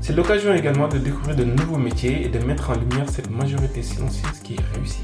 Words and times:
C'est 0.00 0.14
l'occasion 0.14 0.54
également 0.54 0.88
de 0.88 0.98
découvrir 0.98 1.34
de 1.34 1.44
nouveaux 1.44 1.78
métiers 1.78 2.24
et 2.24 2.28
de 2.28 2.38
mettre 2.38 2.70
en 2.70 2.74
lumière 2.74 3.08
cette 3.10 3.30
majorité 3.30 3.82
silencieuse 3.82 4.38
qui 4.42 4.54
est 4.54 4.76
réussie. 4.76 5.00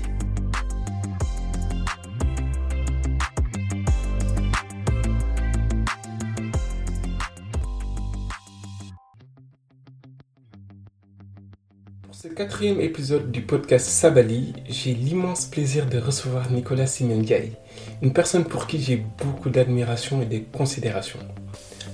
Pour 12.03 12.15
ce 12.15 12.29
quatrième 12.29 12.81
épisode 12.81 13.33
du 13.33 13.43
podcast 13.43 13.87
Sabali, 13.87 14.55
j'ai 14.69 14.95
l'immense 14.95 15.47
plaisir 15.47 15.87
de 15.87 15.99
recevoir 15.99 16.53
Nicolas 16.53 16.87
Simendiaï, 16.87 17.57
une 18.03 18.13
personne 18.13 18.45
pour 18.45 18.69
qui 18.69 18.81
j'ai 18.81 19.05
beaucoup 19.25 19.51
d'admiration 19.51 20.23
et 20.23 20.27
de 20.27 20.39
considération. 20.39 21.19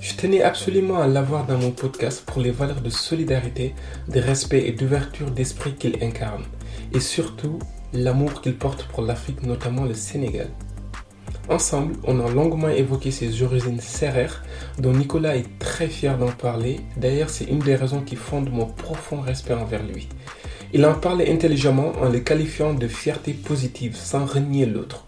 Je 0.01 0.13
tenais 0.15 0.41
absolument 0.41 0.99
à 0.99 1.07
l'avoir 1.07 1.45
dans 1.45 1.57
mon 1.57 1.71
podcast 1.71 2.23
pour 2.25 2.41
les 2.41 2.51
valeurs 2.51 2.79
de 2.79 2.89
solidarité, 2.89 3.75
de 4.07 4.21
respect 4.21 4.65
et 4.65 4.71
d'ouverture 4.71 5.29
d'esprit 5.29 5.75
qu'il 5.75 6.01
incarne, 6.01 6.45
et 6.93 7.01
surtout 7.01 7.59
l'amour 7.91 8.41
qu'il 8.41 8.55
porte 8.55 8.83
pour 8.83 9.01
l'Afrique, 9.01 9.43
notamment 9.43 9.83
le 9.83 9.93
Sénégal. 9.93 10.47
Ensemble, 11.49 11.95
on 12.05 12.25
a 12.25 12.29
longuement 12.29 12.69
évoqué 12.69 13.11
ses 13.11 13.43
origines 13.43 13.81
serrères, 13.81 14.43
dont 14.77 14.93
Nicolas 14.93 15.35
est 15.35 15.59
très 15.59 15.87
fier 15.87 16.17
d'en 16.17 16.31
parler. 16.31 16.79
D'ailleurs, 16.95 17.29
c'est 17.29 17.45
une 17.45 17.59
des 17.59 17.75
raisons 17.75 18.01
qui 18.01 18.15
fondent 18.15 18.51
mon 18.53 18.67
profond 18.67 19.19
respect 19.19 19.53
envers 19.53 19.83
lui. 19.83 20.07
Il 20.71 20.85
en 20.85 20.93
parlait 20.93 21.31
intelligemment 21.31 21.91
en 21.99 22.07
le 22.07 22.19
qualifiant 22.19 22.73
de 22.73 22.87
fierté 22.87 23.33
positive, 23.33 23.95
sans 23.97 24.25
renier 24.25 24.65
l'autre. 24.65 25.07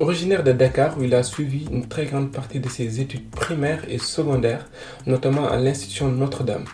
Originaire 0.00 0.44
de 0.44 0.52
Dakar, 0.52 0.96
où 0.96 1.02
il 1.02 1.12
a 1.12 1.24
suivi 1.24 1.66
une 1.72 1.88
très 1.88 2.06
grande 2.06 2.30
partie 2.30 2.60
de 2.60 2.68
ses 2.68 3.00
études 3.00 3.28
primaires 3.30 3.82
et 3.88 3.98
secondaires, 3.98 4.70
notamment 5.06 5.48
à 5.48 5.56
l'Institution 5.56 6.08
Notre-Dame. 6.08 6.66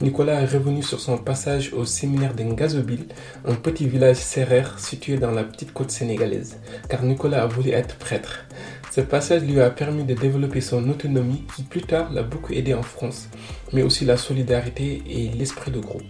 Nicolas 0.00 0.40
est 0.40 0.46
revenu 0.46 0.82
sur 0.82 0.98
son 0.98 1.16
passage 1.16 1.72
au 1.72 1.84
séminaire 1.84 2.34
de 2.34 2.42
Ngazobile, 2.42 3.06
un 3.46 3.54
petit 3.54 3.86
village 3.86 4.16
serrère 4.16 4.80
situé 4.80 5.16
dans 5.16 5.30
la 5.30 5.44
petite 5.44 5.72
côte 5.72 5.92
sénégalaise, 5.92 6.58
car 6.88 7.04
Nicolas 7.04 7.44
a 7.44 7.46
voulu 7.46 7.70
être 7.70 7.94
prêtre. 7.98 8.46
Ce 8.90 9.00
passage 9.00 9.44
lui 9.44 9.60
a 9.60 9.70
permis 9.70 10.02
de 10.02 10.14
développer 10.14 10.60
son 10.60 10.88
autonomie 10.90 11.44
qui 11.54 11.62
plus 11.62 11.82
tard 11.82 12.12
l'a 12.12 12.24
beaucoup 12.24 12.52
aidé 12.52 12.74
en 12.74 12.82
France, 12.82 13.28
mais 13.72 13.82
aussi 13.82 14.04
la 14.04 14.16
solidarité 14.16 15.04
et 15.08 15.28
l'esprit 15.28 15.70
de 15.70 15.78
groupe. 15.78 16.02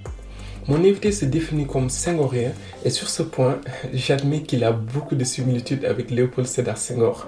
Mon 0.69 0.77
invité 0.85 1.11
se 1.11 1.25
définit 1.25 1.67
comme 1.67 1.91
Senghorien 1.91 2.53
et 2.85 2.91
sur 2.91 3.09
ce 3.09 3.25
point, 3.25 3.61
j'admets 3.93 4.43
qu'il 4.43 4.63
a 4.63 4.71
beaucoup 4.71 5.17
de 5.17 5.25
similitudes 5.25 5.85
avec 5.85 6.11
Léopold 6.11 6.47
Sédar 6.47 6.79
Senghor, 6.79 7.27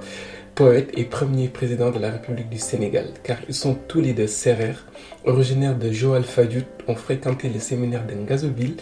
poète 0.54 0.92
et 0.96 1.02
premier 1.04 1.48
président 1.48 1.90
de 1.90 1.98
la 1.98 2.12
République 2.12 2.48
du 2.48 2.58
Sénégal, 2.58 3.08
car 3.24 3.38
ils 3.48 3.54
sont 3.54 3.74
tous 3.88 4.00
les 4.00 4.12
deux 4.12 4.28
serrères, 4.28 4.86
originaires 5.24 5.76
de 5.76 5.90
Joal 5.90 6.22
Fadiout, 6.22 6.64
ont 6.86 6.94
fréquenté 6.94 7.48
le 7.48 7.58
séminaire 7.58 8.06
de 8.06 8.14
Ngazobile 8.14 8.76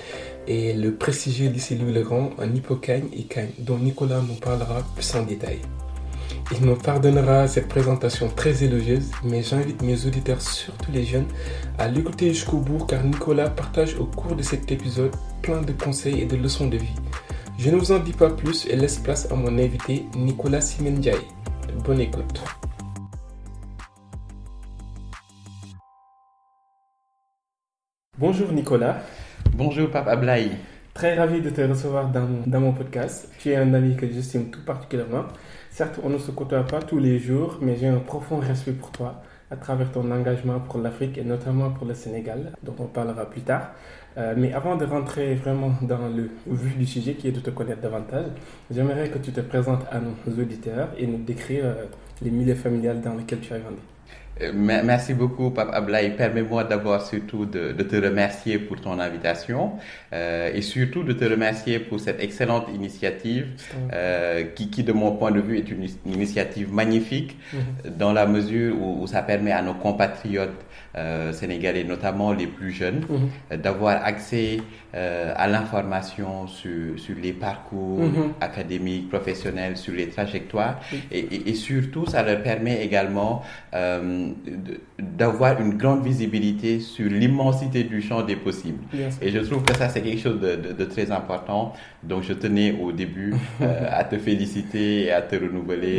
et 0.47 0.75
le 0.75 0.93
prestigieux 0.95 1.49
lycée 1.49 1.77
Louis 1.77 1.93
le 1.95 2.03
Grand 2.03 2.31
en 2.39 2.55
Hippocagne 2.55 3.09
et 3.17 3.23
Cagne, 3.23 3.53
dont 3.59 3.79
Nicolas 3.79 4.21
nous 4.21 4.35
parlera 4.35 4.83
plus 4.95 5.15
en 5.15 5.23
détail. 5.23 5.61
Il 6.53 6.67
me 6.67 6.75
pardonnera 6.75 7.49
cette 7.49 7.69
présentation 7.69 8.29
très 8.29 8.63
élogieuse, 8.63 9.11
mais 9.25 9.43
j'invite 9.43 9.83
mes 9.83 10.07
auditeurs, 10.07 10.41
surtout 10.41 10.93
les 10.93 11.05
jeunes, 11.05 11.27
à 11.79 11.89
l'écouter 11.89 12.29
jusqu'au 12.29 12.59
bout 12.59 12.85
car 12.85 13.03
Nicolas 13.05 13.51
partage 13.51 13.97
au 13.97 14.05
cours 14.05 14.37
de 14.37 14.43
cet 14.43 14.71
épisode 14.71 15.13
plein 15.43 15.63
de 15.63 15.73
conseils 15.73 16.21
et 16.21 16.27
de 16.27 16.37
leçons 16.37 16.69
de 16.69 16.77
vie. 16.77 16.95
Je 17.59 17.71
ne 17.71 17.77
vous 17.77 17.93
en 17.93 17.99
dis 17.99 18.13
pas 18.13 18.31
plus 18.31 18.67
et 18.67 18.77
laisse 18.77 18.99
place 18.99 19.31
à 19.31 19.35
mon 19.35 19.59
invité 19.59 20.05
Nicolas 20.17 20.61
Simendiaï. 20.61 21.21
Bonne 21.85 22.01
écoute. 22.01 22.43
Bonjour 28.19 28.53
Nicolas. 28.53 29.03
Bonjour 29.55 29.91
Papa 29.91 30.13
Ablaï. 30.13 30.51
Très 30.95 31.15
ravi 31.15 31.41
de 31.41 31.51
te 31.51 31.61
recevoir 31.61 32.11
dans, 32.11 32.29
dans, 32.47 32.61
mon 32.61 32.73
podcast. 32.73 33.29
Tu 33.39 33.51
es 33.51 33.57
un 33.57 33.75
ami 33.75 33.97
que 33.97 34.07
j'estime 34.07 34.51
tout 34.51 34.65
particulièrement. 34.65 35.25
Certes, 35.75 36.01
on 36.05 36.11
ne 36.11 36.19
se 36.19 36.31
côtoie 36.31 36.65
pas 36.65 36.83
tous 36.83 36.99
les 36.99 37.19
jours, 37.19 37.57
mais 37.63 37.77
j'ai 37.77 37.87
un 37.87 37.99
profond 37.99 38.37
respect 38.41 38.73
pour 38.73 38.91
toi 38.91 39.23
à 39.51 39.57
travers 39.57 39.91
ton 39.91 40.11
engagement 40.11 40.61
pour 40.61 40.79
l'Afrique 40.81 41.17
et 41.17 41.25
notamment 41.25 41.71
pour 41.71 41.87
le 41.87 41.95
Sénégal, 41.95 42.53
dont 42.63 42.75
on 42.79 42.85
parlera 42.85 43.25
plus 43.25 43.41
tard. 43.41 43.71
Euh, 44.19 44.35
mais 44.37 44.53
avant 44.53 44.77
de 44.77 44.85
rentrer 44.85 45.35
vraiment 45.35 45.73
dans 45.81 46.09
le 46.09 46.29
vif 46.47 46.77
du 46.77 46.85
sujet 46.85 47.15
qui 47.15 47.29
est 47.29 47.33
de 47.33 47.41
te 47.41 47.49
connaître 47.49 47.81
davantage, 47.81 48.27
j'aimerais 48.71 49.09
que 49.09 49.17
tu 49.17 49.33
te 49.33 49.41
présentes 49.41 49.87
à 49.91 49.99
nos 49.99 50.43
auditeurs 50.43 50.89
et 50.99 51.07
nous 51.07 51.25
décrire 51.25 51.65
euh, 51.65 51.85
les 52.21 52.31
milieux 52.31 52.55
familiales 52.55 53.01
dans 53.01 53.15
lesquels 53.15 53.41
tu 53.41 53.55
as 53.55 53.59
grandi. 53.59 53.81
Merci 54.41 55.13
beaucoup, 55.15 55.51
Pape 55.51 55.71
Ablaï. 55.73 56.17
Permets-moi 56.17 56.65
d'abord 56.65 57.03
surtout 57.03 57.45
de, 57.45 57.73
de, 57.73 57.83
te 57.83 57.97
remercier 57.97 58.59
pour 58.59 58.81
ton 58.81 58.99
invitation 58.99 59.73
euh, 60.13 60.51
et 60.55 60.63
surtout 60.63 61.03
de 61.03 61.13
te 61.13 61.25
remercier 61.25 61.79
pour 61.79 62.01
cette 62.01 62.21
excellente 62.21 62.67
initiative 62.75 63.47
euh, 63.93 64.45
qui, 64.55 64.71
qui, 64.71 64.85
de 64.85 64.93
mon 64.93 65.13
point 65.13 65.31
de 65.31 65.41
vue, 65.41 65.59
est 65.59 65.71
une, 65.71 65.87
initiative 66.07 66.73
magnifique 66.73 67.37
mm 67.53 67.57
-hmm. 67.59 67.97
dans 67.99 68.13
la 68.13 68.27
mesure 68.27 68.75
où, 68.81 69.03
où, 69.03 69.07
ça 69.07 69.23
permet 69.23 69.53
à 69.53 69.63
nos 69.63 69.75
compatriotes 69.75 70.61
euh, 70.97 71.33
sénégalais, 71.33 71.85
notamment 71.85 72.33
les 72.41 72.47
plus 72.57 72.73
jeunes, 72.73 73.01
mm 73.09 73.17
-hmm. 73.17 73.57
d'avoir 73.65 73.95
accès 74.13 74.59
euh, 74.95 75.33
à 75.37 75.49
l'information 75.49 76.47
sur, 76.47 76.99
sur 76.99 77.17
les 77.17 77.33
parcours 77.33 78.01
mm 78.01 78.13
-hmm. 78.13 78.29
académiques, 78.49 79.09
professionnels, 79.09 79.77
sur 79.85 79.95
les 80.01 80.09
trajectoires 80.09 80.77
et, 81.11 81.19
et, 81.35 81.49
et, 81.51 81.55
surtout 81.55 82.05
ça 82.13 82.23
leur 82.23 82.41
permet 82.43 82.77
également 82.89 83.35
euh, 83.75 84.29
d'avoir 85.23 85.53
une 85.65 85.75
grande 85.83 86.03
visibilité 86.05 86.73
sur 86.95 87.09
l'immensité 87.21 87.85
du 87.85 87.99
champ 88.09 88.21
des 88.31 88.37
possibles. 88.47 88.83
Yes. 88.93 89.19
Et 89.25 89.29
je 89.31 89.39
trouve 89.49 89.63
que 89.69 89.75
ça, 89.81 89.89
c'est 89.93 90.03
quelque 90.07 90.23
chose 90.27 90.41
de, 90.47 90.53
de, 90.65 90.71
de, 90.81 90.85
très 90.95 91.09
important. 91.21 91.63
Donc, 92.11 92.21
je 92.29 92.35
tenais 92.45 92.71
au 92.85 92.91
début 93.03 93.33
euh, 93.63 94.01
à 94.01 94.03
te 94.11 94.17
féliciter 94.19 94.87
et 95.07 95.13
à 95.13 95.23
te 95.23 95.37
renouveler 95.45 95.95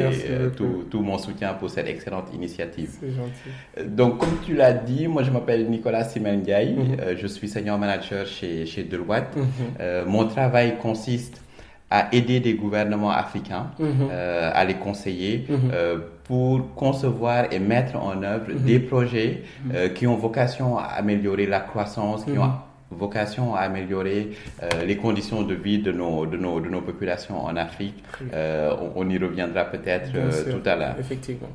tout, 0.58 0.76
tout, 0.92 1.02
mon 1.10 1.18
soutien 1.26 1.52
pour 1.60 1.70
cette 1.76 1.88
excellente 1.96 2.30
initiative. 2.40 2.92
Gentil. 3.18 3.52
Donc, 4.00 4.12
comme 4.22 4.38
tu 4.46 4.54
l'as 4.62 4.74
dit, 4.74 5.04
moi, 5.14 5.22
je 5.28 5.32
m'appelle 5.36 5.64
Nicolas 5.76 6.04
Simendiaï. 6.12 6.70
Mm 6.74 6.84
-hmm. 6.84 7.18
je 7.22 7.28
suis 7.36 7.50
senior 7.56 7.78
manager 7.86 8.22
chez, 8.38 8.54
chez 8.72 8.83
Deloitte. 8.84 9.36
Mm 9.36 9.42
-hmm. 9.42 10.06
mon 10.08 10.26
travail 10.28 10.76
consiste 10.82 11.42
à 11.90 12.08
aider 12.12 12.40
des 12.40 12.54
gouvernements 12.56 13.12
africains, 13.12 13.68
mm 13.80 13.86
-hmm. 13.86 14.10
à 14.60 14.64
les 14.66 14.76
conseiller 14.86 15.46
pour 16.24 16.74
concevoir 16.76 17.42
et 17.52 17.60
mettre 17.60 17.96
en 17.98 18.24
œuvre 18.24 18.50
Mhm. 18.54 18.66
des 18.66 18.80
projets 18.80 19.32
euh, 19.74 19.90
qui 19.96 20.08
ont 20.08 20.16
vocation 20.16 20.78
à 20.78 20.84
améliorer 21.02 21.46
la 21.46 21.60
croissance, 21.60 22.24
qui 22.26 22.38
ont 22.38 22.52
vocation 22.92 23.56
à 23.56 23.60
améliorer 23.62 24.22
euh, 24.62 24.86
les 24.86 24.98
conditions 24.98 25.42
de 25.44 25.56
vie 25.56 25.80
de 25.80 25.92
nos, 25.92 26.26
de 26.26 26.38
nos, 26.38 26.60
de 26.60 26.70
nos 26.70 26.82
populations 26.82 27.38
en 27.44 27.56
Afrique. 27.58 28.04
Euh, 28.34 28.74
on, 28.96 29.02
on, 29.02 29.10
y 29.10 29.18
reviendra 29.18 29.64
peut-être 29.66 30.12
tout 30.54 30.70
à 30.70 30.76
l'heure. 30.76 30.96
Effectivement. 31.00 31.50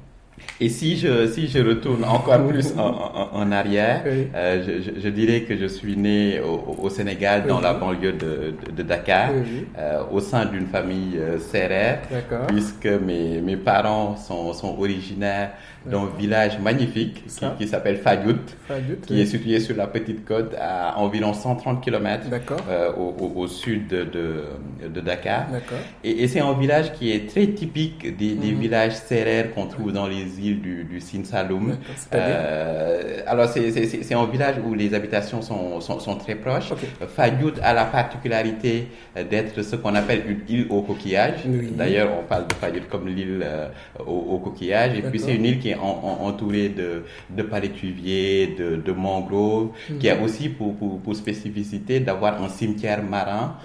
Et 0.60 0.68
si 0.68 0.96
je, 0.96 1.26
si 1.28 1.48
je 1.48 1.58
retourne 1.60 2.04
encore 2.04 2.46
plus 2.48 2.74
en, 2.76 3.28
en, 3.32 3.52
arrière, 3.52 4.02
euh, 4.06 4.62
je, 4.64 5.00
je, 5.00 5.08
dirais 5.08 5.42
que 5.42 5.56
je 5.56 5.66
suis 5.66 5.96
né 5.96 6.40
au, 6.40 6.76
au 6.82 6.88
Sénégal, 6.90 7.46
dans 7.46 7.60
la 7.60 7.74
banlieue 7.74 8.12
de, 8.12 8.54
de, 8.74 8.82
Dakar, 8.82 9.30
euh, 9.78 10.02
au 10.10 10.20
sein 10.20 10.46
d'une 10.46 10.66
famille 10.66 11.16
euh, 11.16 11.38
serrère, 11.38 12.00
puisque 12.48 12.86
mes, 12.86 13.40
mes 13.40 13.56
parents 13.56 14.16
sont, 14.16 14.52
sont 14.52 14.76
originaires 14.78 15.52
d'un 15.86 16.06
village 16.18 16.58
magnifique 16.58 17.24
qui, 17.26 17.46
qui 17.58 17.68
s'appelle 17.68 17.96
Fayout, 17.98 18.38
qui 19.06 19.20
est 19.20 19.26
situé 19.26 19.60
sur 19.60 19.76
la 19.76 19.86
petite 19.86 20.24
côte 20.24 20.54
à 20.60 20.98
environ 20.98 21.32
130 21.32 21.82
km 21.82 22.26
euh, 22.68 22.92
au, 22.92 23.32
au, 23.36 23.46
sud 23.46 23.88
de, 23.88 24.04
de, 24.04 24.44
de 24.88 25.00
Dakar. 25.00 25.46
Et, 26.04 26.22
et 26.22 26.28
c'est 26.28 26.40
un 26.40 26.52
village 26.52 26.92
qui 26.92 27.12
est 27.12 27.28
très 27.28 27.46
typique 27.48 28.16
des, 28.16 28.34
des 28.34 28.52
mhm. 28.52 28.60
villages 28.60 28.96
serrères 28.96 29.54
qu'on 29.54 29.66
trouve 29.66 29.92
dans 29.92 30.06
les 30.06 30.40
îles 30.40 30.60
du, 30.60 30.84
du 30.84 31.00
Sine 31.00 31.24
Saloum. 31.24 31.76
Euh, 32.14 33.20
alors 33.26 33.48
c'est 33.48 34.14
un 34.14 34.26
village 34.26 34.56
où 34.64 34.74
les 34.74 34.94
habitations 34.94 35.42
sont, 35.42 35.80
sont, 35.80 36.00
sont 36.00 36.16
très 36.16 36.34
proches. 36.34 36.72
Fayout 37.16 37.54
a 37.62 37.72
la 37.72 37.84
particularité 37.84 38.88
d'être 39.30 39.62
ce 39.62 39.76
qu'on 39.76 39.94
appelle 39.94 40.22
une 40.28 40.40
île 40.48 40.66
au 40.70 40.82
coquillage. 40.82 41.40
D'ailleurs, 41.46 42.10
on 42.20 42.24
parle 42.24 42.46
de 42.48 42.54
Fayout 42.54 42.86
comme 42.90 43.08
l'île 43.08 43.42
euh, 43.42 43.68
au, 44.06 44.34
au, 44.34 44.38
coquillage. 44.38 44.96
Et 44.98 45.02
puis 45.02 45.18
c'est 45.18 45.34
une 45.34 45.44
île 45.44 45.58
qui 45.58 45.67
est 45.70 45.76
entouré 45.76 46.68
de, 46.68 47.04
de 47.30 47.42
palétuviers, 47.42 48.54
de, 48.58 48.76
de 48.76 48.92
mangroves, 48.92 49.70
qui 50.00 50.08
a 50.08 50.16
mhm. 50.16 50.22
aussi 50.24 50.48
pour, 50.48 50.76
pour, 50.76 51.00
pour 51.00 51.16
spécificité 51.16 52.00
d'avoir 52.00 52.42
un 52.42 52.48
cimetière 52.48 53.02
marin 53.02 53.56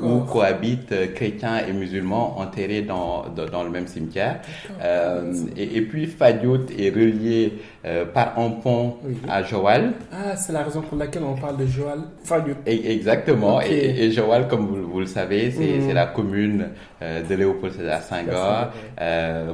où 0.00 0.20
cohabitent 0.20 0.92
euh, 0.92 1.06
chrétiens 1.14 1.58
et 1.66 1.72
musulmans 1.72 2.38
enterrés 2.38 2.82
dans, 2.82 3.24
dans, 3.28 3.62
le 3.62 3.70
même 3.70 3.86
cimetière. 3.86 4.40
Euh, 4.82 5.32
et, 5.56 5.82
puis 5.82 6.06
Fadiout 6.06 6.66
est 6.78 6.90
relié 6.90 7.52
euh, 7.84 8.04
par 8.06 8.38
un 8.38 8.50
pont 8.50 8.96
à 9.28 9.42
Joal. 9.42 9.92
Ah, 10.12 10.36
c'est 10.36 10.52
la 10.52 10.62
raison 10.62 10.82
pour 10.82 10.98
laquelle 10.98 11.22
on 11.24 11.34
parle 11.34 11.56
de 11.58 11.66
Joal. 11.66 12.00
Fadiout. 12.24 12.56
exactement. 12.66 13.60
Et, 13.60 14.10
Joal, 14.10 14.48
comme 14.48 14.66
vous, 14.66 14.90
vous 14.90 15.00
le 15.00 15.06
savez, 15.06 15.50
c'est 15.50 15.78
mhm. 15.78 15.92
la 15.92 16.06
commune 16.06 16.68
de 17.00 17.34
Léopold 17.34 17.74
Sédar 17.74 18.02
Senghor, 18.02 18.70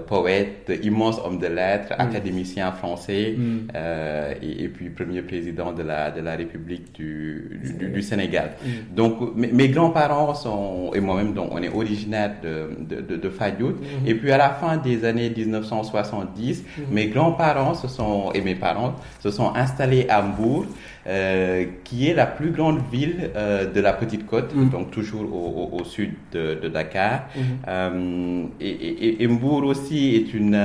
poète, 0.07 0.73
immense 0.83 1.19
homme 1.25 1.39
de 1.39 1.47
lettres, 1.49 1.95
Mm. 1.99 2.01
académicien 2.01 2.73
français 2.73 3.35
mm. 3.37 3.69
euh, 3.75 4.35
et, 4.43 4.69
puis 4.69 4.91
premier 4.91 5.23
président 5.23 5.73
de 5.73 5.83
la, 5.83 6.11
de 6.11 6.21
la 6.21 6.37
République 6.37 6.93
du, 6.95 7.61
du, 7.79 8.03
Sénégal. 8.03 8.53
Mm. 8.65 8.95
Donc 8.95 9.37
mes, 9.37 9.69
grands-parents 9.69 10.35
sont, 10.35 10.91
et 10.95 11.01
moi-même, 11.01 11.35
donc, 11.35 11.49
on 11.53 11.63
est 11.63 11.73
originaire 11.73 12.35
de, 12.43 12.71
de, 12.81 13.17
de, 13.17 13.29
Fadiout. 13.31 13.73
Mm-hmm. 13.73 14.09
Et 14.09 14.15
puis 14.15 14.31
à 14.33 14.39
la 14.39 14.51
fin 14.51 14.77
des 14.77 15.05
années 15.05 15.31
1970, 15.31 16.63
mm-hmm. 16.63 16.83
mes 16.91 17.09
grands-parents 17.09 17.75
se 17.75 17.89
sont, 17.89 18.20
et 18.33 18.41
mes 18.41 18.55
parents 18.55 18.95
se 19.21 19.31
sont 19.31 19.55
installés 19.55 20.07
à 20.09 20.23
Hambourg. 20.23 20.67
Euh, 21.07 21.65
qui 21.83 22.09
est 22.09 22.15
la 22.15 22.27
plus 22.27 22.51
grande 22.51 22.81
ville 22.93 23.31
euh, 23.35 23.65
de 23.65 23.81
la 23.81 23.95
Petite 23.95 24.27
Côte, 24.27 24.55
donc 24.71 24.91
toujours 24.91 25.23
au, 25.23 25.71
au, 25.73 25.83
sud 25.83 26.13
de, 26.31 26.57
de 26.63 26.69
Dakar. 26.69 27.23
Euh, 27.67 28.45
et, 28.61 29.25
et, 29.25 29.27
aussi 29.27 30.15
est 30.15 30.35
une 30.35 30.61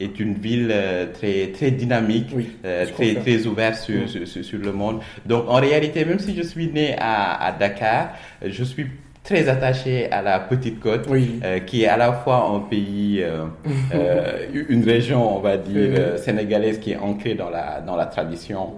est 0.00 0.20
une 0.20 0.34
ville 0.34 0.74
très, 1.14 1.46
très 1.54 1.70
dynamique, 1.70 2.28
très, 2.62 3.14
très 3.14 3.46
ouverte 3.46 3.76
sur, 3.76 4.06
sur, 4.06 4.44
sur, 4.44 4.58
le 4.58 4.72
monde. 4.72 5.00
Donc, 5.24 5.46
en 5.48 5.60
réalité, 5.60 6.04
même 6.04 6.18
si 6.18 6.36
je 6.36 6.42
suis 6.42 6.68
né 6.68 6.94
à, 6.98 7.42
à 7.42 7.52
Dakar, 7.52 8.10
je 8.44 8.64
suis 8.64 8.86
très 9.24 9.48
attaché 9.48 10.10
à 10.12 10.20
la 10.20 10.38
Petite 10.38 10.78
Côte, 10.80 11.08
euh, 11.10 11.58
qui 11.60 11.84
est 11.84 11.88
à 11.88 11.96
la 11.96 12.12
fois 12.12 12.46
un 12.54 12.60
pays, 12.60 13.22
euh, 13.22 13.46
euh, 13.94 14.46
une 14.68 14.84
région, 14.84 15.38
on 15.38 15.40
va 15.40 15.56
dire, 15.56 16.18
sénégalaise 16.18 16.78
qui 16.78 16.92
est 16.92 16.98
ancrée 16.98 17.34
dans 17.34 17.48
la, 17.48 17.80
dans 17.80 17.96
la 17.96 18.04
tradition 18.04 18.74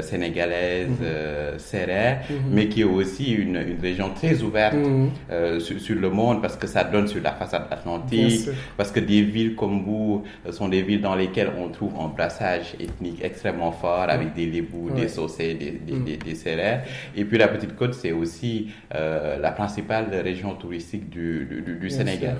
sénégalaise, 0.00 0.88
mhm. 0.88 1.58
serrère, 1.58 2.20
mhm. 2.30 2.36
mais 2.52 2.68
qui 2.68 2.82
est 2.82 2.84
aussi 2.84 3.32
une, 3.32 3.56
une 3.56 3.80
région 3.82 4.10
très 4.14 4.40
ouverte 4.42 4.74
mhm. 4.74 5.10
sur, 5.58 5.80
sur, 5.80 5.96
le 5.96 6.10
monde 6.10 6.40
parce 6.40 6.56
que 6.56 6.68
ça 6.68 6.84
donne 6.84 7.08
sur 7.08 7.20
la 7.22 7.32
façade 7.32 7.66
atlantique, 7.70 8.48
parce 8.76 8.92
que 8.92 9.00
des 9.00 9.22
villes 9.22 9.56
comme 9.56 9.82
vous 9.82 10.22
sont 10.50 10.68
des 10.68 10.82
villes 10.82 11.00
dans 11.00 11.16
lesquelles 11.16 11.50
on 11.58 11.68
trouve 11.70 11.94
un 12.00 12.08
brassage 12.08 12.74
ethnique 12.78 13.24
extrêmement 13.24 13.72
fort 13.72 14.06
avec 14.08 14.34
des 14.34 14.46
Lébous, 14.46 14.90
des 14.90 15.08
Saucés, 15.08 15.54
des, 15.54 15.72
des, 15.72 16.16
des, 16.16 16.34
serrères. 16.36 16.84
Et 17.16 17.24
puis 17.24 17.38
la 17.38 17.48
Petite 17.48 17.74
Côte, 17.74 17.94
c'est 17.94 18.12
aussi 18.12 18.68
la 18.92 19.47
la 19.48 19.54
principale 19.54 20.14
région 20.22 20.54
touristique 20.54 21.08
du, 21.08 21.46
du, 21.80 21.90
Sénégal. 21.90 22.36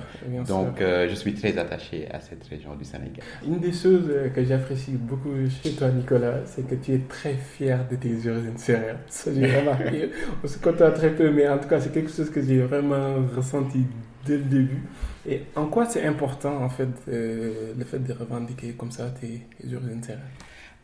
Donc, 0.47 0.79
euh, 0.79 1.07
je 1.09 1.15
suis 1.15 1.33
très 1.33 1.57
attaché 1.57 2.07
à 2.11 2.19
cette 2.19 2.45
région 2.45 2.75
du 2.75 2.85
Sénégal. 2.85 3.23
Une 3.45 3.59
des 3.59 3.71
choses 3.71 4.07
euh, 4.09 4.29
que 4.29 4.43
j'apprécie 4.45 4.91
beaucoup 4.91 5.33
chez 5.63 5.71
toi, 5.71 5.89
Nicolas, 5.89 6.45
c'est 6.45 6.67
que 6.67 6.75
tu 6.75 6.93
es 6.93 6.99
très 6.99 7.33
fier 7.33 7.79
de 7.89 7.95
tes 7.95 8.13
origines 8.29 8.57
sérieuses. 8.57 8.97
Ça, 9.07 9.31
j'ai 9.33 9.57
remarqué. 9.59 10.11
On 10.43 10.47
se 10.47 10.59
contente 10.59 10.93
très 10.93 11.09
peu, 11.09 11.31
mais 11.31 11.49
en 11.49 11.57
tout 11.57 11.67
cas, 11.67 11.79
c'est 11.81 11.91
quelque 11.91 12.11
chose 12.11 12.29
que 12.29 12.43
j'ai 12.43 12.59
vraiment 12.59 13.15
ressenti 13.35 13.79
dès 14.25 14.37
le 14.37 14.43
début. 14.43 14.83
Et 15.27 15.41
en 15.55 15.65
quoi 15.65 15.85
c'est 15.85 16.05
important, 16.05 16.63
en 16.63 16.69
fait, 16.69 16.89
euh, 17.07 17.73
le 17.75 17.85
fait 17.85 17.99
de 17.99 18.13
revendiquer 18.13 18.73
comme 18.77 18.91
ça 18.91 19.09
tes, 19.09 19.41
tes 19.59 19.75
origines 19.75 20.03
sérieuses 20.03 20.21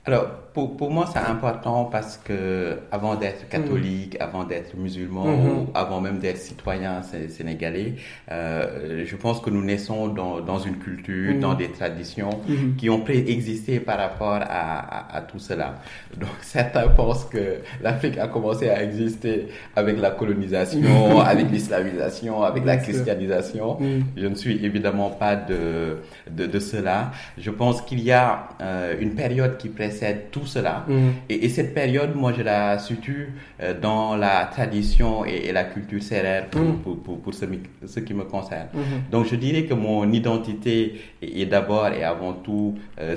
alors, 0.07 0.28
pour, 0.54 0.78
pour 0.78 0.92
moi, 0.92 1.10
c'est 1.12 1.19
important 1.19 1.86
parce 1.86 2.18
que 2.18 2.78
avant 2.92 3.16
d'être 3.16 3.50
catholique, 3.50 4.16
mm. 4.19 4.24
avant 4.24 4.44
d'être 4.44 4.78
musulman, 4.78 5.25
mm-hmm. 5.25 5.50
ou 5.50 5.68
avant 5.74 6.00
même 6.00 6.19
d'être 6.19 6.38
citoyen 6.38 7.02
sénégalais, 7.02 7.96
euh, 8.31 9.04
je 9.04 9.16
pense 9.16 9.42
que 9.42 9.50
nous 9.50 9.63
naissons 9.63 10.07
dans, 10.07 10.42
dans 10.42 10.60
une 10.60 10.78
culture, 10.78 11.34
mm. 11.34 11.40
dans 11.40 11.56
des 11.56 11.69
traditions 11.72 12.30
mm-hmm. 12.48 12.75
qui 12.75 12.90
ont 12.92 13.02
préexisté 13.02 13.80
par 13.80 13.98
rapport 13.98 14.36
à, 14.36 14.44
à, 14.44 15.18
à, 15.18 15.22
tout 15.22 15.40
cela. 15.40 15.80
Donc, 16.16 16.30
certains 16.42 16.88
pensent 16.90 17.25
que 17.25 17.57
l'Afrique 17.81 18.19
a 18.19 18.28
commencé 18.28 18.69
à 18.69 18.84
exister 18.84 19.48
avec 19.75 20.00
la 20.00 20.12
colonisation, 20.12 21.19
avec 21.19 21.50
l'islamisation, 21.50 22.44
avec 22.44 22.63
la 22.63 22.78
christianisation. 22.78 23.78
Mm. 23.80 24.04
Je 24.18 24.28
ne 24.28 24.36
suis 24.36 24.63
évidemment 24.63 25.10
pas 25.10 25.36
de, 25.36 25.98
de, 26.30 26.46
de 26.46 26.60
cela. 26.60 27.12
Je 27.40 27.50
pense 27.50 27.81
qu'il 27.81 28.02
y 28.02 28.12
a 28.12 28.50
euh, 28.62 28.96
une 29.00 29.16
période 29.16 29.57
qui 29.57 29.69
précède 29.69 29.94
c'est 29.95 30.31
tout 30.31 30.45
cela. 30.45 30.86
Mm. 30.88 31.09
Et, 31.30 31.50
cette 31.50 31.74
période, 31.74 32.15
moi, 32.15 32.33
je 32.38 32.44
la 32.44 32.77
situe 32.80 33.33
euh, 33.62 33.74
dans 33.80 34.15
la 34.15 34.45
tradition 34.45 35.25
et, 35.25 35.51
la 35.51 35.63
culture 35.63 36.01
serrère 36.03 36.47
pour, 36.47 36.62
mm. 36.62 36.77
pour, 36.80 37.19
pour, 37.19 37.33
ce, 37.33 37.45
ce, 37.86 38.00
qui 38.01 38.13
me 38.13 38.24
concerne. 38.24 38.68
Mm-hmm. 38.75 39.12
Donc, 39.12 39.25
je 39.25 39.36
dirais 39.36 39.63
que 39.63 39.74
mon 39.74 40.12
identité 40.12 41.01
est, 41.21 41.45
d'abord 41.45 41.88
et 41.88 42.03
avant 42.03 42.33
tout 42.33 42.75
euh. 43.00 43.15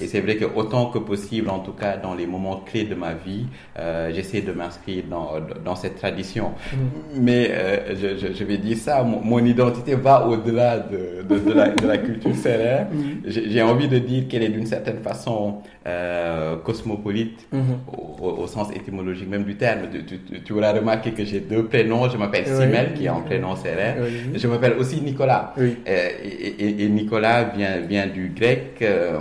Et 0.00 0.06
c'est 0.06 0.20
vrai 0.20 0.36
que 0.36 0.44
autant 0.44 0.86
que 0.86 0.98
possible, 0.98 1.50
en 1.50 1.60
tout 1.60 1.72
cas 1.72 1.96
dans 1.96 2.14
les 2.14 2.26
moments 2.26 2.62
clés 2.64 2.84
de 2.84 2.94
ma 2.94 3.14
vie, 3.14 3.46
euh, 3.78 4.10
j'essaie 4.14 4.40
de 4.40 4.52
m'inscrire 4.52 5.04
dans, 5.10 5.32
dans 5.64 5.76
cette 5.76 5.96
tradition. 5.96 6.52
Mm. 6.72 6.76
Mais 7.20 7.48
euh, 7.50 7.94
je, 7.94 8.32
je, 8.34 8.44
vais 8.44 8.58
dire 8.58 8.76
ça, 8.76 9.02
mon, 9.02 9.44
identité 9.44 9.94
va 9.94 10.26
au-delà 10.26 10.78
de, 10.78 11.22
de, 11.22 11.52
la, 11.52 11.68
de, 11.70 11.86
la, 11.86 11.98
culture 11.98 12.34
serrère. 12.34 12.86
J'ai 13.26 13.62
envie 13.62 13.88
de 13.88 13.98
dire 13.98 14.28
qu'elle 14.28 14.42
est 14.42 14.48
d'une 14.48 14.66
certaine 14.66 14.98
façon 14.98 15.58
euh, 15.88 16.56
cosmopolite 16.56 17.48
mm-hmm. 17.52 18.22
au, 18.22 18.46
sens 18.46 18.70
étymologique 18.74 19.28
même 19.28 19.44
du 19.44 19.56
terme. 19.56 19.88
Tu, 20.06 20.42
tu, 20.42 20.52
auras 20.52 20.72
remarqué 20.72 21.12
que 21.12 21.24
j'ai 21.24 21.40
deux 21.40 21.64
prénoms. 21.64 22.08
Je 22.10 22.18
m'appelle 22.18 22.46
Simel, 22.46 22.92
qui 22.94 23.06
est 23.06 23.08
un 23.08 23.20
prénom 23.20 23.56
serrère. 23.56 23.96
Je 24.34 24.46
m'appelle 24.46 24.74
aussi 24.78 25.00
Nicolas. 25.00 25.54
Euh, 25.58 25.70
et, 25.86 26.84
et, 26.84 26.88
Nicolas 26.88 27.44
vient, 27.44 27.80
vient 27.80 28.06
du 28.06 28.28
grec. 28.28 28.78
Euh, 28.82 29.18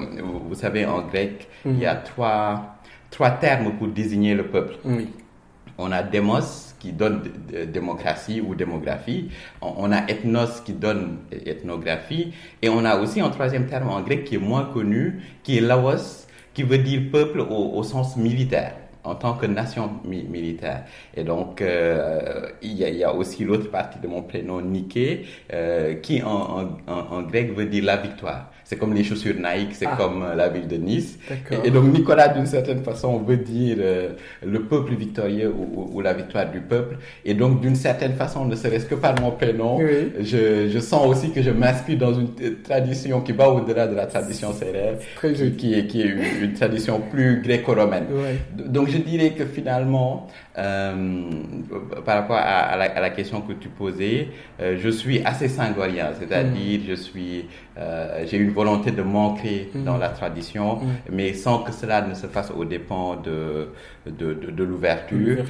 vous, 0.47 0.55
savez, 0.55 0.85
en 0.85 1.03
grec, 1.03 1.47
il 1.65 1.79
y 1.79 1.85
a 1.85 1.95
trois, 1.95 2.77
trois 3.11 3.31
termes 3.31 3.73
pour 3.77 3.87
désigner 3.87 4.35
le 4.35 4.47
peuple. 4.47 4.75
On 5.77 5.91
a 5.91 6.03
démos 6.03 6.75
qui 6.79 6.91
donne 6.91 7.21
démocratie 7.71 8.41
ou 8.41 8.55
démographie. 8.55 9.29
On 9.61 9.91
a 9.91 10.05
ethnos 10.09 10.61
qui 10.65 10.73
donne 10.73 11.19
ethnographie. 11.31 12.33
Et 12.61 12.69
on 12.69 12.83
a 12.83 12.97
aussi 12.97 13.21
un 13.21 13.29
troisième 13.29 13.67
terme 13.67 13.89
en 13.89 14.01
grec 14.01 14.25
qui 14.25 14.35
est 14.35 14.39
moins 14.39 14.65
connu, 14.65 15.21
qui 15.43 15.57
est 15.57 15.61
laos, 15.61 16.26
qui 16.57 16.63
veut 16.63 16.79
dire 16.79 17.01
peuple 17.11 17.41
au, 17.41 17.83
sens 17.83 18.17
militaire 18.17 18.73
en 19.03 19.13
tant 19.13 19.35
que 19.35 19.45
nation 19.45 19.91
militaire. 20.03 20.85
Et 21.15 21.23
donc, 21.23 21.61
euh, 21.61 22.47
il, 22.63 22.73
y 22.73 23.03
a, 23.03 23.13
aussi 23.13 23.43
l'autre 23.43 23.69
partie 23.69 23.99
de 23.99 24.07
mon 24.07 24.23
prénom, 24.23 24.59
Nike, 24.59 25.27
euh, 25.53 25.93
qui 26.01 26.23
en, 26.23 27.21
grec 27.29 27.55
veut 27.55 27.67
dire 27.67 27.83
la 27.83 27.97
victoire 27.97 28.51
c'est 28.67 28.75
comme 28.75 28.93
les 28.93 29.05
chaussures 29.05 29.35
Nike, 29.35 29.75
c'est 29.75 29.85
ah. 29.85 29.95
comme 29.97 30.23
euh, 30.23 30.35
la 30.35 30.49
ville 30.49 30.67
de 30.67 30.75
Nice. 30.75 31.17
Et, 31.63 31.71
donc 31.71 31.85
Nicolas, 31.85 32.27
d'une 32.27 32.45
certaine 32.45 32.83
façon, 32.83 33.17
veut 33.19 33.37
dire 33.37 33.77
euh, 33.79 34.09
le 34.45 34.63
peuple 34.63 34.93
victorieux 34.93 35.53
ou, 35.55 36.01
la 36.01 36.11
victoire 36.11 36.51
du 36.51 36.59
peuple. 36.59 36.97
Et 37.23 37.33
donc, 37.33 37.61
d'une 37.61 37.75
certaine 37.75 38.13
façon, 38.13 38.43
ne 38.43 38.55
serait-ce 38.55 38.85
que 38.85 38.95
par 38.95 39.19
mon 39.21 39.31
prénom, 39.31 39.79
je, 40.19 40.67
je, 40.69 40.79
sens 40.79 41.07
aussi 41.07 41.31
que 41.31 41.41
je 41.41 41.49
m'inscris 41.49 41.95
dans 41.95 42.13
une 42.13 42.29
tradition 42.61 43.21
qui 43.21 43.31
va 43.31 43.49
au-delà 43.49 43.87
de 43.87 43.95
la 43.95 44.05
tradition 44.05 44.51
célèbre, 44.51 44.99
qui 45.57 45.73
est, 45.73 45.87
qui 45.87 46.01
est 46.01 46.13
une, 46.41 46.53
tradition 46.53 46.99
plus 46.99 47.41
gréco-romaine. 47.41 48.05
Donc, 48.53 48.89
je 48.89 48.97
je 48.97 49.03
dirais 49.03 49.31
que 49.31 49.45
finalement, 49.45 50.27
euh, 50.57 51.29
par 52.03 52.15
rapport 52.21 52.37
à, 52.39 52.75
la, 52.77 53.09
question 53.11 53.41
que 53.41 53.53
tu 53.53 53.67
posais, 53.69 54.29
euh, 54.59 54.75
je 54.81 54.89
suis 54.89 55.21
assez 55.23 55.47
singorien, 55.49 56.07
c'est-à-dire 56.19 56.79
je 56.87 56.95
suis, 56.95 57.45
euh, 57.77 58.23
j'ai 58.25 58.37
une 58.37 58.49
volonté 58.51 58.89
de 58.89 59.03
m'ancrer 59.03 59.69
dans 59.75 59.97
la 59.97 60.09
tradition, 60.09 60.79
mais 61.11 61.33
sans 61.33 61.59
que 61.59 61.71
cela 61.71 62.01
ne 62.01 62.15
se 62.15 62.25
fasse 62.25 62.49
aux 62.49 62.65
dépens 62.65 63.17
de, 63.17 63.69
de, 64.07 64.33
de, 64.33 64.63
l'ouverture. 64.63 65.43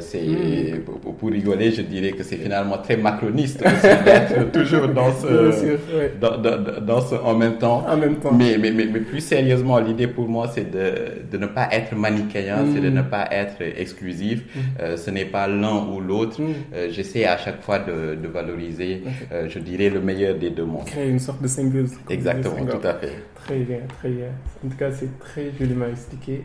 c'est 0.00 0.82
pour, 0.86 1.30
rigoler, 1.30 1.72
je 1.72 1.82
dirais 1.82 2.12
que 2.12 2.22
c'est 2.22 2.36
finalement 2.36 2.78
très 2.78 2.96
macroniste 2.96 3.62
d'être 3.62 4.52
toujours 4.52 4.88
dans 4.88 5.12
ce, 5.12 5.76
dans, 6.18 6.38
dans, 6.80 7.00
ce 7.02 7.14
en 7.14 7.34
même 7.34 7.58
temps. 7.58 7.84
En 7.86 7.96
même 7.98 8.16
temps. 8.16 8.32
Mais, 8.32 8.56
mais, 8.58 8.70
mais, 8.70 8.86
plus 8.86 9.20
sérieusement, 9.20 9.78
l'idée 9.80 10.06
pour 10.06 10.28
moi, 10.28 10.48
c'est 10.48 10.70
de, 10.70 11.26
de 11.30 11.36
ne 11.36 11.46
pas 11.46 11.68
être 11.72 11.94
manichéen, 11.94 12.64
c'est 12.72 12.80
de 12.80 12.90
ne 12.90 13.02
pas 13.02 13.28
être 13.30 13.60
exclusif. 13.60 14.45
Euh, 14.80 14.96
ce 14.96 15.10
n'est 15.10 15.24
pas 15.24 15.46
l'un 15.46 15.86
ou 15.86 16.00
l'autre. 16.00 16.40
Mm. 16.40 16.54
Euh, 16.74 16.88
j'essaie 16.90 17.24
à 17.24 17.36
chaque 17.36 17.62
fois 17.62 17.78
de, 17.78 18.26
valoriser, 18.26 19.02
euh, 19.32 19.48
je 19.48 19.58
dirais, 19.58 19.88
le 19.88 20.00
meilleur 20.00 20.36
des 20.36 20.50
deux 20.50 20.64
mondes. 20.64 20.84
Créer 20.86 21.08
une 21.08 21.18
sorte 21.18 21.42
de 21.42 21.48
symbiose. 21.48 21.92
Exactement, 22.10 22.64
tout 22.66 22.86
à 22.86 22.94
fait. 22.94 23.22
Très 23.34 23.58
bien, 23.60 23.80
très 23.98 24.10
bien. 24.10 24.28
En 24.64 24.68
tout 24.68 24.76
cas, 24.76 24.90
c'est 24.90 25.18
très 25.18 25.52
joliment 25.58 25.86
expliqué. 25.86 26.42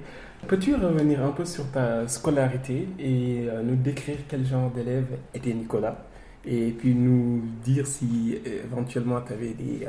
Peux-tu 0.48 0.76
revenir 0.76 1.24
un 1.24 1.32
peu 1.32 1.46
sur 1.46 1.70
ta 1.72 2.08
scolarité 2.08 2.88
et 3.00 3.46
nous 3.64 3.76
décrire 3.76 4.18
quel 4.28 4.46
genre 4.46 4.72
d'élève 4.72 5.06
était 5.34 5.54
Nicolas? 5.54 6.06
Et 6.46 6.72
puis 6.72 6.96
nous 6.96 7.44
dire 7.64 7.86
si 7.86 8.40
éventuellement 8.66 9.22
tu 9.22 9.34
avais 9.34 9.54
des, 9.54 9.88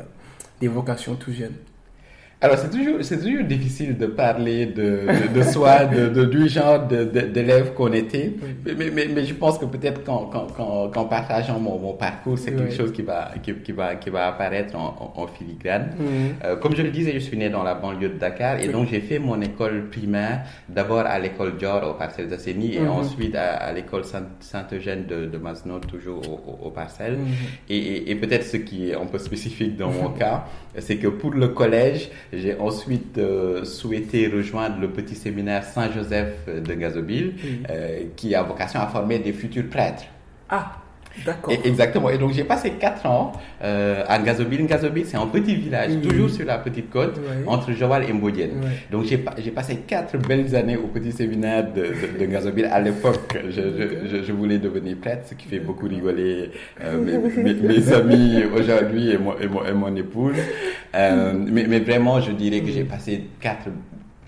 des 0.60 0.68
vocations 0.68 1.14
tout 1.14 1.32
jeunes 1.32 1.54
alors, 2.42 2.58
c'est 2.58 2.70
toujours, 2.70 2.96
c'est 3.02 3.20
toujours 3.20 3.44
difficile 3.44 3.96
de 3.96 4.06
parler 4.06 4.66
de, 4.66 5.06
de, 5.32 5.42
soi, 5.44 5.84
de, 5.84 6.24
du 6.24 6.48
genre 6.48 6.80
d'élève 6.88 7.72
qu'on 7.74 7.92
était. 7.92 8.32
Mais, 8.66 8.90
mais, 8.92 9.06
mais, 9.14 9.24
je 9.24 9.34
pense 9.34 9.58
que 9.58 9.64
peut-être 9.64 10.02
qu'en, 10.02 10.26
qu'en, 10.26 10.88
qu'en, 10.88 11.04
partageant 11.04 11.60
mon, 11.60 11.78
mon 11.78 11.92
parcours, 11.92 12.36
c'est 12.36 12.50
quelque 12.50 12.74
chose 12.74 12.92
qui 12.92 13.02
va, 13.02 13.30
qui, 13.40 13.54
qui, 13.54 13.70
va, 13.70 13.94
qui 13.94 14.10
va 14.10 14.26
apparaître 14.26 14.74
en, 14.74 15.12
en, 15.14 15.26
filigrane. 15.28 15.92
Euh, 16.44 16.56
comme 16.56 16.74
je 16.74 16.82
le 16.82 16.90
disais, 16.90 17.12
je 17.12 17.20
suis 17.20 17.36
né 17.36 17.48
dans 17.48 17.62
la 17.62 17.74
banlieue 17.76 18.08
de 18.08 18.18
Dakar 18.18 18.58
et 18.58 18.66
donc 18.66 18.88
j'ai 18.88 19.00
fait 19.00 19.20
mon 19.20 19.40
école 19.40 19.88
primaire 19.88 20.42
d'abord 20.68 21.06
à 21.06 21.20
l'école 21.20 21.56
Dior 21.56 21.88
au 21.88 21.94
Parcelles 21.94 22.28
d'Asseni 22.28 22.74
et 22.74 22.80
mm-hmm. 22.80 22.88
ensuite 22.88 23.36
à, 23.36 23.72
l'école 23.72 24.02
Saint-Eugène 24.40 25.06
de, 25.06 25.26
de 25.26 25.38
Masno, 25.38 25.78
toujours 25.78 26.22
au, 26.28 26.66
au, 26.66 26.70
Parcelles. 26.70 27.18
Mm-hmm. 27.18 27.70
Et, 27.70 28.10
et, 28.10 28.14
peut-être 28.16 28.44
ce 28.44 28.56
qui 28.56 28.90
est 28.90 28.96
un 28.96 29.06
peu 29.06 29.18
spécifique 29.18 29.76
dans 29.76 29.90
mon 29.92 30.08
cas, 30.18 30.44
c'est 30.78 30.96
que 30.96 31.08
pour 31.08 31.32
le 31.32 31.48
collège, 31.48 32.10
j'ai 32.32 32.56
ensuite 32.58 33.18
euh, 33.18 33.64
souhaité 33.64 34.28
rejoindre 34.28 34.80
le 34.80 34.88
petit 34.88 35.14
séminaire 35.14 35.64
Saint-Joseph 35.64 36.46
de 36.46 36.74
Gazobille, 36.74 37.34
euh, 37.70 38.04
qui 38.16 38.34
a 38.34 38.42
vocation 38.42 38.80
à 38.80 38.86
former 38.86 39.18
des 39.18 39.32
futurs 39.32 39.68
prêtres. 39.68 40.04
Ah, 40.48 40.81
D'accord. 41.24 41.52
Exactement. 41.64 42.10
Et 42.10 42.18
donc 42.18 42.32
j'ai 42.32 42.44
passé 42.44 42.72
4 42.72 43.06
ans 43.06 43.32
euh, 43.62 44.04
à 44.08 44.18
Gazobille. 44.18 44.66
Gazobille, 44.66 45.04
c'est 45.06 45.16
un 45.16 45.26
petit 45.26 45.54
village, 45.54 45.90
toujours 46.02 46.30
sur 46.30 46.46
la 46.46 46.58
petite 46.58 46.90
côte, 46.90 47.20
entre 47.46 47.72
Joal 47.72 48.04
et 48.08 48.12
Mbodienne. 48.12 48.52
Donc 48.90 49.04
j'ai, 49.04 49.18
passé 49.18 49.76
4 49.86 50.16
belles 50.18 50.54
années 50.54 50.76
au 50.76 50.88
petit 50.88 51.12
séminaire 51.12 51.72
de, 51.72 52.18
de, 52.18 52.26
Gazobille. 52.26 52.66
À 52.66 52.80
l'époque, 52.80 53.38
je, 53.50 54.22
je, 54.24 54.32
voulais 54.32 54.58
devenir 54.58 54.96
prêtre, 54.96 55.28
ce 55.28 55.34
qui 55.34 55.46
fait 55.46 55.60
beaucoup 55.60 55.86
rigoler 55.86 56.50
euh, 56.82 56.98
mes, 57.36 57.54
mes, 57.54 57.92
amis 57.92 58.42
aujourd'hui 58.54 59.10
et, 59.10 59.18
mon, 59.18 59.38
et, 59.38 59.72
mon, 59.72 59.94
épouse. 59.96 60.36
Euh, 60.94 61.32
mais, 61.52 61.66
mais, 61.68 61.80
vraiment, 61.80 62.20
je 62.20 62.32
dirais 62.32 62.60
que 62.60 62.70
j'ai 62.70 62.84
passé 62.84 63.24
4 63.40 63.68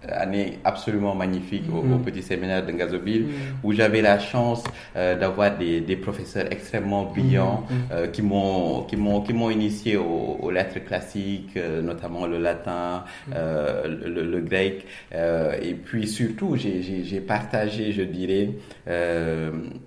année 0.08 0.58
absolument 0.64 1.14
magnifique 1.14 1.64
au, 1.72 1.82
mm-hmm. 1.82 2.02
petit 2.02 2.22
séminaire 2.22 2.64
de 2.64 2.72
Gazobille 2.72 3.22
mm-hmm. 3.22 3.64
où 3.64 3.72
j'avais 3.72 4.02
la 4.02 4.18
chance 4.18 4.62
euh, 4.96 5.18
d'avoir 5.18 5.56
des, 5.56 5.80
des, 5.80 5.96
professeurs 5.96 6.46
extrêmement 6.50 7.04
brillants 7.04 7.64
mm-hmm. 7.68 7.92
euh, 7.92 8.06
qui 8.08 8.22
m'ont 8.22 8.82
qui 8.84 8.96
m'ont 8.96 9.20
qui 9.22 9.32
m'ont 9.32 9.50
initié 9.50 9.96
aux, 9.96 10.50
lettres 10.50 10.84
classiques 10.84 11.56
euh, 11.56 11.82
notamment 11.82 12.26
le 12.26 12.38
latin 12.38 13.04
le, 13.32 14.22
le, 14.22 14.40
grec 14.40 14.84
et 15.12 15.74
puis 15.74 16.06
surtout 16.06 16.56
j'ai 16.56 17.20
partagé 17.20 17.92
je 17.92 18.02
dirais 18.02 18.50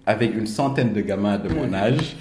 avec 0.05 0.35
une 0.35 0.47
centaine 0.47 0.93
de 0.93 1.01
gamins 1.01 1.37
de 1.37 1.49
mon 1.49 1.73
âge 1.73 2.17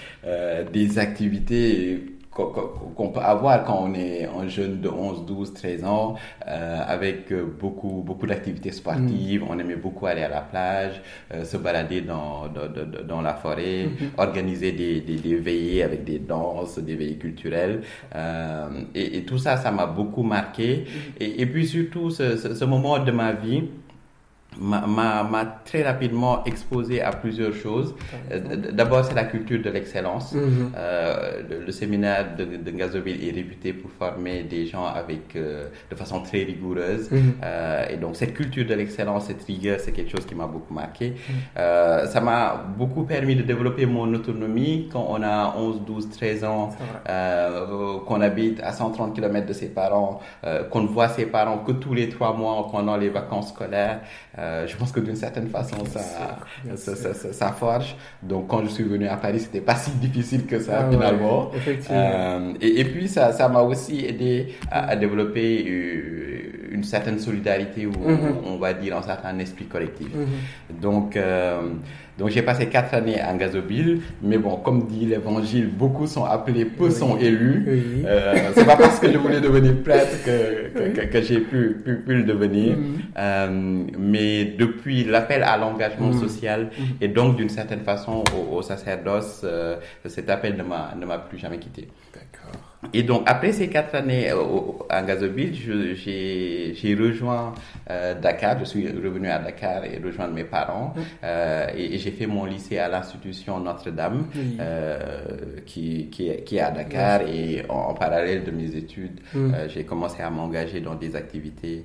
des 0.72 0.98
activités 0.98 2.15
qu'on 2.36 3.08
peut 3.08 3.20
avoir 3.20 3.64
quand 3.64 3.78
on 3.82 3.94
est 3.94 4.26
un 4.26 4.46
jeune 4.48 4.80
de 4.80 4.88
11, 4.88 5.24
12, 5.24 5.54
13 5.54 5.84
ans, 5.84 6.14
euh, 6.46 6.80
avec 6.86 7.32
euh, 7.32 7.44
beaucoup, 7.44 8.02
beaucoup 8.04 8.26
d'activités 8.26 8.72
sportives. 8.72 9.42
Mm. 9.42 9.46
On 9.48 9.58
aimait 9.58 9.76
beaucoup 9.76 10.06
aller 10.06 10.22
à 10.22 10.28
la 10.28 10.42
plage, 10.42 11.00
euh, 11.32 11.44
se 11.44 11.56
balader 11.56 12.02
dans, 12.02 12.48
dans, 12.48 13.06
dans 13.06 13.22
la 13.22 13.34
forêt, 13.34 13.86
mm-hmm. 13.86 14.18
organiser 14.18 14.72
des, 14.72 15.00
des, 15.00 15.16
des, 15.16 15.36
veillées 15.36 15.82
avec 15.82 16.04
des 16.04 16.18
danses, 16.18 16.78
des 16.78 16.94
veillées 16.94 17.16
culturelles. 17.16 17.82
Euh, 18.14 18.68
et, 18.94 19.18
et, 19.18 19.22
tout 19.24 19.38
ça, 19.38 19.56
ça 19.56 19.70
m'a 19.70 19.86
beaucoup 19.86 20.22
marqué. 20.22 20.84
Mm-hmm. 20.84 21.22
Et, 21.22 21.40
et, 21.42 21.46
puis 21.46 21.66
surtout, 21.66 22.10
ce, 22.10 22.36
ce, 22.36 22.54
ce 22.54 22.64
moment 22.64 22.98
de 22.98 23.12
ma 23.12 23.32
vie, 23.32 23.64
m'a 24.60 25.60
très 25.64 25.82
rapidement 25.82 26.44
exposé 26.44 27.02
à 27.02 27.12
plusieurs 27.12 27.54
choses. 27.54 27.94
Euh, 28.30 28.56
d'abord, 28.72 29.04
c'est 29.04 29.14
la 29.14 29.24
culture 29.24 29.60
de 29.62 29.70
l'excellence. 29.70 30.34
Mm-hmm. 30.34 30.72
euh, 30.76 31.42
le, 31.66 31.72
séminaire 31.72 32.36
de, 32.36 32.44
de 32.44 32.70
Gazoville 32.70 33.26
est 33.28 33.32
réputé 33.32 33.72
pour 33.72 33.90
former 33.90 34.42
des 34.44 34.66
gens 34.66 34.86
avec 34.86 35.36
euh, 35.36 35.68
de 35.90 35.94
façon 35.96 36.20
très 36.22 36.42
rigoureuse. 36.44 37.10
Mm-hmm. 37.10 37.20
euh, 37.44 37.86
et 37.90 37.96
donc, 37.96 38.16
cette 38.16 38.34
culture 38.34 38.66
de 38.66 38.74
l'excellence, 38.74 39.26
cette 39.26 39.42
rigueur, 39.44 39.78
c'est 39.80 39.92
quelque 39.92 40.10
chose 40.10 40.26
qui 40.26 40.34
m'a 40.34 40.46
beaucoup 40.46 40.74
marqué. 40.74 41.14
Euh, 41.56 42.06
ça 42.06 42.20
m'a 42.20 42.64
beaucoup 42.76 43.04
permis 43.04 43.36
de 43.36 43.42
développer 43.42 43.86
mon 43.86 44.12
autonomie 44.14 44.88
quand 44.92 45.06
on 45.08 45.22
a 45.22 45.54
11, 45.56 45.82
12, 45.86 46.10
13 46.10 46.44
ans, 46.44 46.70
qu'on 48.06 48.20
habite 48.20 48.60
à 48.60 48.72
130 48.72 49.14
km 49.14 49.46
de 49.46 49.52
ses 49.52 49.68
parents, 49.68 50.20
qu'on 50.70 50.82
ne 50.82 50.88
voit 50.88 51.08
ses 51.08 51.26
parents 51.26 51.58
que 51.58 51.72
tous 51.72 51.94
les 51.94 52.08
trois 52.08 52.32
mois 52.34 52.68
pendant 52.70 52.96
les 52.96 53.08
vacances 53.08 53.50
scolaires. 53.50 54.00
Euh, 54.46 54.66
je 54.66 54.76
pense 54.76 54.92
que 54.92 55.00
d'une 55.00 55.16
certaine 55.16 55.48
façon, 55.48 55.76
ça, 55.86 56.00
ça, 56.76 57.14
ça, 57.14 57.52
forge. 57.52 57.96
Donc, 58.22 58.48
quand 58.48 58.62
je 58.64 58.68
suis 58.68 58.84
venu 58.84 59.06
à 59.08 59.16
Paris, 59.16 59.40
c'était 59.40 59.60
pas 59.60 59.74
si 59.74 59.90
difficile 59.90 60.46
que 60.46 60.60
ça, 60.60 60.84
ah 60.86 60.90
finalement. 60.90 61.50
Euh, 61.90 62.52
et, 62.60 62.80
et, 62.80 62.84
puis, 62.84 63.08
ça, 63.08 63.32
ça 63.32 63.48
m'a 63.48 63.62
aussi 63.62 64.04
aidé 64.04 64.54
à, 64.70 64.94
développer 64.96 65.64
euh, 65.68 66.55
une 66.70 66.84
certaine 66.84 67.18
solidarité 67.18 67.86
ou, 67.86 67.92
mm-hmm. 67.92 68.46
on 68.46 68.56
va 68.56 68.72
dire, 68.72 68.96
un 68.96 69.02
certain 69.02 69.38
esprit 69.38 69.66
collectif. 69.66 70.08
Mm-hmm. 70.08 70.80
Donc, 70.80 71.16
euh, 71.16 71.60
donc 72.18 72.30
j'ai 72.30 72.42
passé 72.42 72.66
quatre 72.66 72.94
années 72.94 73.22
en 73.22 73.36
Gazobile, 73.36 74.00
mais 74.22 74.38
bon, 74.38 74.56
comme 74.56 74.86
dit 74.86 75.04
l'Évangile, 75.04 75.68
beaucoup 75.68 76.06
sont 76.06 76.24
appelés, 76.24 76.64
peu 76.64 76.90
sont 76.90 77.18
élus. 77.18 77.64
Oui. 77.66 78.02
Euh, 78.06 78.50
c'est 78.54 78.64
pas 78.64 78.76
parce 78.76 78.98
que 78.98 79.12
je 79.12 79.18
voulais 79.18 79.40
devenir 79.40 79.82
prêtre 79.82 80.24
que, 80.24 80.90
que, 80.94 81.06
que, 81.06 81.22
j'ai 81.22 81.40
pu, 81.40 81.76
pu, 81.84 81.96
pu, 81.96 82.14
le 82.14 82.22
devenir. 82.22 82.76
Mm-hmm. 82.76 82.98
Euh, 83.18 83.84
mais 83.98 84.44
depuis 84.44 85.04
l'appel 85.04 85.42
à 85.42 85.58
l'engagement 85.58 86.12
social 86.12 86.70
et 87.00 87.08
donc 87.08 87.36
d'une 87.36 87.50
certaine 87.50 87.80
façon 87.80 88.24
au, 88.34 88.56
au 88.56 88.62
sacerdoce, 88.62 89.42
euh, 89.44 89.76
cet 90.06 90.30
appel 90.30 90.56
ne 90.56 90.62
m'a 90.62 90.94
ne 90.98 91.04
m'a 91.04 91.18
plus 91.18 91.38
jamais 91.38 91.58
quitté. 91.58 91.88
D'accord. 92.14 92.75
Et 92.92 93.02
donc, 93.02 93.22
après 93.26 93.52
ces 93.52 93.68
quatre 93.68 93.94
années 93.94 94.30
euh, 94.30 94.42
à 94.88 95.02
Gazoville, 95.02 95.54
j'ai 95.54 96.94
rejoint 96.94 97.54
euh, 97.90 98.14
Dakar. 98.20 98.58
Je 98.58 98.64
suis 98.64 98.88
revenu 98.88 99.28
à 99.28 99.38
Dakar 99.38 99.84
et 99.84 100.00
rejoindre 100.02 100.34
mes 100.34 100.44
parents. 100.44 100.94
Euh, 101.24 101.66
et, 101.76 101.98
j'ai 101.98 102.10
fait 102.10 102.26
mon 102.26 102.44
lycée 102.44 102.78
à 102.78 102.88
l'institution 102.88 103.60
Notre-Dame, 103.60 104.26
euh, 104.60 104.98
qui, 105.64 106.08
qui, 106.10 106.28
est, 106.28 106.42
qui, 106.44 106.56
est, 106.56 106.60
à 106.60 106.70
Dakar. 106.70 107.22
Et 107.22 107.62
en, 107.68 107.94
parallèle 107.94 108.44
de 108.44 108.50
mes 108.50 108.76
études, 108.76 109.20
j'ai 109.68 109.84
commencé 109.84 110.22
à 110.22 110.30
m'engager 110.30 110.80
dans 110.80 110.94
des 110.94 111.16
activités 111.16 111.84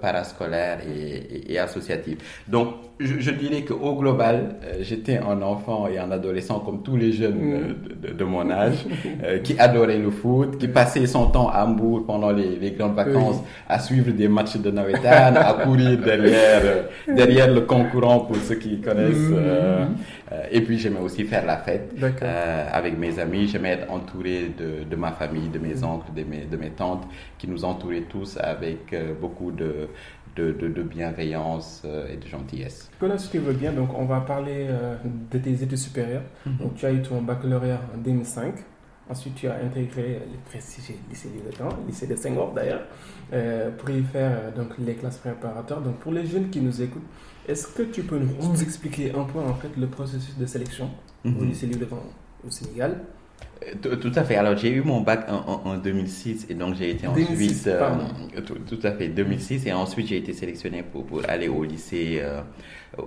parascolaires 0.00 0.80
et, 0.86 1.16
et, 1.16 1.52
et, 1.52 1.58
associatives. 1.58 2.18
Donc, 2.48 2.74
je, 3.00 3.18
je 3.18 3.30
dirais 3.30 3.62
qu'au 3.62 3.94
global, 3.96 4.56
j'étais 4.80 5.18
un 5.18 5.40
enfant 5.42 5.88
et 5.88 5.98
un 5.98 6.10
adolescent 6.10 6.60
comme 6.60 6.82
tous 6.82 6.96
les 6.96 7.12
jeunes 7.12 7.76
de, 8.00 8.08
de, 8.08 8.12
de, 8.14 8.24
mon 8.24 8.50
âge, 8.50 8.84
qui 9.44 9.58
adoraient 9.58 9.98
le 9.98 10.10
foot, 10.12 10.58
qui 10.58 10.68
passait 10.68 11.06
son 11.06 11.26
temps 11.26 11.48
à 11.48 11.64
Hambourg 11.64 12.04
pendant 12.06 12.30
les, 12.30 12.56
les 12.56 12.70
grandes 12.72 12.94
vacances 12.94 13.42
à 13.68 13.78
suivre 13.78 14.12
des 14.12 14.28
matchs 14.28 14.56
de 14.56 14.70
Navetan, 14.70 15.34
à 15.36 15.54
courir 15.64 15.98
derrière, 15.98 16.62
derrière 17.06 17.52
le 17.52 17.62
concurrent 17.62 18.20
pour 18.20 18.36
ceux 18.36 18.56
qui 18.56 18.80
connaissent. 18.80 19.16
Mm-hmm. 19.16 19.36
Euh, 19.36 19.86
euh, 20.32 20.46
et 20.50 20.60
puis 20.62 20.78
j'aimais 20.78 21.00
aussi 21.00 21.24
faire 21.24 21.44
la 21.44 21.58
fête 21.58 21.94
euh, 22.02 22.68
avec 22.72 22.98
mes 22.98 23.18
amis. 23.18 23.48
J'aimais 23.48 23.70
être 23.72 23.90
entouré 23.90 24.52
de, 24.56 24.84
de, 24.88 24.96
ma 24.96 25.12
famille, 25.12 25.48
de 25.48 25.58
mes 25.58 25.82
oncles, 25.84 26.12
de 26.14 26.24
mes, 26.24 26.44
de 26.44 26.56
mes 26.56 26.70
tantes, 26.70 27.06
qui 27.38 27.48
nous 27.48 27.64
entouraient 27.64 28.06
tous 28.08 28.38
avec 28.40 28.94
beaucoup 29.20 29.50
de, 29.50 29.88
de, 30.36 30.52
de, 30.52 30.82
bienveillance 30.82 31.82
et 32.10 32.16
de 32.16 32.26
gentillesse. 32.26 32.90
Nicolas, 32.94 33.18
si 33.18 33.30
tu 33.30 33.38
veux 33.38 33.52
bien, 33.52 33.72
donc 33.72 33.90
on 33.98 34.04
va 34.04 34.20
parler 34.20 34.68
de 35.30 35.38
tes 35.38 35.62
études 35.62 35.76
supérieures. 35.76 36.22
Mm-hmm. 36.46 36.58
Donc 36.58 36.74
tu 36.76 36.86
as 36.86 36.92
eu 36.92 37.02
ton 37.02 37.20
baccalauréat 37.22 37.80
en 37.94 37.98
2005. 37.98 38.54
Ensuite, 39.10 39.34
tu 39.34 39.48
as 39.48 39.56
intégré 39.56 40.20
le 40.20 40.38
prestigieux 40.48 40.94
lycée 41.10 41.28
Temps, 41.58 41.68
lycée 41.86 42.06
de 42.06 42.16
Senghor 42.16 42.52
d'ailleurs, 42.54 42.82
euh, 43.32 43.70
pour 43.70 43.90
y 43.90 44.02
faire 44.02 44.52
donc, 44.56 44.70
les 44.78 44.94
classes 44.94 45.18
préparatoires. 45.18 45.80
Donc, 45.80 45.96
pour 45.96 46.12
les 46.12 46.24
jeunes 46.24 46.50
qui 46.50 46.60
nous 46.60 46.80
écoutent, 46.80 47.02
est-ce 47.48 47.66
que 47.66 47.82
tu 47.82 48.02
peux 48.02 48.18
nous 48.18 48.62
expliquer 48.62 49.12
un 49.12 49.24
peu 49.24 49.40
en 49.40 49.54
fait 49.54 49.76
le 49.76 49.88
processus 49.88 50.36
de 50.38 50.46
sélection 50.46 50.90
au 51.24 51.28
mhm. 51.28 51.48
lycée 51.48 51.68
Temps 51.68 52.02
au 52.46 52.50
Sénégal? 52.50 53.00
Tout, 53.80 54.12
à 54.14 54.24
fait. 54.24 54.36
Alors, 54.36 54.56
j'ai 54.56 54.70
eu 54.70 54.82
mon 54.82 55.00
bac 55.00 55.26
en, 55.28 55.76
2006 55.76 56.46
et 56.50 56.54
donc 56.54 56.74
j'ai 56.74 56.90
été 56.90 57.06
ensuite. 57.06 57.66
Euh, 57.66 57.90
tout, 58.66 58.78
à 58.82 58.92
fait, 58.92 59.08
2006 59.08 59.66
et 59.66 59.72
ensuite 59.72 60.08
j'ai 60.08 60.16
été 60.16 60.32
sélectionné 60.32 60.82
pour, 60.82 61.04
pour 61.06 61.22
aller 61.28 61.48
au 61.48 61.62
lycée, 61.62 62.20
euh, 62.20 62.40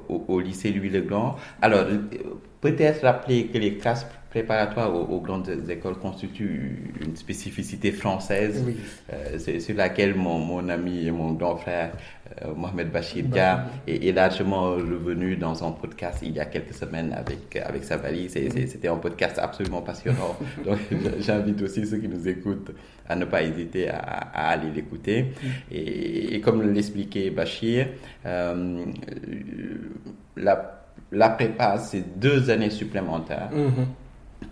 au, 0.07 0.39
lycée 0.39 0.71
Louis 0.71 0.89
le 0.89 1.01
Grand. 1.01 1.35
Alors, 1.61 1.81
euh, 1.81 1.97
peut-être 2.61 3.01
rappeler 3.03 3.47
que 3.47 3.57
les 3.57 3.77
classes 3.77 4.05
préparatoires 4.35 4.93
aux, 4.93 5.21
grandes 5.21 5.49
écoles 5.69 5.97
constituent 5.97 6.91
une 6.99 7.15
spécificité 7.15 7.93
française 7.93 8.65
oui. 8.67 9.61
sur 9.61 9.75
laquelle 9.77 10.13
mon, 10.13 10.39
mon, 10.39 10.67
ami 10.67 11.07
et 11.07 11.11
mon 11.11 11.31
grand 11.31 11.55
frère 11.55 11.93
euh, 12.41 12.53
Mohamed 12.53 12.91
Bachir 12.91 13.23
Dia 13.23 13.67
est, 13.87 14.13
largement 14.13 14.71
revenu 14.71 15.37
dans 15.37 15.63
un 15.65 15.71
podcast 15.71 16.19
il 16.21 16.33
y 16.33 16.41
a 16.41 16.45
quelques 16.45 16.73
semaines 16.73 17.13
avec, 17.13 17.55
avec 17.55 17.85
sa 17.85 17.95
valise. 17.95 18.33
C'était 18.33 18.89
un 18.89 18.97
podcast 18.97 19.39
absolument 19.39 19.81
passionnant. 19.81 20.35
Donc 20.65 20.79
j'invite 21.21 21.61
aussi 21.61 21.87
ceux 21.87 21.99
qui 21.99 22.09
nous 22.09 22.27
écoutent 22.27 22.71
à 23.07 23.15
ne 23.15 23.23
pas 23.23 23.41
hésiter 23.41 23.87
à, 23.87 24.49
aller 24.49 24.69
l'écouter. 24.69 25.27
Et, 25.71 26.41
comme 26.41 26.73
l'expliquait 26.73 27.29
Bachir, 27.29 27.87
euh, 28.25 28.83
la, 30.35 30.83
la 31.13 31.29
prépa, 31.29 31.77
c'est 31.77 32.19
deux 32.19 32.49
années 32.49 32.69
supplémentaires. 32.69 33.49
Mm-hmm 33.53 33.85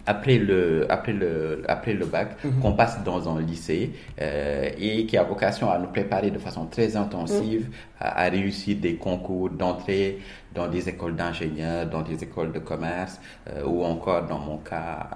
après 0.05 0.37
le, 0.37 0.85
après 0.91 1.13
le, 1.13 1.63
après 1.67 1.93
le 1.93 2.05
bac, 2.05 2.43
mhm. 2.43 2.59
qu'on 2.59 2.73
passe 2.73 3.03
dans 3.03 3.29
un 3.29 3.41
lycée 3.41 3.91
euh, 4.21 4.69
et 4.77 5.05
qui 5.05 5.17
a 5.17 5.23
vocation 5.23 5.71
à 5.71 5.77
nous 5.79 5.87
préparer 5.87 6.29
de 6.31 6.39
façon 6.39 6.65
très 6.65 6.95
intensive 6.95 7.69
à, 7.99 8.23
réussir 8.29 8.77
des 8.77 8.95
concours 8.95 9.49
d'entrée 9.49 10.19
dans 10.53 10.67
des 10.67 10.89
écoles 10.89 11.15
d'ingénieurs, 11.15 11.87
dans 11.87 12.01
des 12.01 12.21
écoles 12.21 12.51
de 12.51 12.59
commerce 12.59 13.19
euh, 13.49 13.63
ou 13.65 13.83
encore, 13.83 14.25
dans 14.27 14.39
mon 14.39 14.57
cas, 14.57 15.07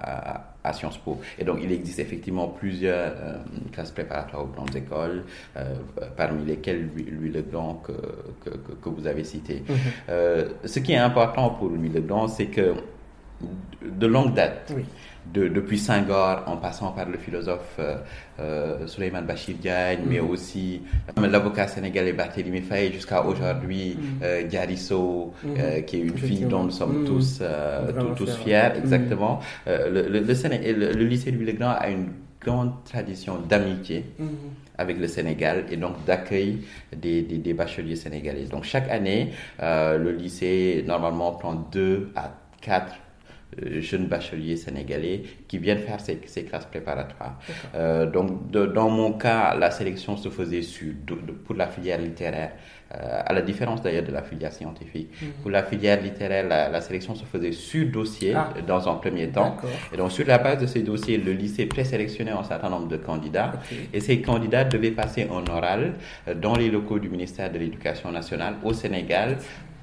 à, 0.63 0.73
Sciences 0.73 0.97
Po. 0.97 1.21
Et 1.39 1.45
donc, 1.45 1.59
il 1.63 1.71
existe 1.71 1.99
effectivement 1.99 2.49
plusieurs 2.49 3.13
euh, 3.15 3.37
classes 3.71 3.91
préparatoires 3.91 4.43
aux 4.43 4.47
grandes 4.47 4.75
écoles, 4.75 5.23
parmi 6.17 6.43
lesquelles 6.43 6.89
Louis 6.93 7.29
Leblanc 7.29 7.81
que, 7.85 7.93
que, 8.43 8.57
que, 8.57 8.89
vous 8.89 9.07
avez 9.07 9.23
cité. 9.23 9.63
Mhm. 9.69 9.75
ce 10.65 10.79
qui 10.79 10.91
est 10.91 10.97
important 10.97 11.51
pour 11.51 11.69
Louis 11.69 11.87
Leblanc, 11.87 12.27
c'est 12.27 12.47
que 12.47 12.73
de 13.81 14.07
longue 14.07 14.33
date. 14.33 14.73
De, 15.33 15.49
depuis 15.49 15.77
Senghor, 15.77 16.43
en 16.45 16.55
passant 16.55 16.93
par 16.93 17.09
le 17.09 17.17
philosophe 17.17 17.75
euh, 17.79 17.97
euh 18.39 18.87
Souleymane 18.87 19.25
Bachir 19.25 19.57
Diagne, 19.57 19.99
mais 20.07 20.21
mm. 20.21 20.29
aussi 20.29 20.81
euh, 21.17 21.27
l'avocat 21.27 21.67
sénégalais 21.67 22.13
Barthélémy 22.13 22.61
Faye, 22.61 22.93
jusqu'à 22.93 23.25
aujourd'hui, 23.25 23.97
mm. 23.99 24.23
euh, 24.23 24.43
mm. 24.43 25.47
euh, 25.57 25.81
qui 25.81 25.97
est 25.97 25.99
une 25.99 26.17
fille 26.17 26.45
dont 26.45 26.63
nous 26.63 26.71
sommes 26.71 27.03
tous, 27.03 27.41
tous, 28.15 28.37
fiers, 28.37 28.69
exactement. 28.77 29.41
le, 29.65 30.07
le, 30.07 30.19
le, 30.19 31.03
lycée 31.03 31.31
Louis 31.31 31.45
le 31.45 31.51
Grand 31.51 31.71
a 31.77 31.89
une 31.89 32.07
grande 32.39 32.71
tradition 32.85 33.37
d'amitié 33.37 34.05
avec 34.77 34.97
le 34.97 35.07
Sénégal 35.07 35.65
et 35.69 35.75
donc 35.75 36.05
d'accueil 36.05 36.59
des, 36.95 37.23
des, 37.23 37.37
des, 37.39 37.53
bacheliers 37.53 37.97
sénégalais. 37.97 38.45
Donc 38.45 38.63
chaque 38.63 38.89
année, 38.89 39.33
le 39.59 40.11
lycée 40.11 40.85
normalement 40.87 41.33
prend 41.33 41.55
deux 41.69 42.11
à 42.15 42.31
quatre 42.61 42.93
jeunes 43.79 44.07
bacheliers 44.07 44.57
sénégalais 44.57 45.23
qui 45.47 45.57
viennent 45.57 45.79
faire 45.79 45.99
ces, 45.99 46.19
ces 46.25 46.43
classes 46.43 46.65
préparatoires. 46.65 47.39
Euh, 47.75 48.05
donc, 48.05 48.51
dans 48.51 48.89
mon 48.89 49.13
cas, 49.13 49.55
la 49.55 49.71
sélection 49.71 50.17
se 50.17 50.29
faisait 50.29 50.61
sur, 50.61 50.93
pour 51.45 51.55
la 51.55 51.67
filière 51.67 51.99
littéraire, 51.99 52.51
euh, 52.93 53.21
à 53.25 53.33
la 53.33 53.41
différence 53.41 53.81
d'ailleurs 53.81 54.03
de 54.03 54.11
la 54.11 54.21
filière 54.21 54.51
scientifique. 54.53 55.09
Mhm. 55.21 55.27
Pour 55.41 55.51
la 55.51 55.63
filière 55.63 56.01
littéraire, 56.01 56.47
la, 56.47 56.81
sélection 56.81 57.15
se 57.15 57.25
faisait 57.25 57.51
sur 57.53 57.87
dossier 57.89 58.33
ah. 58.35 58.49
dans 58.65 58.87
un 58.89 58.95
premier 58.95 59.29
temps. 59.29 59.57
Et 59.93 59.97
donc, 59.97 60.11
sur 60.11 60.25
la 60.27 60.37
base 60.37 60.61
de 60.61 60.67
ces 60.67 60.81
dossiers, 60.83 61.17
le 61.17 61.31
lycée 61.31 61.65
présélectionnait 61.65 62.31
un 62.31 62.43
certain 62.43 62.69
nombre 62.69 62.87
de 62.87 62.97
candidats. 62.97 63.53
Et 63.93 63.99
ces 64.01 64.21
candidats 64.21 64.63
devaient 64.65 64.91
passer 64.91 65.27
en 65.29 65.45
oral 65.47 65.93
dans 66.35 66.55
les 66.55 66.69
locaux 66.69 66.99
du 66.99 67.09
ministère 67.09 67.51
de 67.51 67.57
l'Éducation 67.57 68.11
nationale 68.11 68.55
au 68.63 68.73
Sénégal 68.73 69.37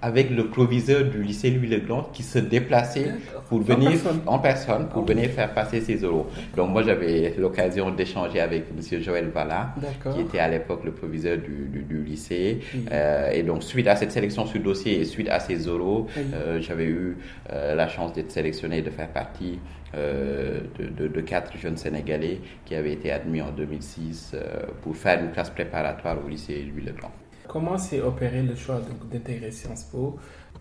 avec 0.04 0.28
le 0.30 0.49
proviseur 0.49 1.04
du 1.04 1.23
lycée 1.23 1.50
Louis 1.50 1.66
Legland 1.66 2.11
qui 2.12 2.23
se 2.23 2.38
déplaçait 2.38 3.12
pour 3.49 3.62
venir 3.62 3.92
en 4.26 4.38
personne, 4.38 4.87
pour 4.88 5.06
venir 5.06 5.30
faire 5.30 5.54
passer 5.54 5.80
ses 5.80 5.96
euros. 5.96 6.26
Donc 6.56 6.68
moi 6.73 6.82
j'avais 6.82 7.34
l'occasion 7.38 7.90
d'échanger 7.90 8.40
avec 8.40 8.66
M. 8.76 9.00
Joël 9.00 9.30
Valla, 9.30 9.75
qui 10.12 10.20
était 10.20 10.40
à 10.40 10.49
l'époque 10.49 10.84
le 10.84 10.92
proviseur 10.92 11.38
du, 11.38 11.83
du, 11.83 12.02
lycée. 12.05 12.61
Euh, 12.92 13.31
et 13.31 13.42
donc 13.42 13.62
suite 13.62 13.87
à 13.87 13.96
cette 13.96 14.12
sélection 14.12 14.44
sur 14.44 14.61
dossier 14.61 15.00
et 15.00 15.07
suite 15.07 15.31
à 15.31 15.40
ces 15.40 15.57
euros, 15.57 16.07
euh, 16.18 16.61
j'avais 16.61 16.85
eu 16.85 17.16
euh, 17.50 17.74
la 17.74 17.88
chance 17.88 18.12
d'être 18.12 18.31
sélectionné 18.31 18.83
de 18.83 18.90
faire 18.90 19.09
partie 19.09 19.59
de, 19.96 21.07
de, 21.07 21.20
quatre 21.20 21.57
jeunes 21.57 21.76
Sénégalais 21.76 22.40
qui 22.64 22.74
avaient 22.74 22.92
été 22.94 23.12
admis 23.12 23.40
en 23.40 23.52
2006 23.52 24.35
pour 24.83 24.96
faire 24.96 25.22
une 25.22 25.31
classe 25.31 25.50
préparatoire 25.50 26.16
au 26.24 26.28
lycée 26.28 26.66
Louis 26.68 26.83
Legland. 26.83 27.12
Comment 27.48 27.78
s'est 27.78 28.00
opéré 28.00 28.42
le 28.42 28.54
choix 28.57 28.80
d'intégrer 29.11 29.50
Sciences 29.50 29.85
Po 29.85 30.18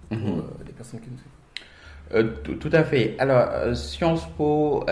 pour 0.10 0.18
mhm. 0.18 0.28
euh, 0.28 0.42
les 0.66 0.74
personnes 0.74 1.00
qui 1.00 1.10
nous 1.10 1.18
écoutent? 1.18 1.30
Euh, 2.14 2.58
tout, 2.60 2.70
à 2.72 2.84
fait. 2.84 3.16
Alors, 3.20 3.48
euh, 3.52 3.74
Sciences 3.74 4.28
Po, 4.38 4.86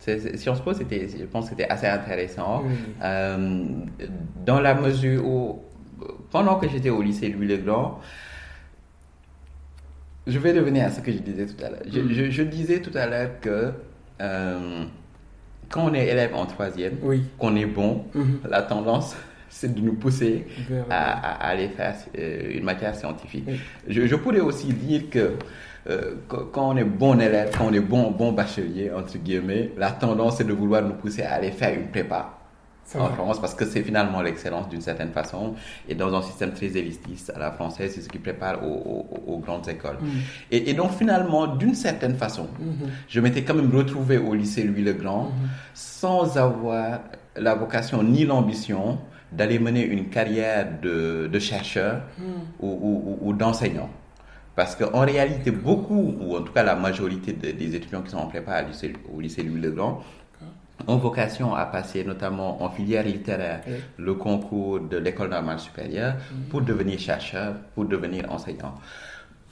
Sciences 0.00 0.60
Po, 0.62 0.72
je 0.72 1.24
pense 1.24 1.44
que 1.44 1.50
c'était 1.50 1.68
assez 1.68 1.86
intéressant 1.86 2.64
dans 3.00 4.60
la 4.60 4.74
mesure 4.74 5.24
où, 5.24 5.62
pendant 6.30 6.56
que 6.56 6.68
j'étais 6.68 6.90
au 6.90 7.02
lycée 7.02 7.28
Louis 7.28 7.46
le 7.46 7.58
Grand, 7.58 8.00
je 10.26 10.38
vais 10.38 10.52
revenir 10.52 10.86
à 10.86 10.90
ce 10.90 11.00
que 11.00 11.12
je 11.12 11.18
disais 11.18 11.46
tout 11.46 11.64
à 11.64 11.70
l'heure. 11.70 11.82
Je, 11.86 12.42
mhm. 12.42 12.48
disais 12.48 12.80
tout 12.80 12.96
à 12.96 13.06
l'heure 13.06 13.40
que 13.40 13.72
quand 15.68 15.90
on 15.90 15.94
est 15.94 16.06
élève 16.06 16.34
en 16.34 16.46
troisième, 16.46 16.96
qu'on 17.38 17.54
est 17.54 17.66
bon, 17.66 18.04
mhm. 18.14 18.40
la 18.48 18.62
tendance, 18.62 19.14
c'est 19.48 19.74
de 19.74 19.80
nous 19.80 19.94
pousser 19.94 20.46
à, 20.90 21.48
aller 21.48 21.68
faire 21.68 21.94
euh, 22.18 22.50
une 22.56 22.64
matière 22.64 22.94
scientifique. 22.94 23.48
Je, 23.86 24.14
pourrais 24.16 24.40
aussi 24.40 24.66
dire 24.68 25.10
que 25.10 25.34
euh, 25.88 26.14
quand 26.26 26.70
on 26.70 26.76
est 26.76 26.84
bon 26.84 27.20
élève, 27.20 27.50
quand 27.56 27.66
on 27.68 27.72
est 27.72 27.80
bon, 27.80 28.10
bon 28.10 28.32
bachelier, 28.32 28.90
entre 28.90 29.18
guillemets, 29.18 29.72
la 29.76 29.90
tendance 29.90 30.40
est 30.40 30.44
de 30.44 30.52
vouloir 30.52 30.82
nous 30.82 30.94
pousser 30.94 31.22
à 31.22 31.34
aller 31.34 31.50
faire 31.50 31.74
une 31.74 31.88
prépa 31.88 32.34
en 32.96 33.08
France 33.08 33.40
parce 33.40 33.54
que 33.54 33.64
c'est 33.66 33.82
finalement 33.82 34.22
l'excellence 34.22 34.68
d'une 34.68 34.80
certaine 34.80 35.10
façon 35.10 35.54
et 35.88 35.94
dans 35.94 36.14
un 36.14 36.22
système 36.22 36.52
très 36.52 36.68
élitiste 36.68 37.30
à 37.34 37.38
la 37.38 37.50
française, 37.50 37.92
c'est 37.94 38.00
ce 38.00 38.08
qui 38.08 38.18
prépare 38.18 38.60
aux, 38.64 39.38
grandes 39.44 39.68
écoles. 39.68 39.98
Mm. 40.00 40.06
Et, 40.50 40.74
donc 40.74 40.92
finalement, 40.92 41.46
d'une 41.46 41.74
certaine 41.74 42.16
façon, 42.16 42.44
mm-hmm. 42.44 42.88
je 43.08 43.20
m'étais 43.20 43.42
quand 43.42 43.54
même 43.54 43.74
retrouvé 43.74 44.16
au 44.18 44.34
lycée 44.34 44.62
Louis 44.64 44.82
le 44.82 44.94
Grand 44.94 45.24
mm-hmm. 45.24 45.48
sans 45.74 46.38
avoir 46.38 47.00
la 47.36 47.54
vocation 47.54 48.02
ni 48.02 48.24
l'ambition 48.24 48.98
d'aller 49.32 49.58
mener 49.58 49.84
une 49.84 50.08
carrière 50.08 50.66
de, 50.80 51.28
de 51.32 51.38
chercheur 51.38 52.02
hmm. 52.18 52.22
ou, 52.60 53.18
ou, 53.20 53.32
d'enseignant. 53.32 53.90
Parce 54.56 54.74
qu'en 54.74 55.00
réalité, 55.00 55.50
beaucoup, 55.50 56.16
ou 56.20 56.36
en 56.36 56.42
tout 56.42 56.52
cas 56.52 56.62
la 56.62 56.74
majorité 56.74 57.32
des 57.32 57.76
étudiants 57.76 58.02
qui 58.02 58.10
sont 58.10 58.18
en 58.18 58.26
prépa 58.26 58.64
au 59.14 59.20
lycée 59.20 59.42
Louis 59.42 59.60
le 59.60 59.70
Grand, 59.70 60.02
ont 60.86 60.96
vocation 60.96 61.54
à 61.54 61.66
passer 61.66 62.04
notamment 62.04 62.62
en 62.62 62.70
filière 62.70 63.02
littéraire 63.04 63.62
le 63.96 64.14
concours 64.14 64.80
de 64.80 64.96
l'école 64.96 65.30
normale 65.30 65.58
supérieure 65.58 66.14
hmm. 66.14 66.48
pour 66.50 66.62
devenir 66.62 66.98
chercheur, 66.98 67.54
pour 67.74 67.84
devenir 67.84 68.30
enseignant. 68.32 68.74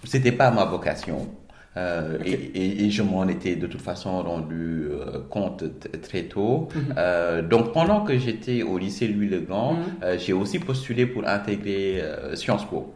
C'était 0.04 0.32
pas 0.32 0.50
ma 0.50 0.64
vocation. 0.64 1.28
Euh, 1.76 2.18
et, 2.24 2.90
je 2.90 3.02
m'en 3.02 3.28
étais 3.28 3.56
de 3.56 3.66
toute 3.66 3.82
façon 3.82 4.22
rendu 4.22 4.88
euh, 4.90 5.20
compte 5.28 5.64
très 6.02 6.22
tôt. 6.22 6.68
Mhm. 6.74 6.94
Euh, 6.96 7.42
donc 7.42 7.72
pendant 7.72 8.02
que 8.02 8.16
j'étais 8.16 8.62
au 8.62 8.78
lycée 8.78 9.08
Louis 9.08 9.28
le 9.28 9.40
Grand, 9.40 9.74
mhm. 9.74 10.18
j'ai 10.18 10.32
aussi 10.32 10.58
postulé 10.58 11.06
pour 11.06 11.26
intégrer 11.26 12.02
Sciences 12.34 12.64
Po. 12.64 12.94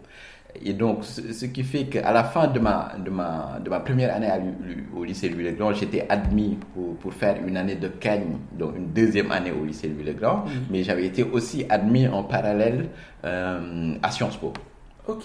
Et 0.64 0.72
donc, 0.72 1.04
ce, 1.04 1.46
qui 1.46 1.62
fait 1.62 1.84
qu'à 1.84 2.12
la 2.12 2.24
fin 2.24 2.48
de 2.48 2.58
ma, 2.58 2.94
de 2.98 3.08
ma, 3.08 3.60
de 3.64 3.70
ma 3.70 3.78
première 3.78 4.12
année 4.12 4.28
au 4.96 5.04
lycée 5.04 5.28
Louis 5.28 5.44
le 5.44 5.52
Grand, 5.52 5.72
j'étais 5.72 6.04
admis 6.08 6.58
pour, 6.74 6.96
pour, 6.96 7.14
faire 7.14 7.36
une 7.46 7.56
année 7.56 7.76
de 7.76 7.86
Cagne, 7.86 8.36
donc 8.58 8.76
une 8.76 8.88
deuxième 8.88 9.30
année 9.30 9.52
au 9.52 9.64
lycée 9.64 9.86
Louis 9.86 10.02
le 10.02 10.12
Grand, 10.14 10.38
mhm. 10.46 10.50
mais 10.70 10.82
j'avais 10.82 11.06
été 11.06 11.22
aussi 11.22 11.66
admis 11.68 12.08
en 12.08 12.24
parallèle 12.24 12.88
à 13.22 14.10
Sciences 14.10 14.38
Po. 14.38 14.52
Ok. 15.10 15.24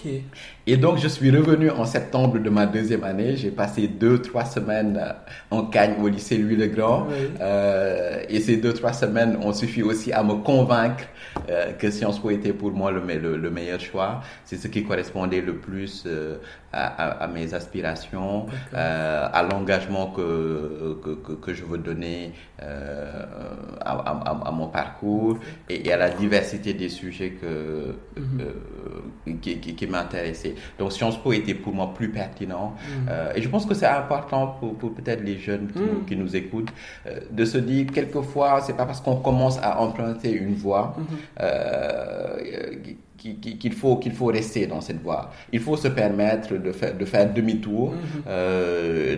Et 0.66 0.76
donc, 0.76 0.98
je 0.98 1.06
suis 1.06 1.30
revenu 1.30 1.70
en 1.70 1.84
septembre 1.84 2.40
de 2.40 2.50
ma 2.50 2.66
deuxième 2.66 3.04
année. 3.04 3.36
J'ai 3.36 3.52
passé 3.52 3.86
deux, 3.86 4.20
trois 4.20 4.44
semaines 4.44 4.98
euh, 5.00 5.12
en 5.56 5.66
Cagne 5.66 5.94
au 6.02 6.08
lycée 6.08 6.38
Louis-le-Grand. 6.38 7.06
Euh, 7.40 8.20
et 8.28 8.40
ces 8.40 8.56
deux, 8.56 8.72
trois 8.72 8.92
semaines 8.92 9.38
ont 9.40 9.52
suffi 9.52 9.84
aussi 9.84 10.12
à 10.12 10.24
me 10.24 10.34
convaincre 10.34 11.04
euh, 11.48 11.72
que 11.72 11.88
Sciences 11.90 12.18
Po 12.18 12.30
était 12.30 12.52
pour 12.52 12.72
moi 12.72 12.90
le, 12.90 13.36
le, 13.36 13.50
meilleur 13.50 13.78
choix. 13.78 14.22
C'est 14.44 14.56
ce 14.56 14.66
qui 14.66 14.82
correspondait 14.82 15.40
le 15.40 15.54
plus 15.54 16.02
euh, 16.06 16.38
à, 16.76 17.24
à, 17.24 17.26
mes 17.26 17.54
aspirations, 17.54 18.46
euh, 18.74 19.28
à 19.32 19.42
l'engagement 19.42 20.08
que, 20.08 20.98
que, 21.02 21.32
que, 21.32 21.54
je 21.54 21.64
veux 21.64 21.78
donner 21.78 22.32
euh, 22.62 23.24
à, 23.80 23.92
à, 23.92 24.48
à, 24.48 24.50
mon 24.50 24.68
parcours 24.68 25.38
et, 25.68 25.90
à 25.92 25.96
la 25.96 26.10
diversité 26.10 26.74
des 26.74 26.88
sujets 26.88 27.30
que, 27.30 27.94
mhm. 28.16 28.40
euh, 28.40 29.36
qui, 29.40 29.58
qui, 29.58 29.74
qui 29.74 29.86
m'intéressaient. 29.86 30.54
Donc 30.78 30.92
Sciences 30.92 31.16
Po 31.22 31.32
était 31.32 31.54
pour 31.54 31.74
moi 31.74 31.94
plus 31.94 32.10
pertinent. 32.10 32.74
Mhm. 32.76 33.06
Euh, 33.08 33.32
et 33.34 33.42
je 33.42 33.48
pense 33.48 33.64
que 33.64 33.74
c'est 33.74 33.86
important 33.86 34.48
pour, 34.60 34.76
pour 34.76 34.94
peut-être 34.94 35.22
les 35.22 35.38
jeunes 35.38 35.68
qui, 35.72 35.78
mhm. 35.78 36.04
qui 36.06 36.16
nous 36.16 36.36
écoutent 36.36 36.72
de 37.30 37.44
se 37.44 37.58
dire 37.58 37.86
quelquefois, 37.92 38.60
c'est 38.60 38.76
pas 38.76 38.86
parce 38.86 39.00
qu'on 39.00 39.16
commence 39.16 39.58
à 39.62 39.80
emprunter 39.80 40.32
une 40.32 40.54
voie 40.54 40.96
qu'il 43.16 43.72
faut, 43.72 43.96
qu'il 43.96 44.12
faut 44.12 44.26
rester 44.26 44.66
dans 44.66 44.80
cette 44.80 45.02
voie. 45.02 45.30
Il 45.52 45.60
faut 45.60 45.76
se 45.76 45.88
permettre 45.88 46.54
de 46.54 46.72
faire, 46.72 46.96
de 46.96 47.04
faire 47.04 47.32
demi-tour, 47.32 47.94
mm-hmm. 47.94 48.22
euh, 48.28 49.16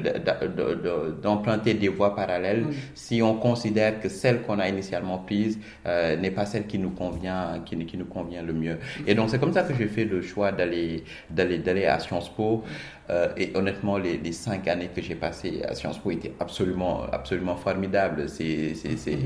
d'emprunter 1.23 1.75
des 1.75 1.89
voies 1.89 2.15
parallèles 2.15 2.65
mm-hmm. 2.65 2.75
si 2.95 3.23
on 3.23 3.35
considère 3.35 4.01
que 4.01 4.09
celle 4.09 4.43
qu'on 4.43 4.59
a 4.59 4.69
initialement 4.69 5.19
prise 5.19 5.59
euh, 5.87 6.17
n'est 6.17 6.31
pas 6.31 6.47
celle 6.47 6.67
qui 6.67 6.79
nous 6.79 6.91
convient, 6.91 7.61
qui, 7.65 7.77
qui 7.87 7.97
nous 7.97 8.07
convient 8.07 8.43
le 8.43 8.53
mieux. 8.53 8.79
Et 9.07 9.15
donc 9.15 9.31
c'est 9.31 9.39
comme 9.39 9.53
ça 9.53 9.63
que 9.63 9.75
j'ai 9.75 9.89
fait 9.89 10.05
le 10.05 10.23
choix 10.23 10.53
d'aller, 10.53 11.05
d'aller, 11.31 11.59
d'aller 11.59 11.87
à 11.87 11.99
Sciences 11.99 12.29
Po. 12.29 12.65
Euh, 13.11 13.29
et 13.37 13.53
honnêtement, 13.55 13.97
les, 13.97 14.19
les, 14.19 14.33
cinq 14.33 14.69
années 14.69 14.91
que 14.95 15.01
j'ai 15.01 15.15
passées 15.15 15.63
à 15.67 15.75
Sciences 15.75 15.99
Po 15.99 16.11
étaient 16.11 16.35
absolument, 16.41 17.05
absolument 17.11 17.57
formidables. 17.57 18.29
C'est, 18.29 18.75
c'est, 18.75 18.97
c'est, 18.97 19.19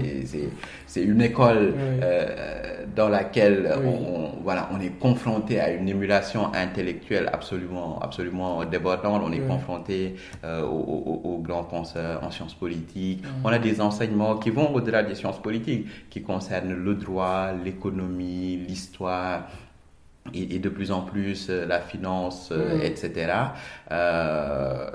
c'est 0.86 1.02
une 1.02 1.20
école 1.20 1.74
euh, 1.78 2.84
dans 2.94 3.08
laquelle 3.08 3.72
on, 3.84 4.40
voilà, 4.42 4.68
on 4.72 4.80
est 4.80 4.98
confronté 5.00 5.60
à 5.60 5.70
une 5.70 5.88
émulation 5.88 6.52
intellectuelle 6.54 7.28
absolument, 7.32 7.98
absolument 8.00 8.64
débordante. 8.64 9.22
On 9.24 9.32
est 9.32 9.46
confronté 9.46 10.14
euh, 10.44 10.62
aux, 10.62 11.40
grands 11.42 11.64
penseurs 11.64 12.22
en 12.22 12.30
sciences 12.30 12.54
politiques. 12.54 13.24
On 13.42 13.48
a 13.48 13.58
des 13.58 13.80
enseignements 13.80 14.36
qui 14.36 14.50
vont 14.50 14.72
au-delà 14.72 15.02
des 15.02 15.16
sciences 15.16 15.42
politiques, 15.42 15.88
qui 16.08 16.22
concernent 16.22 16.74
le 16.74 16.94
droit, 16.94 17.50
l'économie, 17.64 18.56
l'histoire, 18.68 19.48
et, 20.34 20.58
de 20.58 20.68
plus 20.68 20.92
en 20.92 21.02
plus 21.02 21.48
euh, 21.50 21.66
la 21.66 21.80
finance, 21.80 22.50
euh, 22.52 22.80
etc. 22.82 23.32
Euh, 23.90 24.90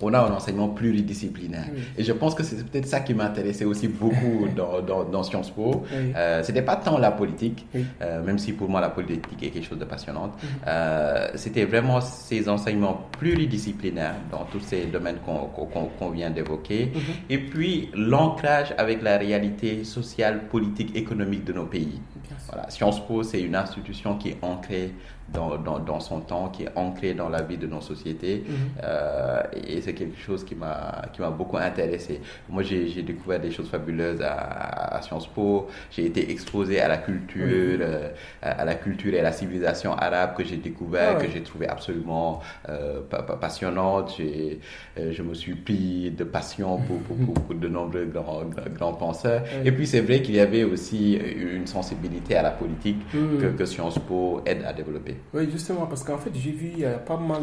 on 0.00 0.14
a 0.14 0.20
un 0.20 0.32
enseignement 0.32 0.68
pluridisciplinaire. 0.68 1.66
Et 1.96 2.04
je 2.04 2.12
pense 2.12 2.34
que 2.34 2.42
c'est 2.42 2.64
peut-être 2.64 2.86
ça 2.86 3.00
qui 3.00 3.14
m'intéressait 3.14 3.64
aussi 3.64 3.88
beaucoup 3.88 4.48
dans, 4.56 4.80
dans, 4.80 5.04
dans, 5.04 5.22
Sciences 5.22 5.50
Po. 5.50 5.84
Euh, 5.92 6.42
C'était 6.42 6.62
pas 6.62 6.76
tant 6.76 6.98
la 6.98 7.10
politique, 7.10 7.66
euh, 8.00 8.22
même 8.22 8.38
si 8.38 8.52
pour 8.52 8.68
moi 8.68 8.80
la 8.80 8.90
politique 8.90 9.42
est 9.42 9.50
quelque 9.50 9.66
chose 9.66 9.78
de 9.78 9.84
passionnant. 9.84 10.32
Euh, 10.66 11.28
C'était 11.34 11.64
vraiment 11.64 12.00
ces 12.00 12.48
enseignements 12.48 13.08
pluridisciplinaires 13.18 14.14
dans 14.30 14.44
tous 14.44 14.60
ces 14.60 14.86
domaines 14.86 15.18
qu'on 15.24 16.10
vient 16.10 16.30
d'évoquer. 16.30 16.92
Et 17.28 17.38
puis 17.38 17.90
l'ancrage 17.94 18.74
avec 18.78 19.02
la 19.02 19.18
réalité 19.18 19.84
sociale, 19.84 20.42
politique, 20.48 20.94
économique 20.96 21.44
de 21.44 21.52
nos 21.52 21.64
pays. 21.66 22.00
Voilà. 22.48 22.68
Sciences 22.70 23.04
Po, 23.06 23.22
c'est 23.22 23.40
une 23.40 23.54
institution 23.54 24.16
qui 24.16 24.30
est 24.30 24.38
ancrée 24.42 24.94
dans, 25.32 25.56
dans, 25.58 25.78
dans, 25.78 26.00
son 26.00 26.20
temps, 26.20 26.48
qui 26.48 26.64
est 26.64 26.70
ancrée 26.76 27.14
dans 27.14 27.28
la 27.28 27.42
vie 27.42 27.58
de 27.58 27.66
nos 27.66 27.80
sociétés. 27.80 28.44
Mhm. 28.46 28.54
euh, 28.82 29.42
et 29.66 29.80
c'est 29.80 29.94
quelque 29.94 30.18
chose 30.18 30.44
qui 30.44 30.54
m'a 30.54 31.02
qui 31.12 31.20
m'a 31.20 31.30
beaucoup 31.30 31.56
intéressé. 31.56 32.20
Moi, 32.48 32.62
j'ai 32.62 33.02
découvert 33.02 33.40
des 33.40 33.50
choses 33.50 33.68
fabuleuses 33.68 34.22
à, 34.22 34.96
à 34.96 35.02
Sciences 35.02 35.26
Po. 35.26 35.68
J'ai 35.90 36.06
été 36.06 36.30
exposé 36.30 36.80
à 36.80 36.88
la 36.88 36.98
culture, 36.98 37.78
euh, 37.80 38.10
à, 38.42 38.64
la 38.64 38.74
culture 38.74 39.14
et 39.14 39.20
à 39.20 39.22
la 39.22 39.32
civilisation 39.32 39.92
arabe 39.94 40.34
que 40.36 40.44
j'ai 40.44 40.56
découvert, 40.56 41.16
ah 41.16 41.22
que 41.22 41.30
j'ai 41.30 41.42
trouvé 41.42 41.68
absolument 41.68 42.40
euh, 42.68 43.00
passionnante. 43.40 44.16
Euh, 44.20 45.12
je 45.12 45.22
me 45.22 45.34
suis 45.34 45.54
pris 45.54 46.10
de 46.10 46.24
passion 46.24 46.78
pour, 46.78 46.98
pour, 47.00 47.34
pour, 47.34 47.54
de 47.54 47.68
nombreux 47.68 48.06
grands, 48.06 48.42
grands 48.78 48.94
penseurs. 48.94 49.42
Et 49.64 49.72
puis, 49.72 49.86
c'est 49.86 50.00
vrai 50.00 50.22
qu'il 50.22 50.36
y 50.36 50.40
avait 50.40 50.64
aussi 50.64 51.14
une 51.16 51.66
sensibilité 51.66 52.36
à 52.36 52.42
la 52.42 52.50
politique 52.50 52.98
que, 53.12 53.46
que 53.46 53.64
Sciences 53.64 53.98
Po 53.98 54.42
aide 54.46 54.64
à 54.66 54.72
développer. 54.72 55.17
Oui, 55.34 55.48
justement, 55.50 55.86
parce 55.86 56.02
qu'en 56.04 56.18
fait, 56.18 56.30
j'ai 56.34 56.52
vu 56.52 56.70
il 56.72 56.80
y 56.80 56.84
a 56.84 56.98
pas 56.98 57.16
mal 57.16 57.42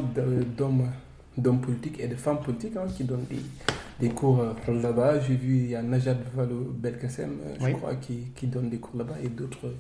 d'hommes 0.57 0.89
d'hommes 1.37 1.59
politiques 1.59 1.99
et 1.99 2.07
de 2.07 2.15
femmes 2.15 2.39
politiques 2.39 2.77
hein, 2.77 2.87
qui 2.95 3.03
donnent 3.03 3.25
des, 3.29 3.41
des 3.99 4.09
cours 4.09 4.41
euh, 4.41 4.81
là-bas. 4.81 5.19
J'ai 5.19 5.35
vu, 5.35 5.55
il 5.55 5.69
y 5.71 5.75
a 5.75 5.81
Najat 5.81 6.15
Valo 6.35 6.73
Belkacem, 6.77 7.37
euh, 7.45 7.67
je 7.67 7.73
crois, 7.73 7.95
qui, 7.95 8.31
qui, 8.35 8.47
donne 8.47 8.69
des 8.69 8.77
cours 8.77 8.97
là-bas 8.97 9.15
et 9.23 9.29
d'autres 9.29 9.73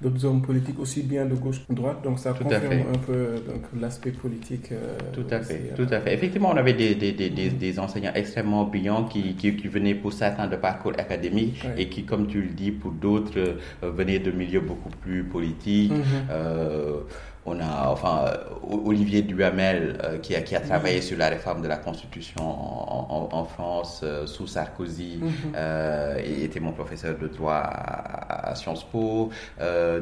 d'autres 0.00 0.24
hommes 0.26 0.42
politiques 0.42 0.78
aussi 0.78 1.02
bien 1.02 1.24
de 1.24 1.34
gauche 1.34 1.64
que 1.66 1.72
de 1.72 1.76
droite. 1.76 2.02
Donc 2.02 2.18
ça 2.18 2.32
confirme 2.32 2.72
un 2.94 2.98
peu 2.98 3.12
euh, 3.12 3.38
l'aspect 3.80 4.10
politique. 4.10 4.70
tout 5.12 5.26
à 5.30 5.40
fait, 5.40 5.72
tout 5.74 5.86
à 5.90 6.00
fait. 6.00 6.12
Effectivement, 6.14 6.50
on 6.52 6.56
avait 6.56 6.74
des, 6.74 6.94
des, 6.94 7.12
des, 7.12 7.30
des 7.30 7.78
enseignants 7.78 8.12
extrêmement 8.14 8.64
brillants 8.64 9.04
qui, 9.04 9.34
qui, 9.34 9.56
qui, 9.56 9.68
venaient 9.68 9.94
pour 9.94 10.12
certains 10.12 10.46
de 10.46 10.56
parcours 10.56 10.92
académiques 10.98 11.64
et 11.78 11.88
qui, 11.88 12.04
comme 12.04 12.26
tu 12.26 12.42
le 12.42 12.48
dis, 12.48 12.70
pour 12.70 12.92
d'autres, 12.92 13.56
venaient 13.82 14.18
de 14.18 14.30
milieux 14.30 14.60
beaucoup 14.60 14.90
plus 15.02 15.24
politiques. 15.24 15.92
Mm-hmm 15.92 17.04
on 17.46 17.60
a 17.60 17.88
enfin 17.88 18.32
Olivier 18.62 19.22
Duhamel 19.22 19.98
euh, 20.02 20.18
qui, 20.18 20.34
a, 20.34 20.40
qui 20.40 20.56
a 20.56 20.60
travaillé 20.60 21.00
sur 21.02 21.18
la 21.18 21.28
réforme 21.28 21.62
de 21.62 21.68
la 21.68 21.76
Constitution 21.76 22.42
en, 22.42 23.44
France 23.54 24.00
euh, 24.02 24.26
sous 24.26 24.46
Sarkozy 24.46 25.18
mhm. 25.20 25.32
euh, 25.56 26.18
et 26.24 26.44
était 26.44 26.60
mon 26.60 26.72
professeur 26.72 27.16
de 27.18 27.28
droit 27.28 27.62
à, 27.64 28.54
Sciences 28.54 28.84
Po. 28.84 29.30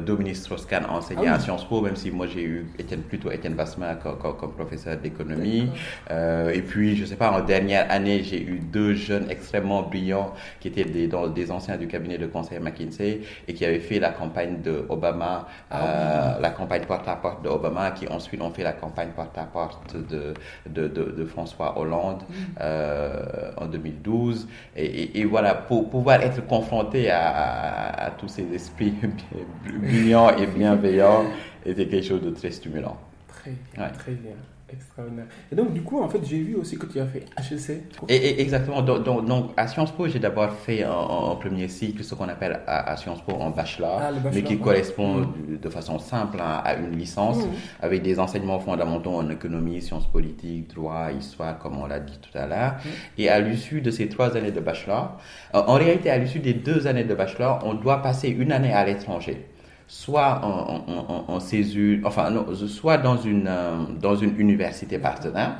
Dominique 0.05 0.35
Strauss-Kahn 0.35 0.85
enseignait 0.85 1.27
ah 1.27 1.35
à 1.35 1.39
Sciences 1.39 1.65
Po, 1.67 1.81
même 1.81 1.95
si 1.95 2.11
moi 2.11 2.27
j'ai 2.27 2.43
eu 2.43 2.67
plutôt 3.09 3.31
Étienne 3.31 3.55
Basma 3.55 3.95
comme, 3.95 4.17
comme, 4.17 4.51
professeur 4.51 4.97
d'économie. 4.97 5.69
et 6.09 6.61
puis, 6.61 6.95
je 6.95 7.05
sais 7.05 7.15
pas, 7.15 7.31
en 7.31 7.41
dernière 7.41 7.89
année, 7.89 8.21
j'ai 8.23 8.41
eu 8.41 8.59
deux 8.59 8.93
jeunes 8.93 9.27
extrêmement 9.29 9.81
brillants 9.83 10.33
qui 10.59 10.67
étaient 10.67 10.85
des, 10.85 11.07
des 11.07 11.51
anciens 11.51 11.77
du 11.77 11.87
cabinet 11.87 12.17
de 12.17 12.27
conseil 12.27 12.59
McKinsey 12.59 13.21
et 13.47 13.53
qui 13.53 13.65
avaient 13.65 13.79
fait 13.79 13.99
la 13.99 14.11
campagne 14.11 14.61
de 14.61 14.85
Obama, 14.89 15.47
ah 15.71 16.37
la 16.39 16.49
campagne 16.49 16.85
porte-à-porte 16.85 17.43
d'Obama, 17.43 17.91
qui 17.91 18.07
ensuite 18.07 18.41
ont 18.41 18.51
fait 18.51 18.63
la 18.63 18.73
campagne 18.73 19.09
porte-à-porte 19.15 19.95
de, 19.95 20.33
de, 20.67 20.87
de, 20.87 21.25
François 21.25 21.79
Hollande 21.79 22.23
mm. 22.27 22.33
euh, 22.61 23.42
en 23.57 23.67
2012. 23.67 24.47
Et, 24.75 25.19
et, 25.19 25.25
voilà, 25.25 25.55
pour 25.55 25.89
pouvoir 25.89 26.21
être 26.21 26.45
confronté 26.45 27.09
à, 27.09 28.05
à, 28.05 28.11
tous 28.11 28.27
ces 28.27 28.53
esprits 28.53 28.93
brillants 29.81 30.35
et 30.37 30.47
bienveillants 30.47 31.25
était 31.65 31.87
quelque 31.87 32.05
chose 32.05 32.21
de 32.21 32.31
très 32.31 32.51
stimulant. 32.51 32.97
Très 33.27 33.55
très 33.89 34.11
bien. 34.13 34.35
Extraordinaire. 34.73 35.25
Et 35.51 35.55
donc, 35.55 35.73
du 35.73 35.81
coup, 35.81 36.01
en 36.01 36.09
fait, 36.09 36.19
j'ai 36.25 36.39
vu 36.39 36.55
aussi 36.55 36.77
que 36.77 36.85
tu 36.85 36.99
as 36.99 37.05
fait 37.05 37.25
HEC. 37.37 37.83
Et, 38.09 38.41
exactement. 38.41 38.81
Donc, 38.81 39.25
donc, 39.25 39.51
à 39.55 39.67
Sciences 39.67 39.91
Po, 39.91 40.07
j'ai 40.07 40.19
d'abord 40.19 40.51
fait 40.51 40.85
en, 40.85 41.35
premier 41.35 41.67
cycle 41.67 42.03
ce 42.03 42.15
qu'on 42.15 42.27
appelle 42.29 42.61
à, 42.65 42.95
Sciences 42.97 43.21
Po 43.21 43.33
en 43.33 43.51
bachelor, 43.51 44.01
ah, 44.01 44.11
mais 44.33 44.41
qui 44.41 44.57
correspond 44.57 45.27
de, 45.47 45.69
façon 45.69 45.99
simple 45.99 46.37
à, 46.41 46.75
une 46.75 46.97
licence, 46.97 47.37
avec 47.81 48.01
des 48.01 48.19
enseignements 48.19 48.59
fondamentaux 48.59 49.15
en 49.15 49.29
économie, 49.29 49.81
sciences 49.81 50.07
politiques, 50.07 50.73
droit, 50.73 51.11
histoire, 51.11 51.59
comme 51.59 51.77
on 51.77 51.85
l'a 51.85 51.99
dit 51.99 52.19
tout 52.19 52.37
à 52.37 52.47
l'heure. 52.47 52.75
Et 53.17 53.29
à 53.29 53.39
l'issue 53.39 53.81
de 53.81 53.91
ces 53.91 54.09
trois 54.09 54.35
années 54.35 54.51
de 54.51 54.59
bachelor, 54.59 55.17
en 55.53 55.73
réalité, 55.73 56.09
à 56.09 56.17
l'issue 56.17 56.39
des 56.39 56.53
deux 56.53 56.87
années 56.87 57.03
de 57.03 57.13
bachelor, 57.13 57.59
on 57.63 57.73
doit 57.73 58.01
passer 58.01 58.29
une 58.29 58.51
année 58.51 58.73
à 58.73 58.85
l'étranger 58.85 59.45
soit 59.93 60.41
en, 60.43 61.25
en, 61.27 61.39
césure, 61.39 61.99
enfin, 62.03 62.33
soit 62.67 62.97
dans 62.97 63.15
une, 63.15 63.45
euh, 63.47 63.77
dans 64.01 64.15
une 64.15 64.39
université 64.39 64.97
partenaire. 64.97 65.57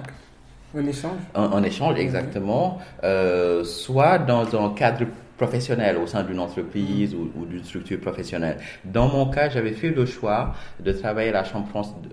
En 0.75 0.85
échange 0.85 1.19
En, 1.35 1.61
échange, 1.61 1.99
exactement. 1.99 2.79
Euh, 3.03 3.63
soit 3.63 4.17
dans 4.17 4.43
un 4.59 4.73
cadre 4.73 5.05
professionnel 5.37 5.97
au 5.97 6.07
sein 6.07 6.23
d'une 6.23 6.39
entreprise 6.39 7.15
ou, 7.15 7.45
d'une 7.45 7.63
structure 7.63 7.99
professionnelle. 7.99 8.57
Dans 8.85 9.07
mon 9.07 9.29
cas, 9.29 9.49
j'avais 9.49 9.71
fait 9.71 9.89
le 9.89 10.05
choix 10.05 10.53
de 10.79 10.91
travailler 10.91 11.29
à 11.29 11.33
la 11.33 11.43
Chambre, 11.43 11.67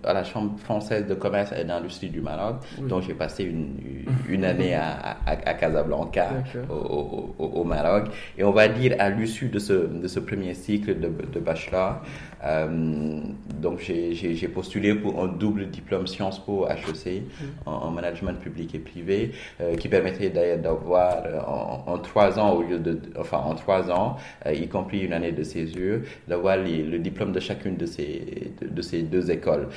à 0.04 0.12
la 0.12 0.24
chambre 0.24 0.58
française 0.58 1.06
de 1.06 1.14
commerce 1.14 1.52
et 1.52 1.64
d'industrie 1.64 2.08
du 2.08 2.20
Maroc, 2.20 2.56
dont 2.80 3.00
j'ai 3.00 3.14
passé 3.14 3.44
une, 3.44 4.04
une 4.28 4.44
année 4.52 4.74
à, 4.74 5.18
à, 5.26 5.54
Casablanca, 5.54 6.30
au, 6.70 7.34
au, 7.38 7.64
Maroc. 7.64 8.08
Et 8.38 8.44
on 8.44 8.52
va 8.52 8.68
dire, 8.68 8.96
à 8.98 9.10
l'issue 9.10 9.48
de 9.48 9.58
ce, 9.58 9.72
de 9.72 10.08
ce 10.08 10.20
premier 10.20 10.54
cycle 10.54 10.98
de, 10.98 11.08
de 11.08 11.40
bachelor, 11.40 12.02
euh, 12.44 13.20
donc 13.60 13.80
j'ai 13.80 14.48
postulé 14.48 14.94
pour 14.94 15.22
un 15.22 15.28
double 15.28 15.68
diplôme 15.68 16.06
Sciences 16.06 16.38
Po 16.38 16.66
HEC 16.68 17.22
en, 17.66 17.90
management 17.90 18.38
public 18.40 18.74
et 18.74 18.78
privé, 18.78 19.32
euh, 19.60 19.76
qui 19.76 19.88
permettrait 19.88 20.30
d'ailleurs 20.30 20.58
d'avoir 20.58 21.22
euh, 21.26 21.40
en, 21.46 21.84
en, 21.86 21.98
trois 21.98 22.38
ans, 22.38 22.52
au 22.52 22.62
lieu 22.62 22.78
de 22.78 22.98
enfin 23.18 23.38
en 23.38 23.54
trois 23.54 23.90
ans, 23.90 24.16
y 24.50 24.66
compris 24.68 25.00
une 25.00 25.12
année 25.12 25.32
de 25.32 25.42
césure, 25.42 26.00
d'avoir 26.28 26.56
le 26.56 26.98
diplôme 26.98 27.32
de 27.32 27.40
chacune 27.40 27.76
de 27.76 27.86
ces, 27.86 28.52
de, 28.60 28.82
ces 28.82 29.02
deux 29.02 29.30
écoles. 29.30 29.68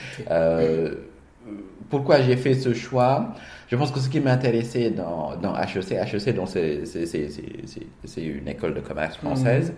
pourquoi 1.89 2.22
j'ai 2.22 2.38
fait 2.38 2.54
ce 2.54 2.74
choix? 2.74 3.34
Je 3.67 3.76
pense 3.76 3.91
que 3.91 4.00
ce 4.00 4.10
qui 4.10 4.19
m'intéressait 4.19 4.91
dans, 4.91 5.36
dans 5.36 5.56
HEC, 5.56 5.93
HEC, 5.93 6.36
c'est 8.06 8.24
une 8.24 8.48
école 8.48 8.74
de 8.76 8.82
commerce 8.82 9.17
française. 9.17 9.72
Mhm. 9.72 9.76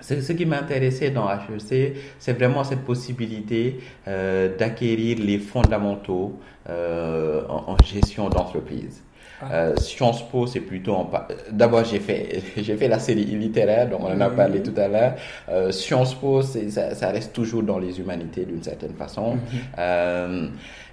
Ce 0.00 0.32
qui 0.32 0.44
m'intéressait 0.44 1.10
dans 1.10 1.28
HEC, 1.30 1.96
c'est 2.18 2.32
vraiment 2.34 2.64
cette 2.64 2.84
possibilité 2.84 3.78
euh, 4.06 4.54
d'acquérir 4.56 5.18
les 5.18 5.38
fondamentaux 5.38 6.38
euh, 6.68 7.42
en, 7.48 7.76
gestion 7.82 8.28
d'entreprise. 8.28 9.02
Ah. 9.40 9.52
Euh, 9.52 9.76
Sciences 9.76 10.28
Po, 10.28 10.46
c'est 10.46 10.60
plutôt 10.60 10.94
en... 10.94 11.10
D'abord, 11.50 11.84
j'ai 11.84 12.00
fait, 12.00 12.42
j'ai 12.56 12.76
fait 12.76 12.88
la 12.88 12.98
série 12.98 13.24
littéraire, 13.24 13.88
dont 13.88 13.98
on 14.00 14.12
en 14.12 14.20
a 14.20 14.30
parlé 14.30 14.62
tout 14.62 14.74
à 14.76 14.88
l'heure. 14.88 15.14
Euh, 15.48 15.72
Sciences 15.72 16.14
Po, 16.14 16.42
ça, 16.42 16.94
ça, 16.94 17.10
reste 17.10 17.32
toujours 17.32 17.62
dans 17.62 17.78
les 17.78 17.98
humanités 18.00 18.44
d'une 18.44 18.62
certaine 18.62 18.94
façon. 18.94 19.36
Mm-hmm. 19.76 20.48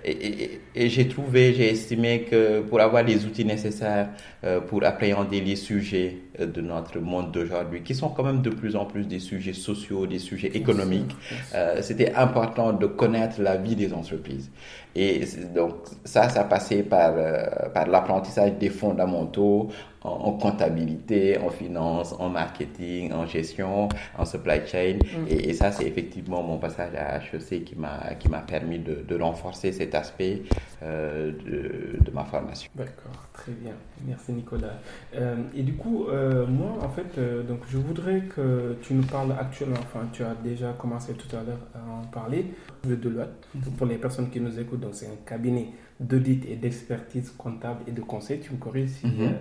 Et, 0.06 0.60
et, 0.76 0.90
j'ai 0.90 1.08
trouvé, 1.08 1.54
j'ai 1.54 1.70
estimé 1.72 2.24
que 2.30 2.62
pour 2.62 2.82
avoir 2.82 3.04
les 3.04 3.26
outils 3.26 3.46
nécessaires 3.46 4.10
euh, 4.44 4.60
pour 4.60 4.84
appréhender 4.84 5.40
les 5.40 5.56
sujets 5.56 6.18
euh, 6.40 6.46
de 6.46 6.62
notre 6.62 7.00
monde 7.00 7.32
d'aujourd'hui, 7.32 7.82
qui 7.84 7.96
sont 7.96 8.10
quand 8.10 8.24
même 8.24 8.42
de 8.42 8.50
plus 8.50 8.76
en 8.76 8.86
plus 8.86 9.06
des 9.08 9.20
sujets 9.20 9.54
sociaux, 9.54 10.06
des 10.06 10.20
sujets 10.20 10.52
économiques, 10.56 11.16
euh, 11.54 11.82
c'était 11.82 12.14
important 12.16 12.74
de 12.74 12.86
connaître 12.86 13.42
la 13.42 13.56
vie 13.56 13.76
des 13.76 13.94
entreprises. 13.94 14.50
Et 14.96 15.22
donc 15.56 15.76
ça, 16.04 16.30
ça 16.30 16.44
passait 16.44 16.84
par, 16.84 17.14
euh, 17.18 17.46
par 17.74 17.88
l'apprentissage 17.88 18.54
des 18.60 18.70
fondamentaux 18.70 19.70
en, 20.04 20.32
comptabilité, 20.34 21.38
en 21.38 21.50
finance, 21.50 22.14
en 22.20 22.30
marketing, 22.30 23.14
en 23.14 23.26
gestion, 23.26 23.90
en 24.18 24.26
supply 24.26 24.66
chain. 24.66 24.98
Mm. 24.98 25.28
Et, 25.30 25.54
ça, 25.54 25.72
c'est 25.72 25.86
effectivement 25.86 26.44
mon 26.44 26.58
passage 26.58 26.94
à 26.96 27.18
HEC 27.18 27.64
qui 27.64 27.76
m'a 27.76 28.16
qui 28.20 28.30
m'a 28.30 28.40
permis 28.40 28.80
de, 28.80 29.04
de, 29.08 29.22
renforcer 29.22 29.72
cet 29.72 29.96
aspect 29.96 30.44
euh, 30.82 31.32
de, 31.32 32.04
de, 32.04 32.12
ma 32.12 32.26
formation. 32.26 32.70
D'accord, 32.76 33.28
très 33.34 33.52
bien. 33.54 33.74
Merci 34.06 34.34
Nicolas. 34.34 34.80
Euh, 35.16 35.36
et 35.56 35.64
du 35.64 35.76
coup, 35.76 36.06
euh, 36.08 36.46
moi, 36.48 36.78
en 36.82 36.90
fait, 36.90 37.20
donc 37.48 37.60
je 37.70 37.78
voudrais 37.78 38.22
que 38.22 38.78
tu 38.82 38.94
nous 38.94 39.04
parles 39.04 39.34
actuellement, 39.40 39.78
enfin, 39.80 40.08
tu 40.12 40.24
as 40.24 40.36
déjà 40.44 40.74
commencé 40.74 41.14
tout 41.14 41.34
à 41.36 41.44
l'heure 41.44 41.68
à 41.76 42.02
en 42.02 42.06
parler, 42.08 42.54
de 42.84 42.96
Deloitte. 42.96 43.48
Pour 43.78 43.88
les 43.88 43.98
personnes 43.98 44.30
qui 44.30 44.40
nous 44.40 44.60
écoutent, 44.60 44.82
donc 44.82 44.96
c'est 44.96 45.08
un 45.08 45.18
cabinet 45.26 45.70
d'audit 46.04 46.46
et 46.46 46.56
d'expertise 46.56 47.32
comptable 47.38 47.82
et 47.88 47.92
de 47.92 48.02
conseil. 48.02 48.40
Tu 48.40 48.52
me 48.52 48.58
corriges 48.58 48.90
si 48.90 49.08
mhm. 49.08 49.34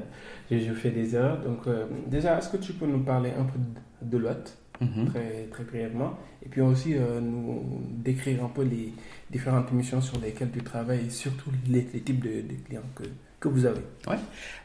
euh, 0.53 0.59
je, 0.59 0.73
fais 0.73 0.91
des 0.91 1.15
erreurs. 1.15 1.41
Donc, 1.41 1.67
euh, 1.67 1.87
déjà, 2.07 2.39
est-ce 2.39 2.49
que 2.49 2.57
tu 2.57 2.73
peux 2.73 2.87
nous 2.87 3.03
parler 3.03 3.31
un 3.39 3.45
peu 3.45 3.59
de 3.59 4.11
Deloitte, 4.11 4.57
mhm. 4.81 5.07
très, 5.07 5.47
très 5.51 5.65
brièvement, 5.65 6.19
et 6.45 6.49
puis 6.49 6.61
aussi 6.61 6.95
euh, 6.97 7.21
nous 7.21 7.63
décrire 7.89 8.45
un 8.45 8.49
peu 8.49 8.63
les 8.63 8.93
différentes 9.31 9.73
missions 9.73 10.01
sur 10.01 10.19
lesquelles 10.21 10.51
tu 10.51 10.63
travailles 10.63 11.07
et 11.07 11.11
surtout 11.11 11.51
les, 11.69 11.85
types 11.85 12.23
de, 12.23 12.43
de 12.43 12.55
clients 12.65 12.83
que, 12.95 13.05
que 13.41 13.49
vous 13.49 13.67
avez. 13.67 13.83
Ouais. 14.07 14.19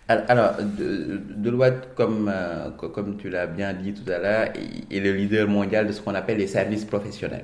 Alors, 0.10 0.54
Deloitte, 0.58 1.90
comme, 1.96 2.32
euh, 2.34 2.70
comme 2.72 3.18
tu 3.18 3.30
l'as 3.30 3.46
bien 3.46 3.74
dit 3.74 3.94
tout 3.94 4.10
à 4.10 4.18
l'heure, 4.20 4.48
est 4.90 5.00
le 5.02 5.12
leader 5.12 5.50
mondial 5.50 5.86
de 5.86 5.92
ce 5.92 6.02
qu'on 6.02 6.16
appelle 6.16 6.38
les 6.38 6.48
services 6.48 6.86
professionnels. 6.86 7.44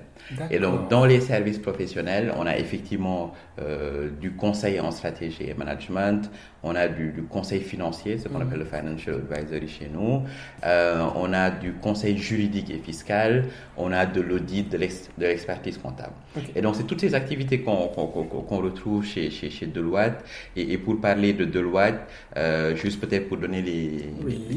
Et 0.49 0.60
donc, 0.60 0.89
dans 0.89 1.06
les 1.06 1.19
services 1.19 1.60
professionnels, 1.60 2.34
on 2.38 2.45
a 2.45 2.58
effectivement 2.58 3.34
euh, 3.60 4.10
du 4.21 4.32
conseil 4.32 4.80
en 4.80 4.91
stratégie 4.91 5.49
et 5.49 5.54
management, 5.54 6.32
on 6.63 6.76
a 6.76 6.88
du, 6.88 7.26
conseil 7.30 7.60
financier, 7.60 8.17
ce 8.17 8.30
qu'on 8.30 8.39
mm. 8.39 8.43
appelle 8.43 8.60
le 8.60 8.65
financial 8.65 9.15
advisory 9.15 9.67
chez 9.67 9.89
nous, 9.93 10.23
euh, 10.65 11.06
on 11.17 11.34
a 11.34 11.52
du 11.52 11.73
conseil 11.73 12.17
juridique 12.17 12.69
et 12.71 12.78
fiscal, 12.78 13.45
on 13.76 13.91
a 13.91 14.06
de 14.06 14.21
l'audit, 14.21 14.69
de 14.69 14.78
l'expertise 14.78 15.78
comptable. 15.78 16.13
Et 16.56 16.62
donc, 16.62 16.76
c'est 16.76 16.84
toutes 16.84 17.02
ces 17.02 17.13
activités 17.15 17.60
qu'on 17.60 17.88
retrouve 17.88 19.06
chez, 19.06 19.30
chez, 19.30 19.49
chez 19.49 19.65
Deloitte. 19.65 20.23
Et, 20.56 20.73
et, 20.73 20.78
pour 20.78 20.99
parler 21.02 21.34
de 21.34 21.43
Deloitte, 21.45 21.99
euh, 22.38 22.53
juste 22.76 23.00
peut-être 23.00 23.28
pour 23.28 23.38
donner 23.38 23.62
les, 23.62 24.10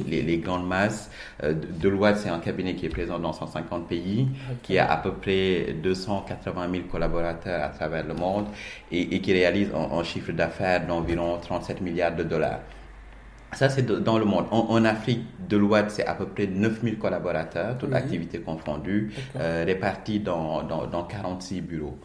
les, 0.08 0.22
les, 0.22 0.38
grandes 0.38 0.66
masses, 0.66 1.10
euh, 1.42 1.54
Deloitte, 1.54 2.18
c'est 2.18 2.28
un 2.28 2.38
cabinet 2.38 2.74
qui 2.74 2.86
est 2.86 2.90
présent 2.90 3.18
dans 3.18 3.32
150 3.32 3.88
pays, 3.88 4.28
qui 4.62 4.78
a 4.78 4.90
à 4.90 4.96
peu 4.96 5.12
près 5.12 5.74
280 5.82 6.70
000 6.70 6.84
collaborateurs 6.90 7.64
à 7.64 7.68
travers 7.68 8.06
le 8.06 8.14
monde 8.14 8.46
et, 8.90 9.14
et 9.14 9.20
qui 9.20 9.32
réalise 9.32 9.68
un, 9.74 10.02
chiffre 10.02 10.32
d'affaires 10.32 10.86
d'environ 10.86 11.38
37 11.40 11.80
milliards 11.80 12.14
de 12.14 12.22
dollars. 12.22 12.60
Ça, 13.52 13.68
c'est 13.68 13.86
dans 13.86 14.18
le 14.18 14.24
monde. 14.24 14.46
En, 14.50 14.84
Afrique, 14.84 15.24
Deloitte, 15.48 15.90
c'est 15.90 16.04
à 16.04 16.14
peu 16.14 16.26
près 16.26 16.46
9000 16.46 16.98
collaborateurs, 16.98 17.78
toute 17.78 17.92
activité 17.94 18.40
confondue, 18.40 19.12
euh, 19.36 19.64
répartis 19.64 20.20
dans, 20.20 20.62
dans, 20.62 20.86
dans 20.86 21.04
46 21.04 21.60
bureaux. 21.62 21.96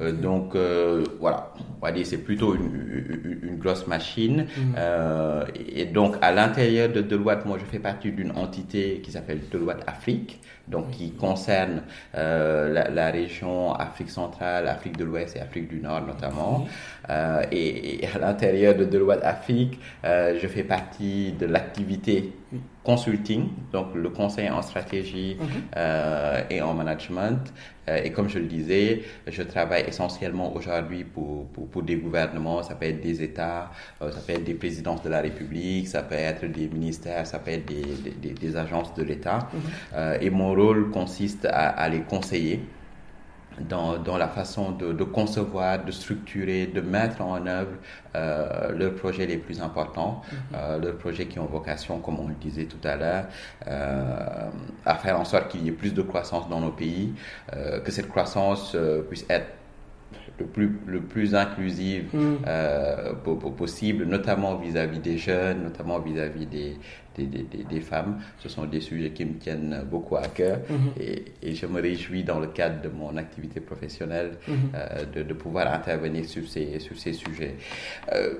Euh, 0.00 0.12
donc 0.12 0.54
euh, 0.54 1.04
voilà, 1.20 1.52
on 1.80 1.84
va 1.84 1.92
dire 1.92 2.06
c'est 2.06 2.18
plutôt 2.18 2.54
une, 2.54 3.40
une, 3.42 3.58
grosse 3.58 3.86
machine. 3.86 4.46
Mhm. 4.56 4.74
Euh, 4.76 5.44
et 5.54 5.86
donc 5.86 6.16
à 6.20 6.32
l'intérieur 6.32 6.88
de 6.90 7.00
Deloitte, 7.00 7.44
moi 7.46 7.58
je 7.58 7.64
fais 7.64 7.78
partie 7.78 8.12
d'une 8.12 8.32
entité 8.32 9.00
qui 9.02 9.10
s'appelle 9.10 9.40
Deloitte 9.50 9.82
Afrique, 9.86 10.40
donc 10.68 10.90
qui 10.90 11.12
concerne 11.12 11.82
la, 12.14 12.88
la, 12.90 13.10
région 13.10 13.72
Afrique 13.72 14.10
centrale, 14.10 14.68
Afrique 14.68 14.96
de 14.96 15.04
l'Ouest 15.04 15.36
et 15.36 15.40
Afrique 15.40 15.68
du 15.68 15.80
Nord 15.80 16.02
notamment. 16.06 16.66
Et, 17.50 18.04
et, 18.04 18.06
à 18.06 18.18
l'intérieur 18.18 18.74
de 18.74 18.84
Deloitte 18.84 19.24
Afrique, 19.24 19.78
je 20.04 20.46
fais 20.46 20.64
partie 20.64 21.32
de 21.32 21.46
l'activité 21.46 22.32
consulting, 22.88 23.48
donc 23.70 23.94
le 23.94 24.08
conseil 24.08 24.48
en 24.48 24.62
stratégie 24.62 25.36
mhm. 25.38 25.46
euh, 25.76 26.40
et 26.48 26.62
en 26.62 26.72
management. 26.72 27.52
Euh, 27.88 28.00
et 28.02 28.10
comme 28.12 28.30
je 28.30 28.38
le 28.38 28.46
disais, 28.46 29.02
je 29.26 29.42
travaille 29.42 29.84
essentiellement 29.86 30.54
aujourd'hui 30.56 31.04
pour, 31.04 31.46
pour, 31.48 31.82
des 31.82 31.96
gouvernements, 31.96 32.62
ça 32.62 32.74
peut 32.74 32.86
être 32.86 33.02
des 33.02 33.22
États, 33.22 33.70
euh, 34.00 34.10
ça 34.10 34.20
peut 34.26 34.32
être 34.32 34.44
des 34.44 34.54
présidences 34.54 35.02
de 35.02 35.10
la 35.10 35.20
République, 35.20 35.86
ça 35.86 36.02
peut 36.02 36.14
être 36.14 36.46
des 36.46 36.68
ministères, 36.68 37.26
ça 37.26 37.38
peut 37.38 37.50
être 37.50 37.66
des, 37.66 37.84
des, 38.22 38.30
des 38.32 38.56
agences 38.56 38.94
de 38.94 39.02
l'État. 39.02 39.40
Mhm. 39.52 40.22
et 40.22 40.30
mon 40.30 40.54
rôle 40.54 40.90
consiste 40.90 41.44
à, 41.44 41.68
à 41.68 41.88
les 41.90 42.00
conseiller 42.00 42.60
dans, 43.68 43.98
dans, 43.98 44.16
la 44.16 44.28
façon 44.28 44.72
de, 44.72 44.92
de, 44.92 45.04
concevoir, 45.04 45.84
de 45.84 45.90
structurer, 45.90 46.66
de 46.66 46.80
mettre 46.80 47.22
en 47.22 47.46
œuvre 47.46 47.72
euh, 48.14 48.72
leurs 48.72 48.94
projets 48.94 49.26
les 49.26 49.38
plus 49.38 49.60
importants, 49.60 50.22
mm-hmm. 50.22 50.56
euh, 50.56 50.78
leurs 50.78 50.96
projets 50.96 51.26
qui 51.26 51.38
ont 51.38 51.46
vocation, 51.46 51.98
comme 52.00 52.20
on 52.20 52.28
le 52.28 52.34
disait 52.34 52.64
tout 52.64 52.86
à 52.86 52.96
l'heure, 52.96 53.24
euh, 53.66 54.48
à 54.84 54.94
faire 54.96 55.18
en 55.18 55.24
sorte 55.24 55.48
qu'il 55.48 55.64
y 55.64 55.68
ait 55.68 55.72
plus 55.72 55.94
de 55.94 56.02
croissance 56.02 56.48
dans 56.48 56.60
nos 56.60 56.72
pays, 56.72 57.12
que 57.84 57.90
cette 57.90 58.08
croissance 58.08 58.76
puisse 59.08 59.24
être 59.28 59.48
le 60.38 60.46
plus, 60.46 60.78
le 60.86 61.00
plus 61.00 61.34
inclusive 61.34 62.14
mm. 62.14 62.36
euh, 62.46 63.12
possible, 63.56 64.04
notamment 64.04 64.56
vis-à-vis 64.56 65.00
des 65.00 65.18
jeunes, 65.18 65.64
notamment 65.64 65.98
vis-à-vis 65.98 66.46
des, 66.46 66.76
des, 67.24 67.42
des, 67.42 67.64
des, 67.64 67.80
femmes. 67.80 68.18
Ce 68.38 68.48
sont 68.48 68.64
des 68.64 68.80
sujets 68.80 69.10
qui 69.10 69.24
me 69.24 69.38
tiennent 69.38 69.84
beaucoup 69.90 70.16
à 70.16 70.26
cœur 70.28 70.58
mm-hmm. 70.58 71.00
et, 71.02 71.24
et, 71.42 71.54
je 71.54 71.66
me 71.66 71.80
réjouis 71.80 72.24
dans 72.24 72.40
le 72.40 72.48
cadre 72.48 72.82
de 72.82 72.88
mon 72.88 73.16
activité 73.16 73.60
professionnelle 73.60 74.32
mm-hmm. 74.48 74.54
euh, 74.74 75.04
de, 75.14 75.22
de, 75.22 75.34
pouvoir 75.34 75.72
intervenir 75.72 76.24
sur 76.24 76.46
ces, 76.48 76.78
sur 76.80 76.98
ces 76.98 77.12
sujets. 77.12 77.56
Euh, 78.12 78.34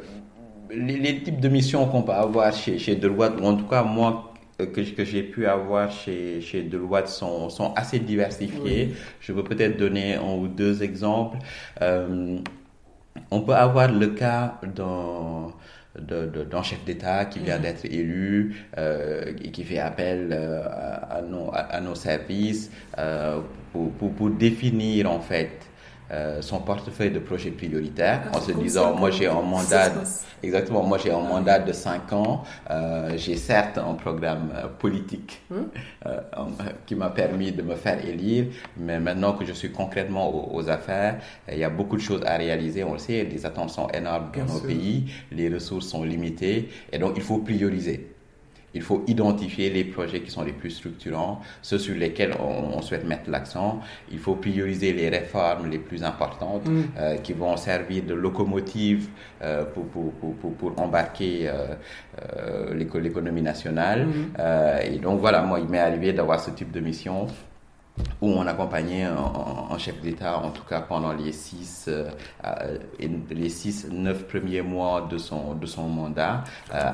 les, 0.70 0.98
les, 0.98 1.22
types 1.22 1.40
de 1.40 1.48
missions 1.48 1.86
qu'on 1.86 2.02
peut 2.02 2.12
avoir 2.12 2.52
chez, 2.52 2.78
chez 2.78 2.96
Deloitte, 2.96 3.40
ou 3.40 3.44
en 3.44 3.56
tout 3.56 3.66
cas 3.66 3.82
moi 3.82 4.28
que, 4.58 4.80
que 4.80 5.04
j'ai 5.04 5.22
pu 5.22 5.46
avoir 5.46 5.90
chez, 5.90 6.40
chez 6.40 6.62
Deloitte 6.62 7.08
sont, 7.08 7.48
sont 7.48 7.72
assez 7.74 8.00
diversifiés. 8.00 8.94
Je 9.20 9.32
peux 9.32 9.44
peut-être 9.44 9.78
donner 9.78 10.14
un 10.14 10.34
ou 10.34 10.48
deux 10.48 10.82
exemples. 10.82 11.38
Euh, 11.80 12.38
on 13.30 13.40
peut 13.40 13.54
avoir 13.54 13.90
le 13.90 14.08
cas 14.08 14.58
d'un 14.62 15.48
d'un 16.00 16.62
chef 16.62 16.84
d'État 16.84 17.24
qui 17.24 17.40
vient 17.40 17.58
mm-hmm. 17.58 17.62
d'être 17.62 17.84
élu 17.84 18.56
euh, 18.76 19.32
et 19.42 19.50
qui 19.50 19.64
fait 19.64 19.78
appel 19.78 20.30
euh, 20.32 20.62
à, 21.10 21.22
nos, 21.22 21.50
à, 21.52 21.80
nos 21.80 21.94
services 21.94 22.70
euh, 22.98 23.40
pour, 23.72 23.90
pour, 23.92 24.12
pour, 24.12 24.30
définir 24.30 25.10
en 25.10 25.20
fait 25.20 25.67
euh, 26.10 26.40
son 26.42 26.60
portefeuille 26.60 27.10
de 27.10 27.18
projets 27.18 27.50
prioritaires 27.50 28.22
en 28.34 28.40
se 28.40 28.52
disant 28.52 28.94
moi 28.94 29.10
j'ai 29.10 29.26
un 29.26 29.42
mandat 29.42 29.92
exactement 30.42 30.82
moi 30.82 30.98
j'ai 30.98 31.10
un 31.10 31.20
mandat 31.20 31.58
de 31.58 31.72
5 31.72 32.12
ans. 32.12 32.44
Euh, 32.70 33.12
j'ai 33.16 33.36
certes 33.36 33.78
un 33.78 33.94
programme 33.94 34.50
euh, 34.54 34.68
politique 34.68 35.42
hmm? 35.50 35.64
qui 36.86 36.94
m'a 36.94 37.10
permis 37.10 37.52
de 37.52 37.62
me 37.62 37.74
faire 37.74 38.04
élire 38.04 38.46
mais 38.76 38.98
maintenant 39.00 39.32
que 39.34 39.44
je 39.44 39.52
suis 39.52 39.70
concrètement 39.70 40.54
aux, 40.54 40.68
affaires 40.68 41.18
il 41.50 41.58
y 41.58 41.64
a 41.64 41.70
beaucoup 41.70 41.96
de 41.96 42.02
choses 42.02 42.22
à 42.24 42.36
réaliser 42.36 42.84
on 42.84 42.94
le 42.94 42.98
sait. 42.98 43.24
Les 43.24 43.44
attentes 43.46 43.70
sont 43.70 43.88
énormes 43.88 44.30
dans 44.34 44.54
nos 44.54 44.60
pays. 44.60 45.12
Les 45.30 45.48
ressources 45.48 45.86
sont 45.86 46.04
limitées. 46.04 46.68
Et 46.92 46.98
donc 46.98 47.14
il 47.16 47.22
faut 47.22 47.38
prioriser 47.38 48.17
il 48.74 48.82
faut 48.82 49.02
identifier 49.06 49.70
les 49.70 49.84
projets 49.84 50.20
qui 50.20 50.30
sont 50.30 50.42
les 50.42 50.52
plus 50.52 50.70
structurants, 50.70 51.40
ceux 51.62 51.78
sur 51.78 51.94
lesquels 51.96 52.34
on, 52.38 52.80
souhaite 52.82 53.04
mettre 53.04 53.28
l'accent. 53.30 53.80
Il 54.12 54.18
faut 54.18 54.34
prioriser 54.34 54.92
les 54.92 55.08
réformes 55.08 55.68
les 55.70 55.78
plus 55.78 56.04
importantes 56.04 56.66
mm. 56.66 56.82
euh, 56.98 57.16
qui 57.16 57.32
vont 57.32 57.56
servir 57.56 58.04
de 58.04 58.14
locomotive 58.14 59.08
euh, 59.42 59.64
pour, 59.64 59.86
pour, 59.86 60.12
pour, 60.12 60.54
pour, 60.54 60.80
embarquer 60.80 61.48
euh, 61.48 62.74
l'économie 62.74 63.42
nationale. 63.42 64.06
Mm. 64.06 64.92
et 64.92 64.98
donc 64.98 65.20
voilà, 65.20 65.42
moi, 65.42 65.60
il 65.60 65.68
m'est 65.68 65.80
arrivé 65.80 66.12
d'avoir 66.12 66.40
ce 66.40 66.50
type 66.50 66.70
de 66.70 66.80
mission 66.80 67.26
où 68.20 68.30
on 68.30 68.46
accompagnait 68.46 69.04
un, 69.04 69.78
chef 69.78 70.00
d'État, 70.00 70.38
en 70.38 70.50
tout 70.50 70.64
cas 70.64 70.80
pendant 70.80 71.12
les 71.12 71.30
six, 71.30 71.86
euh, 71.88 72.10
les 73.30 73.48
six, 73.48 73.86
neuf 73.90 74.26
premiers 74.26 74.62
mois 74.62 75.08
de 75.08 75.18
son, 75.18 75.88
mandat, 75.88 76.42
euh, 76.74 76.90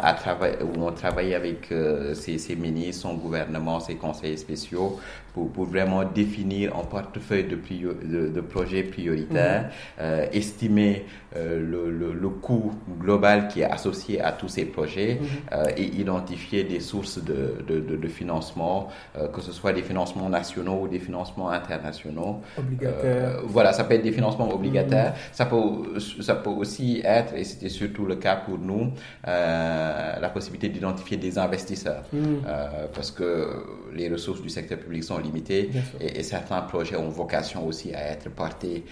où 0.62 0.84
on 0.84 0.92
travaillait 0.92 1.34
avec 1.34 1.72
euh, 1.72 2.14
ses, 2.14 2.36
ses, 2.38 2.56
ministres, 2.56 3.02
son 3.02 3.14
gouvernement, 3.14 3.80
ses 3.80 3.96
conseillers 3.96 4.36
spéciaux, 4.36 5.00
pour, 5.34 5.50
pour 5.50 5.64
vraiment 5.64 6.04
définir 6.04 6.76
un 6.76 6.84
portefeuille 6.84 7.44
de, 7.44 7.56
de, 7.56 8.28
de, 8.28 8.40
projets 8.40 8.84
prioritaires, 8.84 9.70
mm-hmm. 10.00 10.30
estimer 10.32 11.04
le, 11.34 11.90
le, 11.90 12.12
le, 12.12 12.28
coût 12.28 12.72
global 13.00 13.48
qui 13.48 13.60
est 13.60 13.70
associé 13.70 14.20
à 14.20 14.32
tous 14.32 14.48
ces 14.48 14.64
projets 14.64 15.18
mm-hmm. 15.20 15.74
et 15.76 15.84
identifier 15.96 16.64
des 16.64 16.80
sources 16.80 17.18
de, 17.22 17.64
de, 17.66 17.80
de 17.80 18.08
financement, 18.08 18.88
que 19.32 19.40
ce 19.40 19.52
soit 19.52 19.72
des 19.72 19.82
financements 19.82 20.28
nationaux 20.28 20.82
ou 20.82 20.88
des 20.88 21.00
financements 21.00 21.50
internationaux. 21.50 22.40
Obligataires. 22.58 23.02
Euh, 23.04 23.40
voilà, 23.44 23.72
ça 23.72 23.84
peut 23.84 23.94
être 23.94 24.02
des 24.02 24.12
financements 24.12 24.52
obligataires. 24.52 25.14
Ça, 25.32 25.46
peut, 25.46 25.98
ça 25.98 26.34
peut 26.34 26.50
aussi 26.50 27.02
être, 27.04 27.34
et 27.34 27.44
c'était 27.44 27.68
surtout 27.68 28.06
le 28.06 28.16
cas 28.16 28.36
pour 28.36 28.58
nous, 28.58 28.92
euh, 29.26 30.20
la 30.20 30.28
possibilité 30.28 30.68
d'identifier 30.68 31.16
des 31.16 31.38
investisseurs. 31.38 32.04
Euh, 32.14 32.86
parce 32.94 33.10
que 33.10 33.48
les 33.92 34.08
ressources 34.08 34.42
du 34.42 34.48
secteur 34.48 34.78
public 34.78 35.04
sont 35.04 35.16
limitées 35.24 35.70
et, 36.00 36.22
certains 36.22 36.60
projets 36.62 36.96
ont 36.96 37.08
vocation 37.08 37.66
aussi 37.66 37.94
à 37.94 38.02
être 38.12 38.30
portés 38.30 38.84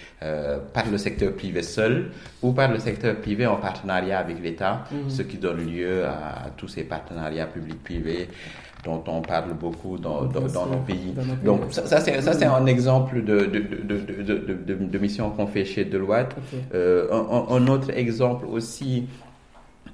par 0.72 0.88
le 0.90 0.98
secteur 0.98 1.32
privé 1.34 1.62
seul 1.62 2.10
ou 2.42 2.52
par 2.52 2.70
le 2.70 2.78
secteur 2.78 3.16
privé 3.16 3.46
en 3.46 3.56
partenariat 3.56 4.18
avec 4.18 4.42
l'État, 4.42 4.84
mm. 4.90 5.10
ce 5.10 5.22
qui 5.22 5.38
donne 5.38 5.66
lieu 5.66 6.04
à 6.06 6.50
tous 6.56 6.68
ces 6.68 6.84
partenariats 6.84 7.46
publics-privés 7.46 8.28
dont 8.84 9.02
on 9.06 9.22
parle 9.22 9.54
beaucoup 9.54 9.96
dans, 9.98 10.24
dans, 10.24 10.66
nos, 10.66 10.78
pays. 10.78 11.14
Donc 11.44 11.60
ça, 11.70 11.86
ça 11.86 12.00
c'est 12.00 12.44
un 12.44 12.66
exemple 12.66 13.22
de, 13.22 13.46
de, 13.46 13.58
de, 13.58 14.54
de, 14.64 14.74
de 14.74 14.98
mission 14.98 15.30
qu'on 15.30 15.46
fait 15.46 15.64
chez 15.64 15.84
Deloitte. 15.84 16.34
Euh, 16.74 17.06
un, 17.12 17.54
un, 17.54 17.66
autre 17.68 17.90
exemple 17.90 18.46
aussi 18.46 19.06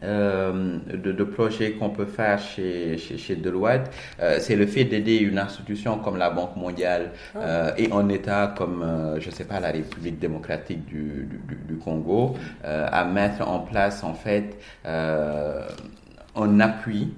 euh, 0.02 0.78
de, 0.92 1.12
de 1.12 1.24
projets 1.24 1.72
qu'on 1.72 1.90
peut 1.90 2.06
faire 2.06 2.38
chez, 2.38 2.98
chez, 2.98 3.18
chez 3.18 3.36
Deloitte, 3.36 3.90
euh, 4.20 4.36
c'est 4.40 4.56
le 4.56 4.66
fait 4.66 4.84
d'aider 4.84 5.16
une 5.16 5.38
institution 5.38 5.98
comme 5.98 6.16
la 6.16 6.30
Banque 6.30 6.56
mondiale 6.56 7.10
ah. 7.34 7.38
euh, 7.38 7.70
et 7.76 7.90
un 7.92 8.08
État 8.08 8.54
comme, 8.56 9.16
je 9.18 9.30
sais 9.30 9.44
pas, 9.44 9.60
la 9.60 9.70
République 9.70 10.18
démocratique 10.18 10.84
du, 10.86 11.28
du, 11.48 11.56
du 11.68 11.76
Congo 11.78 12.36
à 12.62 13.04
mettre 13.04 13.46
en 13.48 13.60
place 13.60 14.04
en 14.04 14.14
fait 14.14 14.56
un 14.84 16.60
appui 16.60 17.12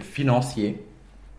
financier 0.00 0.82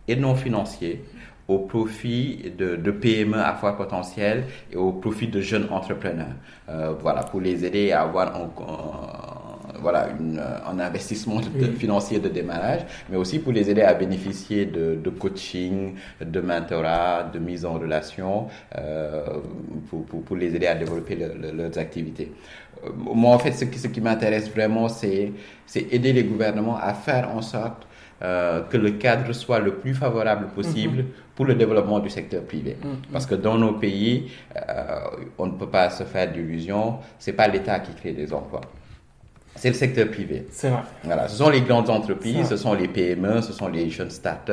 et 0.08 0.16
non 0.16 0.34
financiers 0.34 1.04
au 1.50 1.58
profit 1.58 2.52
de, 2.56 2.76
de, 2.76 2.90
PME 2.92 3.36
à 3.36 3.54
fort 3.54 3.76
potentiel 3.76 4.44
et 4.70 4.76
au 4.76 4.92
profit 4.92 5.26
de 5.26 5.40
jeunes 5.40 5.66
entrepreneurs. 5.72 6.36
Euh, 6.68 6.94
voilà, 7.00 7.24
pour 7.24 7.40
les 7.40 7.64
aider 7.64 7.90
à 7.90 8.02
avoir 8.02 8.36
un, 8.36 8.48
voilà, 9.80 10.08
une, 10.18 10.38
un 10.40 10.78
investissement 10.78 11.40
financier 11.78 12.18
de 12.18 12.28
démarrage, 12.28 12.80
mais 13.08 13.16
aussi 13.16 13.38
pour 13.38 13.52
les 13.52 13.70
aider 13.70 13.82
à 13.82 13.94
bénéficier 13.94 14.66
de, 14.66 14.94
de 15.02 15.10
coaching, 15.10 15.94
de 16.20 16.40
mentorat, 16.40 17.24
de 17.32 17.38
mise 17.38 17.64
en 17.64 17.74
relation, 17.74 18.46
euh, 18.78 19.24
pour, 19.88 20.04
pour, 20.06 20.22
pour, 20.22 20.36
les 20.36 20.54
aider 20.54 20.66
à 20.66 20.74
développer 20.74 21.16
leurs 21.16 21.78
activités. 21.78 22.32
Euh, 22.84 22.90
moi, 22.96 23.34
en 23.34 23.38
fait, 23.38 23.52
ce 23.52 23.64
qui, 23.64 23.78
ce 23.78 23.88
qui 23.88 24.00
m'intéresse 24.00 24.50
vraiment, 24.50 24.88
c'est 24.88 25.32
aider 25.76 26.12
les 26.12 26.24
gouvernements 26.24 26.76
à 26.76 26.94
faire 26.94 27.30
en 27.34 27.42
sorte 27.42 27.86
euh, 28.22 28.60
que 28.68 28.76
le 28.76 28.90
cadre 28.92 29.32
soit 29.32 29.60
le 29.60 29.76
plus 29.76 29.94
favorable 29.94 30.48
possible 30.48 30.98
mhm. 30.98 31.06
pour 31.34 31.46
le 31.46 31.54
développement 31.54 32.00
du 32.00 32.10
secteur 32.10 32.42
privé. 32.42 32.76
Mhm. 32.82 32.96
Parce 33.10 33.24
que 33.24 33.34
dans 33.34 33.56
nos 33.56 33.72
pays, 33.72 34.30
euh, 34.56 34.98
on 35.38 35.46
ne 35.46 35.52
peut 35.52 35.68
pas 35.68 35.88
se 35.88 36.04
faire 36.04 36.30
d'illusions, 36.30 36.98
c'est 37.18 37.32
pas 37.32 37.48
l'État 37.48 37.80
qui 37.80 37.94
crée 37.94 38.12
des 38.12 38.30
emplois 38.34 38.60
c'est 39.60 39.68
le 39.68 39.74
secteur 39.74 40.08
privé. 40.08 40.46
C'est 40.50 40.70
vrai. 40.70 40.80
Voilà, 41.04 41.28
ce 41.28 41.36
sont 41.36 41.50
les 41.50 41.60
grandes 41.60 41.90
entreprises, 41.90 42.48
ce 42.48 42.56
sont 42.56 42.72
les 42.72 42.88
PME, 42.88 43.42
ce 43.42 43.52
sont 43.52 43.68
les 43.68 43.90
jeunes 43.90 44.08
startups 44.08 44.52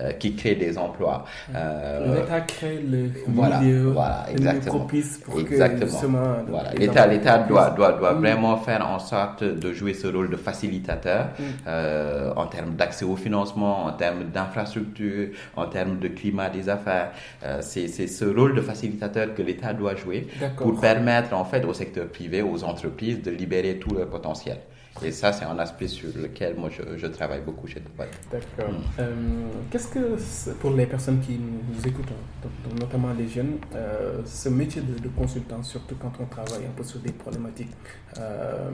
euh, 0.00 0.12
qui 0.12 0.34
créent 0.34 0.54
des 0.54 0.78
emplois. 0.78 1.26
Euh, 1.54 2.20
L'État 2.20 2.40
crée 2.40 2.78
le 2.78 3.10
voilà, 3.28 3.60
milieu, 3.60 3.90
voilà, 3.90 4.24
exactement. 4.30 4.86
pour 5.26 5.40
exactement. 5.40 6.42
que 6.46 6.50
voilà. 6.50 6.72
L'État, 6.72 7.06
l'État 7.06 7.38
doit, 7.40 7.68
doit, 7.68 7.92
doit 7.92 8.14
vraiment 8.14 8.56
faire 8.56 8.88
en 8.88 8.98
sorte 8.98 9.44
de 9.44 9.72
jouer 9.74 9.92
ce 9.92 10.06
rôle 10.06 10.30
de 10.30 10.36
facilitateur 10.36 11.26
mm. 11.38 11.42
euh, 11.66 12.32
en 12.34 12.46
termes 12.46 12.76
d'accès 12.76 13.04
au 13.04 13.16
financement, 13.16 13.84
en 13.84 13.92
termes 13.92 14.24
d'infrastructure, 14.24 15.28
en 15.56 15.66
termes 15.66 15.98
de 15.98 16.08
climat 16.08 16.48
des 16.48 16.70
affaires. 16.70 17.10
Euh, 17.44 17.58
c'est 17.60 17.88
ce 17.88 18.24
rôle 18.24 18.54
de 18.54 18.62
facilitateur 18.62 19.34
que 19.34 19.42
l'État 19.42 19.74
doit 19.74 19.96
jouer 19.96 20.28
pour 20.56 20.80
permettre 20.80 21.34
en 21.34 21.44
fait 21.44 21.62
au 21.66 21.74
secteur 21.74 22.06
privé, 22.06 22.40
aux 22.40 22.64
entreprises 22.64 23.20
de 23.20 23.30
libérer 23.30 23.76
tout 23.76 23.94
leur 23.94 24.08
potentiel 24.08 24.45
et 25.02 25.12
ça, 25.12 25.32
c'est 25.32 25.44
un 25.44 25.58
aspect 25.58 25.88
sur 25.88 26.08
lequel 26.16 26.54
moi 26.56 26.70
je, 26.70 26.96
je 26.96 27.06
travaille 27.06 27.42
beaucoup 27.42 27.66
chez 27.66 27.80
Deloitte. 27.80 28.18
D'accord. 28.30 28.72
Mm. 28.72 28.82
Euh, 28.98 29.14
Qu'est-ce 29.70 29.88
que, 29.88 30.52
pour 30.54 30.70
les 30.72 30.86
personnes 30.86 31.20
qui 31.20 31.38
nous 31.38 31.86
écoutent, 31.86 32.06
notamment 32.80 33.12
les 33.12 33.28
jeunes, 33.28 33.58
euh, 33.74 34.22
ce 34.24 34.48
métier 34.48 34.80
de, 34.82 35.08
consultant, 35.08 35.62
surtout 35.62 35.96
quand 35.96 36.12
on 36.20 36.26
travaille 36.26 36.64
un 36.66 36.74
peu 36.74 36.82
sur 36.82 37.00
des 37.00 37.12
problématiques 37.12 37.72
euh, 38.18 38.70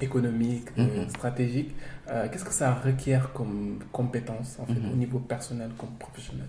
économiques, 0.00 0.68
mm-hmm. 0.76 1.08
stratégiques, 1.08 1.74
qu'est-ce 2.06 2.44
que 2.44 2.52
ça 2.52 2.74
requiert 2.74 3.32
comme 3.32 3.78
compétence 3.92 4.58
en 4.60 4.66
fait, 4.66 4.74
mm-hmm. 4.74 4.92
au 4.92 4.96
niveau 4.96 5.18
personnel 5.18 5.70
comme 5.76 5.94
professionnel? 5.98 6.46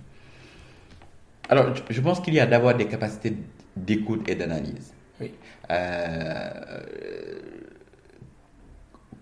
Alors, 1.49 1.73
je 1.89 2.01
pense 2.01 2.19
qu'il 2.21 2.33
y 2.35 2.39
a 2.39 2.45
d'abord 2.45 2.75
des 2.75 2.87
capacités 2.87 3.35
d'écoute 3.75 4.29
et 4.29 4.35
d'analyse. 4.35 4.93
Oui. 5.19 5.33
Euh, 5.69 7.39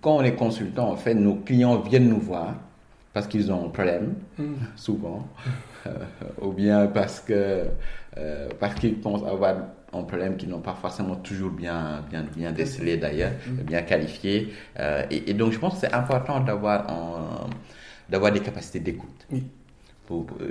quand 0.01 0.17
on 0.17 0.21
est 0.23 0.35
consultant, 0.35 0.89
en 0.91 0.95
fait, 0.95 1.13
nos 1.13 1.35
clients 1.35 1.79
viennent 1.79 2.09
nous 2.09 2.19
voir 2.19 2.55
parce 3.13 3.27
qu'ils 3.27 3.51
ont 3.51 3.65
un 3.65 3.69
problème, 3.69 4.15
mm. 4.38 4.53
souvent, 4.75 5.27
euh, 5.88 5.91
ou 6.41 6.51
bien 6.51 6.88
parce 6.88 7.19
que 7.19 7.65
euh, 8.17 8.49
parce 8.59 8.75
qu'ils 8.75 8.99
pensent 8.99 9.23
avoir 9.27 9.55
un 9.91 10.03
problème 10.03 10.38
qu'ils 10.38 10.49
n'ont 10.49 10.62
pas 10.62 10.75
forcément 10.79 11.15
toujours 11.15 11.51
bien 11.51 12.03
bien 12.09 12.23
bien 12.35 12.51
décelé 12.51 12.97
d'ailleurs, 12.97 13.31
mm. 13.47 13.63
bien 13.63 13.81
qualifié. 13.81 14.53
Euh, 14.79 15.03
et, 15.09 15.31
et, 15.31 15.33
donc 15.33 15.51
je 15.51 15.59
pense 15.59 15.75
que 15.75 15.79
c'est 15.81 15.93
important 15.93 16.39
d'avoir 16.39 17.49
d'avoir 18.09 18.31
des 18.31 18.41
capacités 18.41 18.79
d'écoute. 18.79 19.25
Oui 19.31 19.43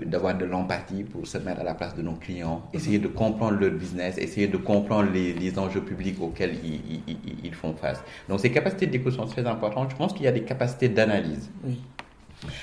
d'avoir 0.06 0.36
de 0.36 0.44
l'empathie 0.44 1.04
pour 1.04 1.26
se 1.26 1.38
mettre 1.38 1.60
à 1.60 1.64
la 1.64 1.74
place 1.74 1.94
de 1.94 2.02
nos 2.02 2.12
clients, 2.14 2.62
essayer 2.72 2.98
de 2.98 3.08
comprendre 3.08 3.58
leur 3.58 3.72
business, 3.72 4.16
essayer 4.18 4.46
de 4.46 4.56
comprendre 4.56 5.10
les, 5.12 5.32
les 5.32 5.58
enjeux 5.58 5.82
publics 5.82 6.20
auxquels 6.20 6.54
ils, 6.64 7.02
ils, 7.06 7.16
ils, 7.44 7.54
font 7.54 7.74
face. 7.74 8.02
Donc 8.28 8.40
ces 8.40 8.52
capacités 8.52 8.86
d'écoute 8.86 9.14
sont 9.14 9.26
très 9.26 9.46
importantes. 9.46 9.90
Je 9.90 9.96
pense 9.96 10.12
qu'il 10.12 10.24
y 10.24 10.28
a 10.28 10.32
des 10.32 10.44
capacités 10.44 10.88
d'analyse. 10.88 11.50
Oui. 11.64 11.78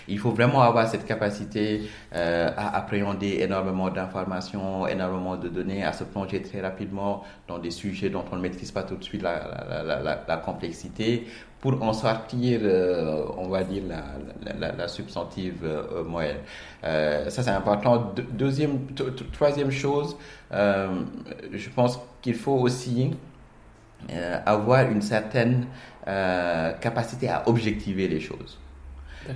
Il 0.08 0.20
faut 0.20 0.32
vraiment 0.32 0.62
avoir 0.62 0.88
cette 0.88 1.06
capacité 1.06 1.82
euh, 2.14 2.50
à 2.56 2.78
appréhender 2.78 3.40
énormément 3.42 3.90
d'informations, 3.90 4.88
énormément 4.88 5.36
de 5.36 5.50
données, 5.50 5.84
à 5.84 5.92
se 5.92 6.06
plonger 6.06 6.42
très 6.42 6.62
rapidement 6.62 7.24
dans 7.48 7.60
des 7.60 7.72
sujets 7.72 8.10
dont 8.10 8.24
on 8.32 8.38
ne 8.38 8.42
maîtrise 8.42 8.72
pas 8.72 8.84
tout 8.84 8.96
de 8.96 9.04
suite 9.04 9.22
la, 9.22 9.84
la, 9.84 10.02
la, 10.02 10.26
la 10.26 10.38
complexité, 10.38 11.28
pour 11.65 11.82
en 11.82 11.93
sortir, 11.93 12.60
euh, 12.62 13.25
on 13.39 13.47
va 13.47 13.63
dire, 13.63 13.82
la, 13.88 14.88
substantive 14.88 15.63
euh, 15.63 16.04
moyenne. 16.04 16.38
Euh, 16.84 17.28
ça, 17.32 17.41
c'est 17.41 17.49
important. 17.49 18.13
deuxième, 18.34 18.82
troisième 19.34 19.71
chose, 19.71 20.15
je 20.51 21.69
pense 21.75 21.99
qu'il 22.21 22.36
faut 22.36 22.60
aussi 22.67 23.15
avoir 24.45 24.91
une 24.91 25.01
certaine 25.01 25.65
capacité 26.06 27.30
à 27.30 27.41
objectiver 27.49 28.08
les 28.08 28.19
choses. 28.19 28.60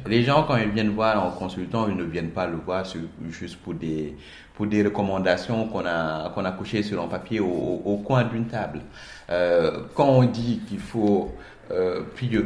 Les 0.05 0.21
gens, 0.21 0.43
quand 0.43 0.57
ils 0.57 0.69
viennent 0.69 0.91
voir 0.91 1.25
un 1.25 1.31
consultant, 1.31 1.87
ils 1.89 1.95
ne 1.95 2.03
viennent 2.03 2.29
pas 2.29 2.45
le 2.45 2.57
voir 2.57 2.83
juste 3.31 3.57
pour 3.57 3.73
des, 3.73 4.15
pour 4.53 4.67
des 4.67 4.83
recommandations 4.83 5.67
qu'on 5.67 5.85
a, 5.87 6.29
qu'on 6.29 6.45
a 6.45 6.51
couchées 6.51 6.83
sur 6.83 7.01
un 7.01 7.07
papier 7.07 7.39
au, 7.39 7.81
au 7.85 7.97
coin 7.97 8.23
d'une 8.23 8.45
table. 8.45 8.81
Euh, 9.29 9.83
quand 9.95 10.07
on 10.07 10.23
dit 10.23 10.61
qu'il 10.67 10.79
faut 10.79 11.33
euh, 11.71 12.01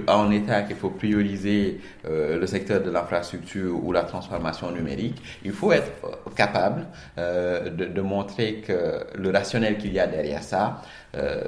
en 0.08 0.32
état 0.32 0.62
qu'il 0.64 0.76
faut 0.76 0.90
prioriser 0.90 1.80
euh, 2.06 2.40
le 2.40 2.48
secteur 2.48 2.82
de 2.82 2.90
l'infrastructure 2.90 3.84
ou 3.84 3.92
la 3.92 4.04
transformation 4.04 4.72
numérique, 4.72 5.22
il 5.44 5.52
faut 5.52 5.72
être 5.72 5.92
euh, 6.04 6.30
capable 6.36 6.88
euh, 7.18 7.70
de, 7.70 7.86
de, 7.86 8.02
montrer 8.02 8.56
que 8.66 9.06
le 9.16 9.30
rationnel 9.32 9.78
qu'il 9.78 9.94
y 9.94 10.00
a 10.00 10.08
derrière 10.08 10.44
ça, 10.44 10.82
euh, 11.16 11.42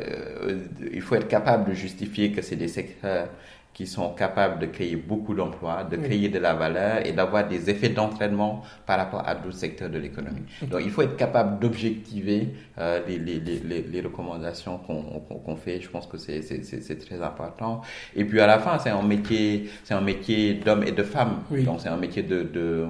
il 0.93 1.01
faut 1.01 1.15
être 1.15 1.27
capable 1.27 1.69
de 1.69 1.73
justifier 1.73 2.31
que 2.31 2.41
c'est 2.41 2.55
des 2.55 2.67
secteurs 2.67 3.27
qui 3.75 3.85
sont 3.85 4.11
capables 4.13 4.59
de 4.59 4.67
créer 4.67 4.95
beaucoup 4.95 5.35
d'emplois, 5.35 5.83
de 5.83 5.97
créer 5.97 6.29
de 6.29 6.39
la 6.39 6.53
valeur 6.53 7.05
et 7.05 7.11
d'avoir 7.11 7.45
des 7.45 7.69
effets 7.69 7.89
d'entraînement 7.89 8.63
par 8.85 8.97
rapport 8.97 9.27
à 9.27 9.35
d'autres 9.35 9.57
secteurs 9.57 9.89
de 9.89 9.97
l'économie. 9.99 10.43
Donc 10.61 10.79
il 10.85 10.89
faut 10.91 11.01
être 11.01 11.17
capable 11.17 11.59
d'objectiver 11.59 12.53
euh, 12.77 13.01
les, 13.05 13.17
les, 13.17 13.39
les, 13.41 13.81
les, 13.81 14.01
recommandations 14.01 14.77
qu'on 14.77 15.55
fait. 15.57 15.81
Je 15.81 15.89
pense 15.89 16.07
que 16.07 16.17
c'est 16.17 16.99
très 17.05 17.21
important. 17.21 17.81
Et 18.15 18.23
puis 18.23 18.39
à 18.39 18.47
la 18.47 18.59
fin, 18.59 18.79
c'est 18.79 18.91
un 18.91 19.03
métier, 19.03 19.69
c'est 19.83 19.93
un 19.93 19.99
métier 20.01 20.53
d'hommes 20.53 20.83
et 20.83 20.93
de 20.93 21.03
femmes. 21.03 21.41
Donc 21.65 21.81
c'est 21.81 21.89
un 21.89 21.97
métier 21.97 22.23
de, 22.23 22.43
de 22.43 22.87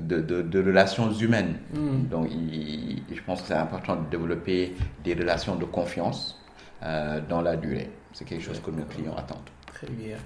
de, 0.00 0.20
de, 0.20 0.42
de, 0.42 0.62
relations 0.62 1.10
humaines. 1.10 1.56
Mm. 1.74 2.06
Donc, 2.08 2.28
je 2.30 3.20
pense 3.26 3.42
que 3.42 3.48
c'est 3.48 3.54
important 3.54 3.96
de 3.96 4.08
développer 4.08 4.74
des 5.02 5.14
relations 5.14 5.56
de 5.56 5.64
confiance 5.64 6.40
euh, 6.84 7.20
dans 7.28 7.42
la 7.42 7.56
durée. 7.56 7.90
C'est 8.12 8.24
quelque 8.24 8.44
chose 8.44 8.60
que 8.60 8.70
nos 8.70 8.84
clients 8.84 9.16
attendent. 9.16 9.50
Très 9.74 9.88
bien. 9.88 10.16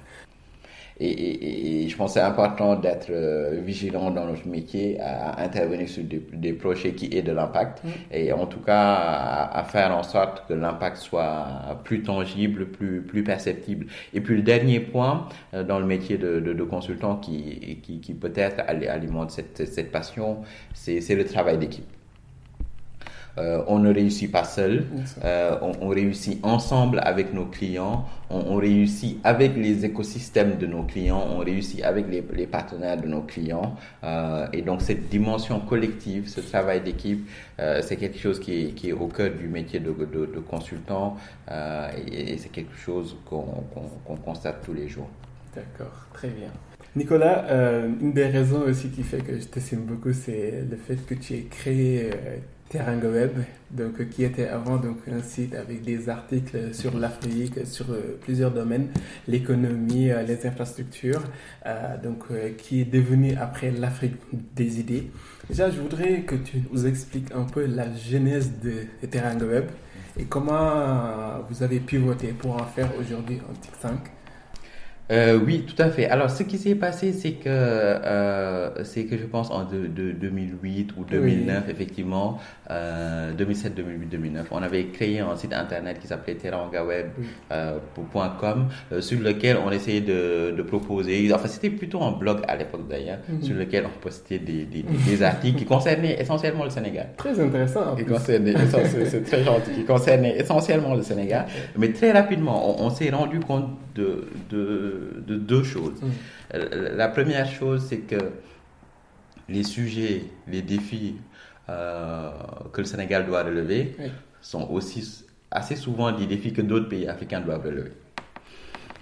Et, 1.00 1.88
je 1.88 1.96
pense 1.96 2.14
que 2.14 2.20
c'est 2.20 2.24
important 2.24 2.76
d'être 2.76 3.10
euh, 3.10 3.60
vigilant 3.64 4.10
dans 4.10 4.26
notre 4.26 4.46
métier, 4.46 5.00
à, 5.00 5.40
intervenir 5.42 5.88
sur 5.88 6.04
des, 6.04 6.52
projets 6.52 6.92
qui 6.92 7.08
aient 7.16 7.22
de 7.22 7.32
l'impact, 7.32 7.82
mm. 7.82 7.88
et 8.12 8.32
en 8.32 8.46
tout 8.46 8.60
cas 8.60 9.48
à, 9.52 9.64
faire 9.64 9.96
en 9.96 10.02
sorte 10.02 10.46
que 10.46 10.54
l'impact 10.54 10.98
soit 10.98 11.80
plus 11.84 12.02
tangible, 12.02 12.66
plus, 12.66 13.00
plus 13.02 13.24
perceptible. 13.24 13.86
Et 14.14 14.20
puis 14.20 14.36
le 14.36 14.42
dernier 14.42 14.80
point 14.80 15.28
euh, 15.54 15.64
dans 15.64 15.80
le 15.80 15.86
métier 15.86 16.18
de, 16.18 16.38
de, 16.40 16.64
consultant 16.64 17.16
qui, 17.16 17.80
qui, 17.82 18.00
qui 18.00 18.14
peut-être 18.14 18.60
alimente 18.68 19.30
cette, 19.30 19.66
cette 19.66 19.90
passion, 19.90 20.42
c'est 20.74 21.14
le 21.14 21.24
travail 21.24 21.58
d'équipe. 21.58 21.86
Euh, 23.38 23.62
on 23.66 23.78
ne 23.78 23.92
réussit 23.92 24.30
pas 24.30 24.44
seul, 24.44 24.84
euh, 25.24 25.56
on, 25.62 25.88
réussit 25.88 26.44
ensemble 26.44 27.00
avec 27.02 27.32
nos 27.32 27.46
clients, 27.46 28.04
on, 28.28 28.56
réussit 28.56 29.18
avec 29.24 29.56
les 29.56 29.86
écosystèmes 29.86 30.58
de 30.58 30.66
nos 30.66 30.82
clients, 30.82 31.24
on 31.30 31.38
réussit 31.38 31.82
avec 31.82 32.06
les, 32.10 32.46
partenaires 32.46 33.00
de 33.00 33.06
nos 33.06 33.22
clients. 33.22 33.76
Euh, 34.04 34.46
et 34.52 34.60
donc 34.60 34.82
cette 34.82 35.08
dimension 35.08 35.60
collective, 35.60 36.28
ce 36.28 36.42
travail 36.42 36.82
d'équipe, 36.82 37.26
c'est 37.80 37.96
quelque 37.96 38.18
chose 38.18 38.38
qui 38.40 38.74
est, 38.84 38.92
au 38.92 39.06
cœur 39.06 39.30
du 39.30 39.48
métier 39.48 39.80
de, 39.80 39.92
consultant 40.40 41.16
et, 41.48 42.36
c'est 42.36 42.50
quelque 42.50 42.76
chose 42.76 43.16
qu'on 43.24 44.16
constate 44.16 44.62
tous 44.64 44.74
les 44.74 44.88
jours. 44.88 45.08
D'accord, 45.54 46.06
très 46.12 46.28
bien. 46.28 46.48
Nicolas, 46.96 47.46
une 48.00 48.12
des 48.12 48.26
raisons 48.26 48.62
aussi 48.62 48.90
qui 48.90 49.02
fait 49.02 49.18
que 49.18 49.38
je 49.38 49.44
te 49.44 49.54
t'estime 49.54 49.80
beaucoup, 49.80 50.12
c'est 50.12 50.64
le 50.68 50.76
fait 50.76 50.96
que 51.06 51.14
tu 51.14 51.34
aies 51.34 51.46
créé 51.48 52.10
Teranga 52.72 53.08
Web, 53.08 53.32
donc, 53.70 54.08
qui 54.08 54.24
était 54.24 54.48
avant 54.48 54.78
donc, 54.78 54.96
un 55.06 55.22
site 55.22 55.54
avec 55.54 55.82
des 55.82 56.08
articles 56.08 56.74
sur 56.74 56.96
l'Afrique, 56.96 57.66
sur 57.66 57.90
euh, 57.90 58.18
plusieurs 58.22 58.50
domaines, 58.50 58.88
l'économie, 59.28 60.10
euh, 60.10 60.22
les 60.22 60.46
infrastructures, 60.46 61.22
euh, 61.66 61.98
donc, 62.02 62.24
qui 62.56 62.80
est 62.80 62.90
devenu 62.90 63.34
après 63.36 63.70
l'Afrique 63.70 64.14
des 64.32 64.80
idées. 64.80 65.10
Déjà, 65.50 65.70
je 65.70 65.80
voudrais 65.80 66.22
que 66.22 66.34
tu 66.34 66.62
nous 66.72 66.86
expliques 66.86 67.30
un 67.34 67.44
peu 67.44 67.66
la 67.66 67.92
genèse 67.94 68.52
de 68.62 69.06
Teranga 69.06 69.44
Web 69.44 69.64
et 70.18 70.24
comment 70.24 71.44
vous 71.50 71.62
avez 71.62 71.78
pivoté 71.78 72.28
pour 72.28 72.54
en 72.54 72.64
faire 72.64 72.90
aujourd'hui 72.98 73.38
un 73.50 73.88
TIC5. 73.88 74.21
Euh, 75.10 75.38
oui, 75.44 75.64
tout 75.66 75.82
à 75.82 75.90
fait. 75.90 76.06
Alors, 76.06 76.30
ce 76.30 76.42
qui 76.42 76.56
s'est 76.58 76.74
passé, 76.74 77.12
c'est 77.12 77.32
que, 77.32 77.48
euh, 77.48 78.82
c'est 78.84 79.04
que 79.04 79.18
je 79.18 79.24
pense 79.24 79.50
en 79.50 79.64
de, 79.64 79.86
2008 79.86 80.94
ou 80.96 81.04
2009, 81.04 81.68
effectivement, 81.68 82.38
2007, 83.36 83.74
2008, 83.74 84.06
2009, 84.06 84.46
on 84.52 84.62
avait 84.62 84.86
créé 84.86 85.20
un 85.20 85.36
site 85.36 85.52
internet 85.52 85.98
qui 86.00 86.06
s'appelait 86.06 86.36
terangaweb.com, 86.36 88.68
euh, 88.92 89.02
sur 89.02 89.20
lequel 89.20 89.58
on 89.64 89.70
essayait 89.70 90.00
de, 90.00 90.54
de 90.56 90.62
proposer, 90.62 91.30
enfin, 91.34 91.48
c'était 91.48 91.70
plutôt 91.70 92.02
un 92.02 92.12
blog 92.12 92.40
à 92.48 92.56
l'époque 92.56 92.88
d'ailleurs, 92.88 93.18
mhm. 93.28 93.42
sur 93.42 93.54
lequel 93.56 93.84
on 93.86 94.00
postait 94.00 94.38
des, 94.38 94.64
des, 94.64 95.22
articles 95.22 95.58
qui 95.58 95.66
concernaient 95.66 96.18
essentiellement 96.20 96.64
le 96.64 96.70
Sénégal. 96.70 97.10
Très 97.16 97.38
intéressant. 97.38 97.94
c'est 98.24 99.22
très 99.24 99.44
gentil, 99.44 99.72
qui 99.74 99.84
concernaient 99.84 100.38
essentiellement 100.38 100.94
le 100.94 101.02
Sénégal. 101.02 101.44
Mais 101.76 101.92
très 101.92 102.12
rapidement, 102.12 102.80
on, 102.80 102.86
on 102.86 102.90
s'est 102.90 103.10
rendu 103.10 103.40
compte 103.40 103.68
de, 103.94 104.28
de 104.50 105.01
de, 105.26 105.36
deux 105.36 105.62
choses. 105.62 106.00
Mm. 106.02 106.06
Euh, 106.54 106.96
la 106.96 107.08
première 107.08 107.50
chose, 107.50 107.86
c'est 107.88 108.00
que 108.00 108.18
les 109.48 109.64
sujets, 109.64 110.24
les 110.48 110.62
défis 110.62 111.16
euh, 111.68 112.30
que 112.72 112.80
le 112.80 112.86
Sénégal 112.86 113.26
doit 113.26 113.42
relever 113.42 113.96
sont 114.40 114.68
aussi 114.70 115.24
assez 115.50 115.76
souvent 115.76 116.12
des 116.12 116.26
défis 116.26 116.52
que 116.52 116.62
d'autres 116.62 116.88
pays 116.88 117.06
africains 117.06 117.40
doivent 117.40 117.64
relever. 117.64 117.92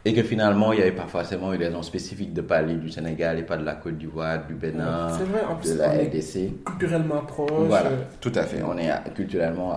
Et 0.05 0.15
que 0.15 0.23
finalement, 0.23 0.73
il 0.73 0.77
n'y 0.77 0.83
avait 0.83 0.93
pas 0.93 1.07
forcément 1.07 1.53
une 1.53 1.61
raison 1.63 1.83
spécifique 1.83 2.33
de 2.33 2.41
parler 2.41 2.75
du 2.75 2.89
Sénégal 2.89 3.39
et 3.39 3.43
pas 3.43 3.59
de 3.59 3.65
la 3.65 3.75
Côte 3.75 3.99
d'Ivoire, 3.99 4.47
du 4.47 4.55
Bénin, 4.55 5.09
de 5.09 5.75
la 5.79 5.91
RDC. 5.91 6.65
Culturellement 6.65 7.21
proche. 7.21 7.51
Voilà, 7.67 7.91
tout 8.21 8.33
à 8.35 8.45
fait. 8.45 8.63
On 8.63 8.79
est 8.79 8.91
culturellement 9.15 9.77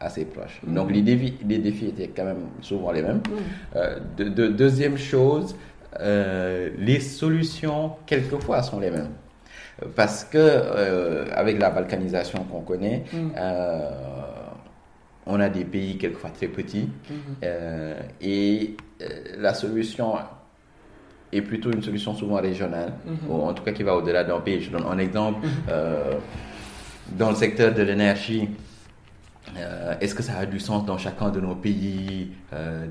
assez 0.00 0.24
proche. 0.26 0.60
Mm. 0.64 0.74
Donc 0.74 0.92
les 0.92 1.02
défis, 1.02 1.34
les 1.48 1.58
défis 1.58 1.86
étaient 1.86 2.08
quand 2.08 2.24
même 2.24 2.46
souvent 2.60 2.92
les 2.92 3.02
mêmes. 3.02 3.16
Mm. 3.16 3.76
Euh, 3.76 3.98
de, 4.16 4.48
deuxième 4.48 4.96
chose, 4.96 5.56
euh, 5.98 6.70
les 6.78 7.00
solutions 7.00 7.92
quelquefois 8.06 8.62
sont 8.62 8.78
les 8.78 8.90
mêmes. 8.90 9.10
Parce 9.96 10.24
que 10.24 10.38
euh, 10.38 11.24
avec 11.34 11.58
la 11.58 11.70
balkanisation 11.70 12.44
qu'on 12.44 12.60
connaît, 12.60 13.04
mm 13.12 13.30
on 15.30 15.40
a 15.40 15.48
des 15.48 15.64
pays 15.64 15.96
quelquefois 15.96 16.30
très 16.30 16.48
petits 16.48 16.88
mhm. 17.08 17.16
euh, 17.44 18.00
et 18.20 18.74
euh, 18.76 18.82
la 19.38 19.54
solution 19.54 20.14
est 21.32 21.42
plutôt 21.42 21.70
une 21.70 21.82
solution 21.82 22.14
souvent 22.14 22.40
régionale, 22.40 22.92
mhm. 23.06 23.30
ou 23.30 23.42
en 23.42 23.54
tout 23.54 23.62
cas 23.62 23.72
qui 23.72 23.82
va 23.82 23.94
au-delà 23.96 24.24
d'un 24.24 24.40
pays. 24.40 24.60
Je 24.60 24.70
donne 24.70 24.86
un 24.86 24.98
exemple. 24.98 25.46
Mhm. 25.46 25.52
Euh, 25.68 26.14
dans 27.12 27.30
le 27.30 27.36
secteur 27.36 27.74
de 27.74 27.82
l'énergie, 27.82 28.48
est-ce 30.00 30.14
que 30.14 30.22
ça 30.22 30.38
a 30.38 30.46
du 30.46 30.60
sens 30.60 30.86
dans 30.86 30.96
chacun 30.96 31.30
de 31.30 31.40
nos 31.40 31.56
pays 31.56 32.30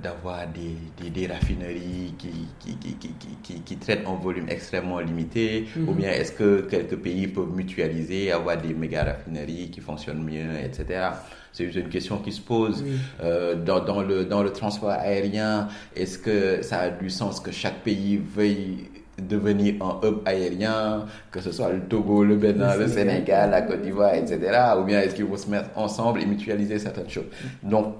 d'avoir 0.04 0.40
des, 0.48 1.10
des, 1.10 1.28
raffineries 1.28 2.14
qui, 2.18 2.48
qui, 2.60 3.62
qui, 3.62 3.78
traitent 3.78 4.06
en 4.06 4.16
volume 4.16 4.50
extrêmement 4.50 5.00
limité 5.00 5.70
Ou 5.88 5.94
bien 5.94 6.10
est-ce 6.10 6.34
que 6.34 6.62
quelques 6.62 6.98
pays 6.98 7.28
peuvent 7.28 7.54
mutualiser, 7.56 8.34
avoir 8.34 8.58
des 8.58 8.74
méga 8.74 9.06
raffineries 9.06 9.70
qui 9.70 9.80
fonctionnent 9.80 10.24
mieux, 10.24 10.60
etc. 10.62 11.12
C'est 11.54 11.66
une 11.66 11.90
question 11.90 12.18
qui 12.18 12.32
se 12.32 12.42
pose. 12.42 12.84
Euh, 13.24 13.56
dans, 13.56 13.80
dans, 13.80 14.02
le, 14.02 14.26
dans 14.26 14.44
le 14.44 14.52
transport 14.52 14.92
aérien, 14.92 15.68
est-ce 15.96 16.18
que 16.18 16.62
ça 16.62 16.80
a 16.80 16.90
du 16.90 17.10
sens 17.10 17.40
que 17.40 17.52
chaque 17.52 17.84
pays 17.84 18.18
veuille 18.18 18.90
devenir 19.20 19.76
un 19.84 20.00
hub 20.08 20.20
aérien, 20.26 21.06
que 21.32 21.42
ce 21.42 21.52
soit 21.52 21.72
le 21.72 21.82
Togo, 21.82 22.24
le 22.24 22.38
Bénin, 22.38 22.76
le 22.78 22.88
Sénégal, 22.88 23.52
la 23.52 23.62
Côte 23.62 23.82
d'Ivoire, 23.82 24.14
etc. 24.14 24.40
Ou 24.80 24.84
bien 24.84 25.02
est-ce 25.02 25.16
qu'il 25.16 25.28
faut 25.28 25.38
se 25.38 25.50
mettre 25.50 25.70
ensemble 25.76 26.22
et 26.22 26.26
mutualiser 26.26 26.80
certaines 26.80 27.10
choses? 27.10 27.28
Donc, 27.64 27.96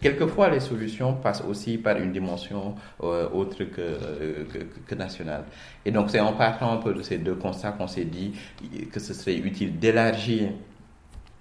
Quelquefois, 0.00 0.48
les 0.48 0.60
solutions 0.60 1.12
passent 1.12 1.44
aussi 1.46 1.76
par 1.76 1.98
une 1.98 2.10
dimension 2.10 2.74
euh, 3.02 3.28
autre 3.34 3.64
que, 3.64 3.98
que, 4.50 4.58
que, 4.86 4.94
nationale. 4.94 5.44
Et 5.84 5.90
donc, 5.90 6.08
c'est 6.08 6.20
en 6.20 6.32
partant 6.32 6.72
un 6.72 6.78
peu 6.78 6.94
de 6.94 7.02
ces 7.02 7.18
deux 7.18 7.34
constats 7.34 7.72
qu'on 7.72 7.86
s'est 7.86 8.06
dit 8.06 8.32
que 8.90 8.98
ce 8.98 9.12
serait 9.12 9.36
utile 9.36 9.78
d'élargir 9.78 10.52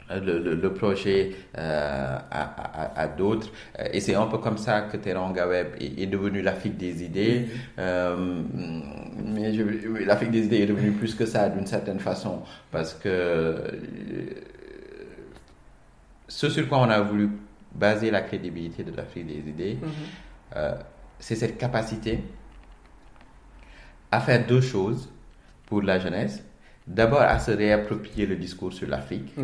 le, 0.10 0.55
le, 0.55 0.74
projet 0.74 1.32
euh, 1.57 2.18
à, 2.32 3.01
à, 3.01 3.07
d'autres. 3.07 3.51
Euh, 3.80 3.88
et 3.93 3.99
c'est 3.99 4.16
un 4.16 4.26
peu 4.26 4.38
comme 4.39 4.57
ça 4.57 4.82
que 4.82 4.97
Teranga 4.97 5.47
Web 5.47 5.68
est, 5.80 6.07
devenu 6.07 6.41
l'Afrique 6.41 6.78
des 6.78 7.03
idées. 7.03 7.47
Euh, 7.78 8.41
mais 9.24 9.51
l'Afrique 10.05 10.32
des 10.32 10.45
idées 10.45 10.62
est 10.62 10.68
devenue 10.68 10.91
plus 10.91 11.14
que 11.14 11.26
ça 11.26 11.49
d'une 11.49 11.68
certaine 11.68 11.99
façon, 11.99 12.41
parce 12.72 12.93
que 12.93 13.55
ce 16.28 16.49
sur 16.49 16.68
quoi 16.68 16.80
on 16.80 16.89
a 16.89 17.01
voulu 17.01 17.30
baser 17.74 18.12
la 18.12 18.22
crédibilité 18.22 18.84
de 18.84 18.95
l'Afrique 18.95 19.28
des 19.28 19.49
idées, 19.49 19.78
mm-hmm. 19.82 20.76
c'est 21.20 21.36
cette 21.36 21.57
capacité 21.57 22.20
à 24.12 24.20
faire 24.22 24.45
deux 24.47 24.62
choses 24.62 25.10
pour 25.68 25.82
la 25.84 25.99
jeunesse. 25.99 26.43
D'abord, 26.88 27.22
à 27.22 27.38
se 27.38 27.51
réapproprier 27.51 28.26
le 28.26 28.36
discours 28.36 28.74
sur 28.74 28.88
l'Afrique 28.88 29.36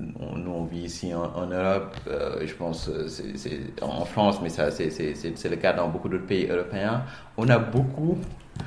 on 0.00 0.64
vit 0.64 0.84
ici 0.84 1.12
en, 1.14 1.46
Europe, 1.46 1.96
euh, 2.08 2.44
je 2.44 2.54
pense, 2.54 2.88
euh, 2.88 3.06
c'est 3.08 3.60
en 3.80 4.04
France, 4.04 4.40
mais 4.42 4.48
ça, 4.48 4.70
c'est 4.70 4.90
le 5.48 5.56
cas 5.56 5.72
dans 5.72 5.88
beaucoup 5.88 6.08
d'autres 6.08 6.26
pays 6.26 6.46
européens. 6.46 7.02
On 7.36 7.48
a 7.48 7.58
beaucoup 7.58 8.18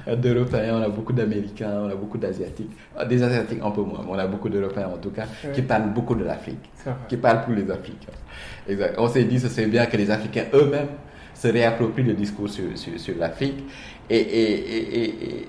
d'Européens, 0.06 0.78
on 0.78 0.82
a 0.84 0.90
beaucoup 0.90 1.14
d'Américains, 1.14 1.82
on 1.84 1.90
a 1.90 1.96
beaucoup 1.96 2.18
d'Asiatiques. 2.18 2.72
Ah, 2.98 3.06
des 3.06 3.22
Asiatiques 3.22 3.60
un 3.62 3.72
peu 3.72 3.82
moins, 3.82 4.00
mais 4.04 4.12
on 4.12 4.20
a 4.20 4.28
beaucoup 4.28 4.48
d'Européens 4.48 4.88
en 4.88 4.98
tout 4.98 5.12
cas, 5.12 5.26
qui 5.54 5.62
parlent 5.62 5.92
beaucoup 5.94 6.16
de 6.16 6.24
l'Afrique, 6.24 6.70
qui 7.10 7.18
parlent 7.18 7.44
pour 7.44 7.54
les 7.54 7.70
Africains. 7.70 8.14
Exact. 8.68 8.96
On 8.98 9.08
s'est 9.10 9.26
dit, 9.26 9.40
ce 9.40 9.50
serait 9.50 9.68
bien 9.68 9.86
que 9.86 9.98
les 9.98 10.10
Africains 10.10 10.46
eux-mêmes 10.54 10.90
se 11.34 11.50
réapproprient 11.50 12.04
le 12.04 12.14
discours 12.14 12.50
sur, 12.50 12.78
sur, 12.78 12.98
sur 13.00 13.16
l'Afrique. 13.18 13.64
Et, 14.10 14.18
et, 14.18 14.78
et, 14.78 15.06
et, 15.06 15.48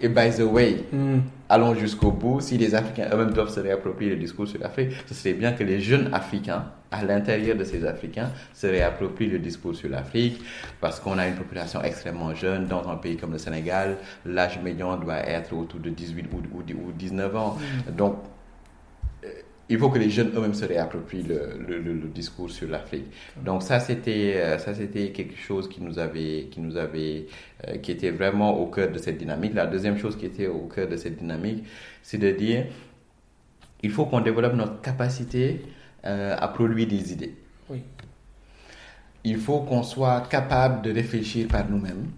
et, 0.00 0.08
by 0.08 0.30
the 0.30 0.42
way, 0.42 0.76
hmm 0.92 1.20
allons 1.54 1.74
jusqu'au 1.74 2.10
bout. 2.10 2.40
Si 2.40 2.58
les 2.58 2.74
Africains 2.74 3.08
eux-mêmes 3.12 3.32
doivent 3.32 3.48
se 3.52 3.60
réapproprier 3.60 4.10
le 4.10 4.16
discours 4.16 4.46
sur 4.48 4.60
l'Afrique, 4.60 4.90
ce 5.06 5.14
serait 5.14 5.34
bien 5.34 5.52
que 5.52 5.62
les 5.62 5.80
jeunes 5.80 6.10
Africains, 6.12 6.64
à 6.90 7.04
l'intérieur 7.04 7.56
de 7.56 7.64
ces 7.64 7.86
Africains, 7.86 8.30
se 8.52 8.66
réapproprient 8.66 9.28
le 9.28 9.38
discours 9.38 9.74
sur 9.74 9.88
l'Afrique, 9.88 10.42
parce 10.80 10.98
qu'on 11.00 11.16
a 11.18 11.26
une 11.28 11.36
population 11.36 11.80
extrêmement 11.82 12.34
jeune 12.34 12.66
dans 12.66 12.88
un 12.88 12.96
pays 12.96 13.16
comme 13.16 13.32
le 13.32 13.38
Sénégal. 13.38 13.96
L'âge 14.26 14.58
médian 14.62 14.96
doit 14.96 15.18
être 15.28 15.52
autour 15.54 15.78
de 15.80 15.90
18 15.90 16.26
ou, 16.32 16.58
ou 16.58 16.92
19 16.92 17.36
ans. 17.36 17.56
Mm. 17.88 17.92
Donc, 17.92 18.16
il 19.68 19.78
faut 19.78 19.88
que 19.88 19.98
les 19.98 20.10
jeunes 20.10 20.30
eux-mêmes 20.36 20.54
se 20.54 20.64
réapproprient 20.64 21.22
le, 21.22 21.58
le, 21.66 21.80
le, 21.80 22.08
discours 22.08 22.50
sur 22.50 22.68
l'Afrique. 22.68 23.06
Donc 23.42 23.62
ça 23.62 23.80
c'était 23.80 24.34
euh, 24.36 24.58
ça 24.58 24.74
c'était 24.74 25.10
quelque 25.10 25.36
chose 25.36 25.68
qui 25.68 25.80
nous 25.80 25.98
avait 25.98 26.48
qui 26.50 26.60
nous 26.60 26.76
avait 26.76 27.26
euh, 27.66 27.78
qui 27.78 27.92
était 27.92 28.10
vraiment 28.10 28.58
au 28.58 28.66
cœur 28.66 28.90
de 28.90 28.98
cette 28.98 29.18
dynamique. 29.18 29.54
La 29.54 29.66
deuxième 29.66 29.98
chose 29.98 30.16
qui 30.16 30.26
était 30.26 30.48
au 30.48 30.66
cœur 30.66 30.88
de 30.88 30.96
cette 30.96 31.16
dynamique, 31.16 31.64
c'est 32.02 32.18
de 32.18 32.30
dire 32.30 32.66
il 33.82 33.90
faut 33.90 34.06
qu'on 34.06 34.20
développe 34.20 34.54
notre 34.54 34.80
capacité 34.80 35.62
euh, 36.04 36.36
à 36.38 36.48
produire 36.48 36.86
des 36.86 37.12
idées. 37.12 37.34
Oui. 37.70 37.82
Il 39.24 39.38
faut 39.38 39.60
qu'on 39.60 39.82
soit 39.82 40.28
capable 40.28 40.82
de 40.82 40.92
réfléchir 40.92 41.48
par 41.48 41.68
nous-mêmes 41.68 42.08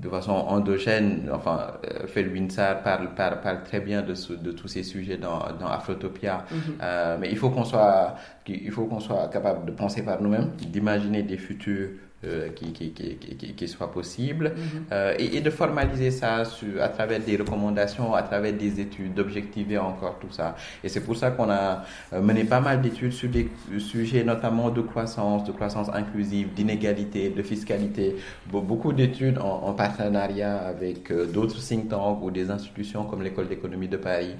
de 0.00 0.08
façon 0.08 0.32
endogène, 0.32 1.28
enfin, 1.32 1.72
euh, 1.84 2.06
Felwin 2.06 2.48
parle, 2.84 3.14
parle, 3.14 3.40
parle, 3.40 3.62
très 3.64 3.80
bien 3.80 4.02
de, 4.02 4.14
de 4.36 4.52
tous 4.52 4.68
ces 4.68 4.82
sujets 4.82 5.16
dans, 5.16 5.40
dans 5.58 5.68
Afrotopia. 5.68 6.44
Mm-hmm. 6.50 6.56
euh, 6.82 7.16
mais 7.20 7.30
il 7.30 7.36
faut 7.36 7.50
qu'on 7.50 7.64
soit, 7.64 8.14
il 8.46 8.70
faut 8.70 8.86
qu'on 8.86 9.00
soit 9.00 9.28
capable 9.28 9.66
de 9.66 9.72
penser 9.72 10.02
par 10.02 10.22
nous-mêmes, 10.22 10.50
d'imaginer 10.56 11.22
des 11.22 11.38
futurs 11.38 11.90
euh, 12.24 12.48
qui, 12.48 12.72
qui, 12.72 12.90
qui, 12.90 13.54
qui, 13.54 13.68
soit 13.68 13.92
possible 13.92 14.52
mhm. 14.56 14.84
euh, 14.90 15.14
et, 15.20 15.36
et, 15.36 15.40
de 15.40 15.50
formaliser 15.50 16.10
ça 16.10 16.44
sur, 16.44 16.82
à 16.82 16.88
travers 16.88 17.20
des 17.20 17.36
recommandations, 17.36 18.12
à 18.12 18.22
travers 18.24 18.54
des 18.54 18.80
études, 18.80 19.14
d'objectiver 19.14 19.78
encore 19.78 20.18
tout 20.18 20.32
ça. 20.32 20.56
Et 20.82 20.88
c'est 20.88 21.02
pour 21.02 21.14
ça 21.16 21.30
qu'on 21.30 21.48
a 21.48 21.84
euh, 22.12 22.20
mené 22.20 22.42
pas 22.42 22.58
mal 22.58 22.82
d'études 22.82 23.12
sur 23.12 23.28
des 23.28 23.48
sujets 23.78 24.24
notamment 24.24 24.70
de 24.70 24.80
croissance, 24.80 25.44
de 25.44 25.52
croissance 25.52 25.90
inclusive, 25.94 26.52
d'inégalité, 26.54 27.28
de 27.28 27.40
fiscalité. 27.40 28.16
Beaucoup 28.50 28.92
d'études 28.92 29.38
en, 29.38 29.68
en, 29.68 29.72
partenariat 29.74 30.56
avec 30.56 31.12
d'autres 31.12 31.60
think 31.60 31.88
tanks 31.88 32.20
ou 32.20 32.32
des 32.32 32.50
institutions 32.50 33.04
comme 33.04 33.22
l'École 33.22 33.46
d'économie 33.46 33.86
de 33.86 33.96
Paris 33.96 34.34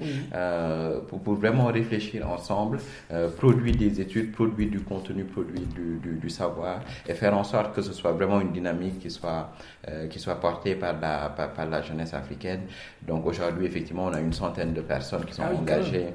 pour, 1.08 1.20
pour, 1.20 1.34
vraiment 1.34 1.66
réfléchir 1.66 2.28
ensemble, 2.28 2.78
produire 3.36 3.76
des 3.76 4.00
études, 4.00 4.32
produire 4.32 4.68
du 4.68 4.80
contenu, 4.80 5.22
produire 5.22 5.66
du, 5.68 6.00
du, 6.02 6.16
du 6.18 6.28
savoir 6.28 6.80
et 7.08 7.14
faire 7.14 7.38
en 7.38 7.44
sorte 7.44 7.67
que 7.72 7.82
ce 7.82 7.92
soit 7.92 8.12
vraiment 8.12 8.40
une 8.40 8.52
dynamique 8.52 8.98
qui 9.00 9.10
soit, 9.10 9.50
euh, 9.88 10.06
qui 10.08 10.18
soit 10.18 10.36
portée 10.36 10.74
par 10.74 10.98
la, 11.00 11.28
par, 11.30 11.66
la 11.66 11.82
jeunesse 11.82 12.14
africaine. 12.14 12.62
Donc 13.06 13.26
aujourd'hui, 13.26 13.66
effectivement, 13.66 14.06
on 14.06 14.12
a 14.12 14.20
une 14.20 14.32
centaine 14.32 14.72
de 14.74 14.80
personnes 14.80 15.24
qui 15.24 15.34
sont 15.34 15.44
ah 15.44 15.54
engagées 15.54 16.08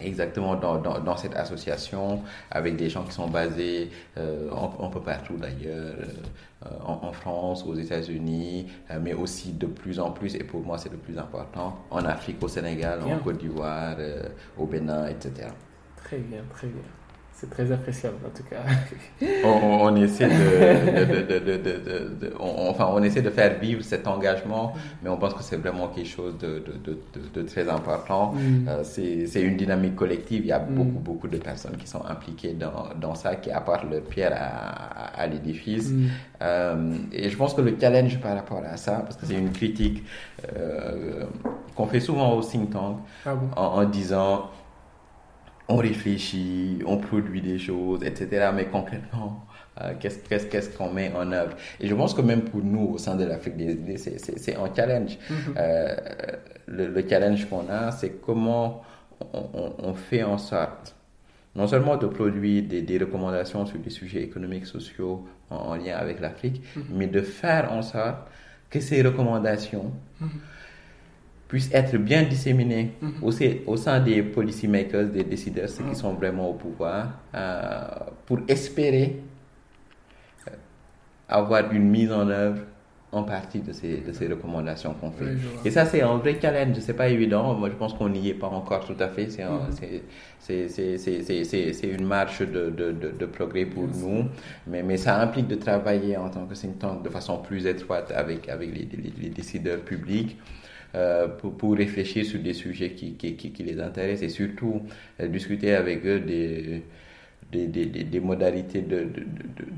exactement 0.00 0.56
dans, 0.56 0.78
dans, 0.78 0.98
dans, 0.98 1.16
cette 1.16 1.36
association 1.36 2.22
avec 2.50 2.76
des 2.76 2.90
gens 2.90 3.04
qui 3.04 3.12
sont 3.12 3.28
basés 3.28 3.90
euh, 4.18 4.50
un, 4.52 4.88
peu 4.88 5.00
partout 5.00 5.36
d'ailleurs, 5.36 5.94
euh, 6.66 6.68
en, 6.84 7.12
France, 7.12 7.64
aux 7.64 7.76
États-Unis, 7.76 8.66
mais 9.00 9.14
aussi 9.14 9.52
de 9.52 9.66
plus 9.66 10.00
en 10.00 10.10
plus, 10.10 10.34
et 10.34 10.42
pour 10.42 10.62
moi 10.62 10.78
c'est 10.78 10.90
le 10.90 10.98
plus 10.98 11.16
important, 11.16 11.78
en 11.90 12.04
Afrique, 12.04 12.42
au 12.42 12.48
Sénégal, 12.48 13.02
en 13.02 13.18
Côte 13.18 13.38
d'Ivoire, 13.38 13.96
au 14.58 14.66
Bénin, 14.66 15.06
etc. 15.06 15.48
Très 15.96 16.18
bien, 16.18 16.42
très 16.52 16.66
bien. 16.66 16.82
C'est 17.36 17.50
très 17.50 17.72
appréciable 17.72 18.14
en 18.24 18.30
tout 18.30 18.44
cas. 18.48 18.62
on, 19.44 19.96
essaie 19.96 20.28
de, 20.28 22.32
enfin, 22.38 22.88
on 22.92 23.02
essaie 23.02 23.22
de 23.22 23.30
faire 23.30 23.58
vivre 23.58 23.82
cet 23.82 24.06
engagement, 24.06 24.72
mais 25.02 25.10
on 25.10 25.16
pense 25.16 25.34
que 25.34 25.42
c'est 25.42 25.56
vraiment 25.56 25.88
quelque 25.88 26.08
chose 26.08 26.34
de, 26.38 27.42
très 27.42 27.68
important. 27.68 28.32
Mm. 28.32 28.68
Euh, 28.68 28.84
c'est 28.84 29.42
une 29.42 29.56
dynamique 29.56 29.96
collective. 29.96 30.44
Il 30.44 30.48
y 30.48 30.52
a 30.52 30.60
mm. 30.60 30.74
beaucoup, 30.74 31.00
beaucoup 31.00 31.28
de 31.28 31.38
personnes 31.38 31.76
qui 31.76 31.88
sont 31.88 32.04
impliquées 32.06 32.52
dans, 32.52 32.90
dans 33.00 33.16
ça, 33.16 33.34
qui 33.34 33.50
apportent 33.50 33.90
leur 33.90 34.02
pierre 34.02 34.32
à, 34.36 35.20
à, 35.20 35.26
l'édifice. 35.26 35.90
Mm. 35.90 36.06
Euh, 36.42 36.94
et 37.12 37.30
je 37.30 37.36
pense 37.36 37.52
que 37.52 37.62
le 37.62 37.76
challenge 37.80 38.20
par 38.20 38.36
rapport 38.36 38.62
à 38.64 38.76
ça, 38.76 39.00
parce 39.00 39.16
que 39.16 39.26
c'est 39.26 39.34
une 39.34 39.50
critique 39.50 40.04
euh, 40.56 41.24
qu'on 41.74 41.86
fait 41.86 42.00
souvent 42.00 42.36
au 42.36 42.42
think 42.42 42.70
tank, 42.70 42.98
ah 43.26 43.34
en 43.56 43.84
disant 43.84 44.50
on 45.68 45.76
réfléchit, 45.76 46.78
on 46.86 46.98
produit 46.98 47.40
des 47.40 47.58
choses, 47.58 48.02
etc. 48.04 48.50
Mais 48.54 48.66
concrètement, 48.66 49.44
euh, 49.80 49.94
qu'est-ce 49.98 50.46
qu'est-ce 50.46 50.76
qu'on 50.76 50.90
met 50.90 51.12
en 51.14 51.32
œuvre? 51.32 51.56
Et 51.80 51.88
je 51.88 51.94
pense 51.94 52.14
que 52.14 52.20
même 52.20 52.42
pour 52.42 52.62
nous, 52.62 52.92
au 52.94 52.98
sein 52.98 53.16
de 53.16 53.24
l'Afrique 53.24 53.56
des 53.56 53.72
idées, 53.72 53.96
c'est 53.96 54.56
un 54.56 54.74
challenge. 54.74 55.18
Mm-hmm. 55.18 55.34
euh, 55.56 55.96
le, 56.66 56.86
le, 56.88 57.08
challenge 57.08 57.48
qu'on 57.48 57.68
a, 57.70 57.90
c'est 57.92 58.20
comment 58.20 58.82
on, 59.32 59.72
on, 59.78 59.94
fait 59.94 60.22
en 60.22 60.38
sorte, 60.38 60.94
non 61.54 61.66
seulement 61.66 61.96
de 61.96 62.06
produire 62.06 62.62
des, 62.64 62.82
des, 62.82 62.98
recommandations 62.98 63.64
sur 63.66 63.78
des 63.78 63.90
sujets 63.90 64.22
économiques, 64.22 64.66
sociaux 64.66 65.26
en, 65.50 65.76
lien 65.76 65.96
avec 65.96 66.20
l'Afrique, 66.20 66.62
mm-hmm. 66.62 66.82
mais 66.92 67.06
de 67.06 67.20
faire 67.20 67.72
en 67.72 67.82
sorte 67.82 68.28
que 68.70 68.80
ces 68.80 69.02
recommandations 69.02 69.92
mm-hmm 70.22 70.26
puissent 71.54 71.70
être 71.72 71.96
bien 71.98 72.24
disséminés 72.24 72.90
mhm. 73.00 73.22
au, 73.68 73.76
sein 73.76 74.00
des 74.00 74.24
policymakers, 74.24 75.06
des 75.06 75.22
décideurs, 75.22 75.68
ceux 75.68 75.84
qui 75.84 75.90
mhm. 75.90 75.94
sont 75.94 76.12
vraiment 76.14 76.50
au 76.50 76.54
pouvoir, 76.54 77.10
euh, 77.32 77.84
pour 78.26 78.40
espérer 78.48 79.20
euh, 80.48 80.50
avoir 81.28 81.70
une 81.72 81.88
mise 81.88 82.10
en 82.10 82.28
œuvre 82.28 82.62
en 83.12 83.22
partie 83.22 83.60
de 83.60 83.70
ces, 83.70 83.98
de 83.98 84.10
ces 84.10 84.26
recommandations 84.26 84.94
qu'on 84.94 85.12
fait. 85.12 85.36
et 85.64 85.70
ça, 85.70 85.86
c'est 85.86 86.02
un 86.02 86.16
vrai 86.16 86.36
challenge, 86.42 86.76
c'est 86.80 86.94
pas 86.94 87.06
évident. 87.06 87.54
Moi, 87.54 87.70
je 87.70 87.76
pense 87.76 87.94
qu'on 87.94 88.08
n'y 88.08 88.30
est 88.30 88.34
pas 88.34 88.48
encore 88.48 88.84
tout 88.84 88.96
à 88.98 89.06
fait. 89.06 89.28
C'est 89.30 89.44
mm 89.44 89.54
une 91.84 92.04
marche 92.04 92.40
de, 92.40 92.70
de, 92.70 92.90
de, 92.90 93.26
progrès 93.26 93.66
pour 93.66 93.84
nous, 93.84 94.24
mais, 94.66 94.82
mais 94.82 94.96
ça 94.96 95.20
implique 95.20 95.46
de 95.46 95.54
travailler 95.54 96.16
en 96.16 96.30
tant 96.30 96.46
que 96.46 96.54
think 96.54 96.80
tank 96.80 97.04
de 97.04 97.10
façon 97.10 97.38
plus 97.38 97.64
étroite 97.66 98.10
avec, 98.10 98.48
avec 98.48 98.74
les, 98.74 98.88
les 99.22 99.28
décideurs 99.28 99.82
publics. 99.82 100.36
Euh, 100.94 101.26
pour, 101.26 101.74
réfléchir 101.74 102.24
sur 102.24 102.38
des 102.38 102.52
sujets 102.52 102.90
qui, 102.90 103.52
les 103.58 103.80
intéressent 103.80 104.22
et 104.22 104.28
surtout 104.28 104.82
euh, 105.18 105.26
discuter 105.26 105.74
avec 105.74 106.06
eux 106.06 106.20
des, 106.20 108.20
modalités 108.20 108.80
de, 108.80 109.08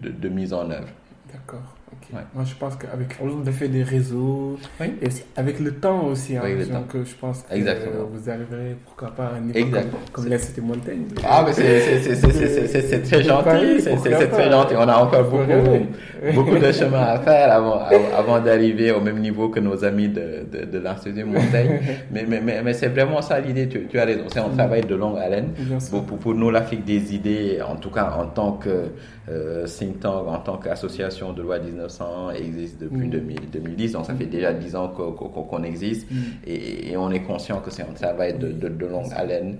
de, 0.02 0.28
mise 0.28 0.52
en 0.52 0.70
œuvre. 0.70 0.88
D'accord. 1.32 1.75
Moi, 2.12 2.44
je 2.44 2.54
pense 2.54 2.76
qu'avec 2.76 3.18
l'effet 3.44 3.68
des 3.68 3.82
réseaux, 3.82 4.58
et 4.80 5.08
avec 5.36 5.58
le 5.60 5.72
temps 5.72 6.04
aussi, 6.06 6.36
hein, 6.36 6.42
je 6.44 7.14
pense 7.14 7.42
que 7.42 7.56
vous 7.56 8.30
arriverez, 8.30 8.76
pourquoi 8.84 9.10
pas, 9.10 9.26
à 9.26 9.34
un 9.36 9.40
niveau 9.40 9.70
comme, 9.70 9.82
comme 10.12 10.28
l'Institut 10.28 10.60
Montaigne. 10.60 11.06
Ah, 11.24 11.44
mais 11.44 11.52
c'est 11.52 13.02
très 13.02 13.22
gentil, 13.22 13.80
c'est 13.80 14.28
très 14.28 14.50
gentil. 14.50 14.74
On 14.76 14.88
a 14.88 14.96
encore 14.96 15.24
beaucoup, 15.24 15.86
beaucoup 16.34 16.58
de 16.58 16.72
chemin 16.80 17.02
à 17.02 17.18
faire 17.18 17.52
avant, 17.52 17.80
avant 18.16 18.40
d'arriver 18.40 18.92
au 18.92 19.00
même 19.00 19.18
niveau 19.18 19.48
que 19.48 19.60
nos 19.60 19.84
amis 19.84 20.08
de, 20.08 20.46
de, 20.50 20.64
de 20.64 20.78
l'Institut 20.78 21.24
Montaigne. 21.24 21.80
mais 22.12 22.24
mais, 22.28 22.40
mais, 22.40 22.62
mais 22.62 22.72
c'est 22.72 22.88
vraiment 22.88 23.22
ça 23.22 23.40
l'idée, 23.40 23.68
tu, 23.68 23.86
tu, 23.86 23.98
as 23.98 24.04
raison. 24.04 24.24
C'est 24.32 24.40
un 24.40 24.48
mm. 24.48 24.56
travail 24.56 24.82
de 24.82 24.94
longue 24.94 25.18
haleine. 25.18 25.50
Pour, 25.90 26.04
pour, 26.04 26.18
pour, 26.18 26.34
nous, 26.34 26.50
l'Afrique 26.50 26.84
des 26.84 27.14
idées, 27.14 27.58
en 27.66 27.76
tout 27.76 27.90
cas 27.90 28.12
en 28.16 28.26
tant 28.26 28.52
que 28.52 28.90
euh, 29.28 29.66
think 29.66 30.00
tank, 30.00 30.28
en 30.28 30.38
tant 30.38 30.56
qu'association 30.56 31.32
de 31.32 31.42
loi 31.42 31.58
1900, 31.76 32.30
existe 32.32 32.80
depuis 32.80 33.08
2010, 33.08 33.90
mm. 33.90 33.92
donc 33.92 34.06
ça 34.06 34.14
fait 34.14 34.26
déjà 34.26 34.52
10 34.52 34.76
ans 34.76 34.88
qu'on 34.88 35.62
existe, 35.62 36.10
mm. 36.10 36.16
et, 36.46 36.96
on 36.96 37.10
est 37.10 37.22
conscient 37.22 37.60
que 37.60 37.70
c'est 37.70 37.82
un 37.82 37.92
travail 37.92 38.38
de, 38.38 38.52
de, 38.52 38.86
longue 38.86 39.12
haleine, 39.14 39.58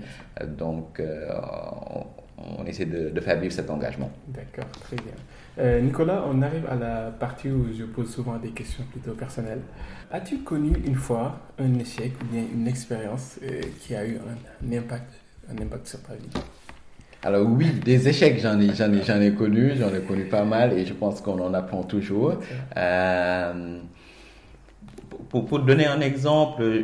donc 0.59 1.01
euh, 1.01 1.29
on, 2.59 2.65
essaie 2.65 2.87
de, 2.87 3.21
faire 3.21 3.39
vivre 3.39 3.53
cet 3.53 3.71
engagement. 3.71 4.11
D'accord, 4.29 4.71
très 4.83 4.97
bien. 4.97 5.15
Euh, 5.59 5.81
Nicolas, 5.81 6.25
on 6.27 6.43
arrive 6.43 6.67
à 6.69 6.75
la 6.75 7.11
partie 7.11 7.51
où 7.51 7.67
je 7.73 7.85
pose 7.85 8.11
souvent 8.11 8.37
des 8.37 8.51
questions 8.51 8.85
plutôt 8.91 9.13
personnelles. 9.13 9.63
As-tu 10.11 10.39
connu 10.39 10.73
une 10.87 10.95
fois 10.95 11.39
un 11.59 11.79
échec 11.79 12.13
ou 12.23 12.27
bien 12.27 12.45
une 12.55 12.69
expérience 12.69 13.39
qui 13.81 13.95
a 13.95 14.07
eu 14.07 14.17
un, 14.17 14.67
un, 14.67 14.79
impact, 14.79 15.13
un 15.51 15.63
impact 15.63 15.87
sur 15.89 16.03
ta 16.03 16.15
vie? 16.15 16.29
Alors 17.27 17.45
oui, 17.45 17.67
des 17.85 18.09
échecs, 18.09 18.39
j'en 18.41 18.61
ai, 18.61 18.73
j'en 18.73 18.93
ai, 18.93 19.03
j'en 19.03 19.21
ai 19.21 19.33
connu, 19.33 19.73
j'en 19.77 19.93
ai 19.93 20.01
connu 20.01 20.27
pas 20.27 20.45
mal 20.45 20.73
et 20.79 20.87
je 20.87 20.95
pense 20.95 21.21
qu'on 21.21 21.41
en 21.41 21.53
apprend 21.55 21.83
toujours. 21.83 22.35
Euh, 22.77 23.79
pour, 25.29 25.45
pour, 25.47 25.59
donner 25.59 25.87
un 25.87 26.01
exemple, 26.01 26.63
euh, 26.63 26.83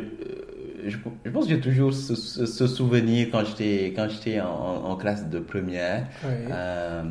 je, 0.85 0.97
je 1.23 1.29
pense 1.29 1.45
que 1.45 1.51
j'ai 1.51 1.61
toujours 1.61 1.93
ce, 1.93 2.15
ce, 2.15 2.67
souvenir 2.67 3.29
quand 3.31 3.45
j'étais, 3.45 3.93
quand 3.95 4.09
j'étais 4.09 4.41
en, 4.41 4.83
en, 4.83 4.95
classe 4.97 5.29
de 5.29 5.39
première. 5.39 6.07
Euh, 6.25 7.03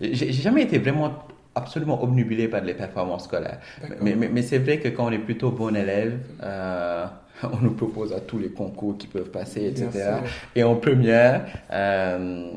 j'ai 0.00 0.32
jamais 0.32 0.62
été 0.62 0.78
vraiment 0.78 1.12
absolument 1.54 2.02
obnubilé 2.02 2.48
par 2.48 2.62
les 2.62 2.74
performances 2.74 3.24
scolaires. 3.24 3.60
Mais, 4.00 4.16
mais, 4.16 4.28
mais 4.28 4.42
c'est 4.42 4.58
vrai 4.58 4.80
que 4.80 4.88
quand 4.88 5.06
on 5.06 5.12
est 5.12 5.18
plutôt 5.18 5.52
bon 5.52 5.76
élève, 5.76 6.18
euh, 6.42 7.06
on 7.52 7.58
nous 7.62 7.72
propose 7.72 8.12
à 8.12 8.20
tous 8.20 8.38
les 8.38 8.50
concours 8.50 8.96
qui 8.98 9.06
peuvent 9.06 9.30
passer, 9.30 9.66
etc. 9.66 9.88
Et 10.54 10.62
en 10.62 10.76
première, 10.76 11.46
euh, 11.70 12.50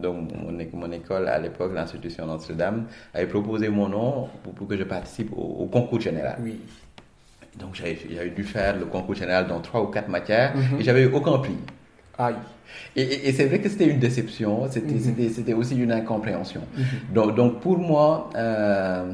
donc 0.00 0.30
mon, 0.72 0.90
école 0.90 1.28
à 1.28 1.38
l'époque, 1.38 1.72
l'institution 1.74 2.26
Notre-Dame, 2.26 2.86
avait 3.14 3.26
proposé 3.26 3.68
mon 3.68 3.88
nom 3.88 4.28
pour, 4.54 4.66
que 4.66 4.76
je 4.76 4.84
participe 4.84 5.32
au, 5.36 5.66
concours 5.66 6.00
général. 6.00 6.36
Oui. 6.42 6.60
Donc 7.58 7.74
j'avais 7.74 8.30
dû 8.30 8.44
faire 8.44 8.76
le 8.76 8.84
concours 8.84 9.14
général 9.14 9.46
dans 9.46 9.60
trois 9.60 9.82
ou 9.82 9.86
quatre 9.86 10.08
matières 10.08 10.54
et 10.78 10.82
j'avais 10.82 11.02
eu 11.02 11.12
aucun 11.12 11.38
prix. 11.38 11.56
Aïe. 12.18 12.34
Et, 12.94 13.28
et, 13.28 13.32
c'est 13.32 13.46
vrai 13.46 13.60
que 13.60 13.68
c'était 13.68 13.86
une 13.86 13.98
déception, 13.98 14.68
c'était 14.70 15.28
c'était 15.28 15.54
aussi 15.54 15.76
une 15.76 15.92
incompréhension. 15.92 16.62
donc, 17.14 17.34
donc, 17.34 17.60
pour 17.60 17.78
moi, 17.78 18.30
euh, 18.34 19.12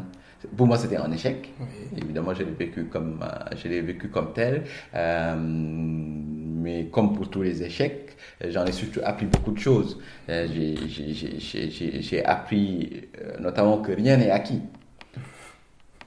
pour 0.56 0.66
moi, 0.66 0.76
c'était 0.76 0.96
un 0.96 1.10
échec. 1.12 1.50
Évidemment, 1.96 2.34
je 2.34 2.42
l'ai 2.42 2.50
vécu 2.50 2.84
comme, 2.84 3.20
euh, 3.22 3.56
je 3.56 3.68
l'ai 3.68 3.80
vécu 3.80 4.08
comme 4.08 4.32
tel. 4.32 4.64
Euh, 4.94 5.34
mais 5.38 6.86
comme 6.86 7.14
pour 7.14 7.28
tous 7.28 7.42
les 7.42 7.62
échecs, 7.62 8.16
j'en 8.48 8.64
ai 8.64 8.72
surtout 8.72 9.00
appris 9.04 9.26
beaucoup 9.26 9.52
de 9.52 9.58
choses. 9.58 9.98
Euh, 10.28 10.46
j'ai 10.48 12.24
appris 12.24 13.02
notamment 13.40 13.78
que 13.78 13.92
rien 13.92 14.16
n'est 14.16 14.30
acquis. 14.30 14.62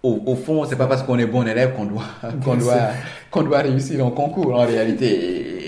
Au, 0.04 0.22
au, 0.28 0.36
fond, 0.36 0.66
c'est 0.66 0.76
pas 0.76 0.86
parce 0.86 1.02
qu'on 1.02 1.18
est 1.18 1.26
bon 1.26 1.48
élève 1.48 1.74
qu'on 1.74 1.86
doit, 1.86 2.04
qu'on 2.44 2.56
doit, 2.58 2.90
qu'on 3.32 3.42
doit 3.42 3.60
réussir 3.60 4.06
en 4.06 4.12
concours 4.12 4.54
en 4.54 4.66
réalité. 4.66 5.65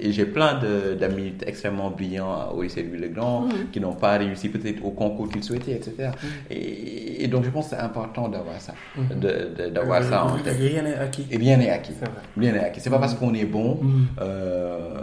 Et, 0.00 0.12
j'ai 0.12 0.26
plein 0.26 0.60
d'amis 0.98 1.34
extrêmement 1.46 1.90
brillants 1.90 2.50
au 2.54 2.62
lycée 2.62 2.82
Louis 2.82 2.98
le 2.98 3.08
Grand 3.08 3.42
mm. 3.42 3.70
qui 3.72 3.80
n'ont 3.80 3.94
pas 3.94 4.18
réussi 4.18 4.48
peut-être 4.48 4.84
au 4.84 4.90
concours 4.90 5.28
qu'ils 5.28 5.44
souhaitaient, 5.44 5.72
etc. 5.72 6.10
Mm. 6.10 6.26
Et, 6.50 7.26
donc 7.28 7.44
je 7.44 7.50
pense 7.50 7.68
que 7.68 7.76
c'est 7.76 7.82
important 7.82 8.28
d'avoir 8.28 8.60
ça, 8.60 8.74
mm. 8.96 9.70
d'avoir 9.72 10.02
ça 10.02 10.24
en 10.24 10.38
tête. 10.38 10.56
Rien 10.58 10.82
n'est 10.82 10.94
acquis. 10.94 11.26
Et 11.30 11.36
rien 11.36 11.56
n'est 11.56 11.70
acquis. 11.70 11.94
Rien 12.36 12.52
n'est 12.52 12.64
acquis. 12.64 12.80
C'est 12.80 12.90
pas 12.90 12.98
parce 12.98 13.14
qu'on 13.14 13.34
est 13.34 13.44
bon. 13.44 13.80
Euh, 14.20 15.02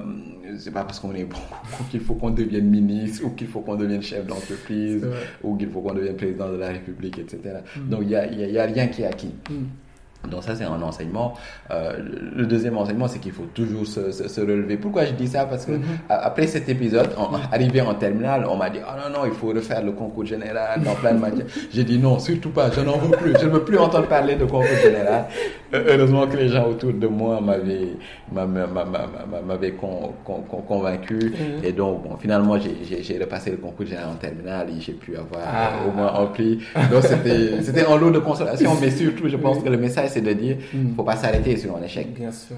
c'est 0.58 0.72
pas 0.72 0.84
parce 0.84 1.00
qu'on 1.00 1.14
est 1.14 1.26
bon 1.26 1.38
qu'il 1.92 2.00
faut 2.00 2.14
qu'on 2.16 2.30
devienne 2.30 2.70
ministre 2.70 3.26
ou 3.26 3.32
qu'il 3.32 3.48
faut 3.48 3.62
qu'on 3.62 3.76
devienne 3.76 4.02
chef 4.02 4.26
d'entreprise 4.26 5.06
ou 5.44 5.56
qu'il 5.58 5.70
faut 5.70 5.82
qu'on 5.82 5.94
devienne 5.94 6.16
président 6.16 6.50
de 6.50 6.58
la 6.58 6.70
République, 6.70 7.20
etc. 7.20 7.58
Donc 7.90 8.02
il 8.04 8.08
n'y 8.08 8.16
a, 8.16 8.26
y 8.28 8.58
a, 8.58 8.66
rien 8.66 8.88
qui 8.88 9.02
est 9.02 9.08
acquis. 9.08 9.34
Donc 10.28 10.44
ça, 10.44 10.56
c'est 10.56 10.64
un 10.64 10.82
enseignement. 10.82 11.34
Euh, 11.72 11.98
le 12.36 12.46
deuxième 12.46 12.78
enseignement, 12.78 13.08
c'est 13.08 13.20
qu'il 13.20 13.32
faut 13.32 13.48
toujours 13.54 13.86
se, 13.86 14.12
se, 14.12 14.42
relever. 14.42 14.78
Pourquoi 14.78 15.06
je 15.06 15.14
dis 15.14 15.28
ça? 15.28 15.46
Parce 15.46 15.66
que 15.66 15.74
mhm. 15.74 15.84
après 16.10 16.48
cet 16.48 16.70
épisode, 16.70 17.10
arrivé 17.52 17.82
en 17.82 17.94
terminale, 17.94 18.46
on 18.50 18.56
m'a 18.58 18.70
dit, 18.70 18.80
ah 18.86 18.98
non, 19.04 19.20
non, 19.20 19.26
il 19.26 19.34
faut 19.34 19.48
refaire 19.48 19.84
le 19.84 19.92
concours 19.92 20.26
général 20.26 20.82
dans 20.84 20.96
plein 20.96 21.14
de 21.14 21.20
matières. 21.20 21.48
J'ai 21.72 21.84
dit 21.84 21.98
non, 21.98 22.20
surtout 22.20 22.50
pas, 22.50 22.70
je 22.72 22.82
n'en 22.82 22.98
veux 22.98 23.16
plus. 23.16 23.34
Je 23.40 23.46
ne 23.46 23.52
veux 23.52 23.64
plus 23.64 23.78
entendre 23.78 24.08
parler 24.08 24.36
de 24.36 24.46
concours 24.46 24.66
général. 24.82 25.26
Euh, 25.74 25.84
heureusement 25.88 26.28
que 26.28 26.38
les 26.38 26.50
gens 26.50 26.68
autour 26.68 26.94
de 26.94 27.08
moi 27.08 27.42
m'avaient 27.42 27.96
convaincu. 30.68 31.16
Mhm. 31.16 31.64
Et 31.64 31.72
donc, 31.72 32.04
bon, 32.04 32.18
finalement, 32.18 32.58
j'ai 32.60 33.18
repassé 33.20 33.52
le 33.52 33.58
concours 33.58 33.86
général 33.86 34.10
en 34.14 34.16
terminale 34.16 34.68
et 34.70 34.82
j'ai 34.82 34.94
pu 34.94 35.16
avoir 35.16 35.44
ah. 35.46 35.72
au 35.88 35.92
moins 35.92 36.14
un 36.16 36.26
prix. 36.28 36.60
Donc 36.92 37.04
c'était 37.04 37.86
un 37.86 37.98
lot 37.98 38.12
de 38.12 38.20
consolation, 38.20 38.72
mais 38.82 38.92
surtout, 38.92 39.28
je 39.28 39.38
pense 39.38 39.60
que 39.64 39.70
le 39.70 39.78
message 39.78 40.10
c'est 40.16 40.22
de 40.22 40.32
dire 40.32 40.58
il 40.74 40.92
ne 40.92 40.96
faut 40.96 41.04
pas 41.04 41.18
s'arrêter 41.18 41.58
sur 41.58 41.76
un 41.76 41.84
échec. 41.84 42.14
Bien 42.14 42.32
sûr. 42.32 42.56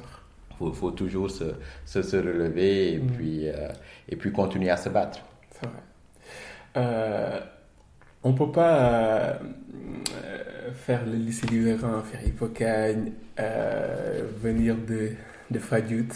Il 0.62 0.74
faut, 0.74 0.92
toujours 0.92 1.30
se, 1.30 1.44
se, 1.86 2.18
relever 2.18 2.94
et, 2.94 2.98
mm. 3.00 3.08
puis, 3.12 3.48
euh, 3.48 3.68
et 4.10 4.16
puis 4.16 4.32
continuer 4.32 4.70
à 4.70 4.78
se 4.78 4.90
battre. 4.90 5.20
C'est 5.52 5.66
vrai. 5.66 5.82
Euh, 6.78 7.40
on 8.24 8.32
ne 8.32 8.38
peut 8.38 8.52
pas 8.52 8.78
euh, 8.78 9.34
faire 10.74 11.02
le 11.06 11.14
lycée 11.14 11.48
Livérant, 11.48 12.02
faire 12.02 12.26
Hippocagne, 12.26 13.12
venir 14.44 14.76
de, 14.76 15.12
de 15.50 15.60
Fadiout 15.60 16.14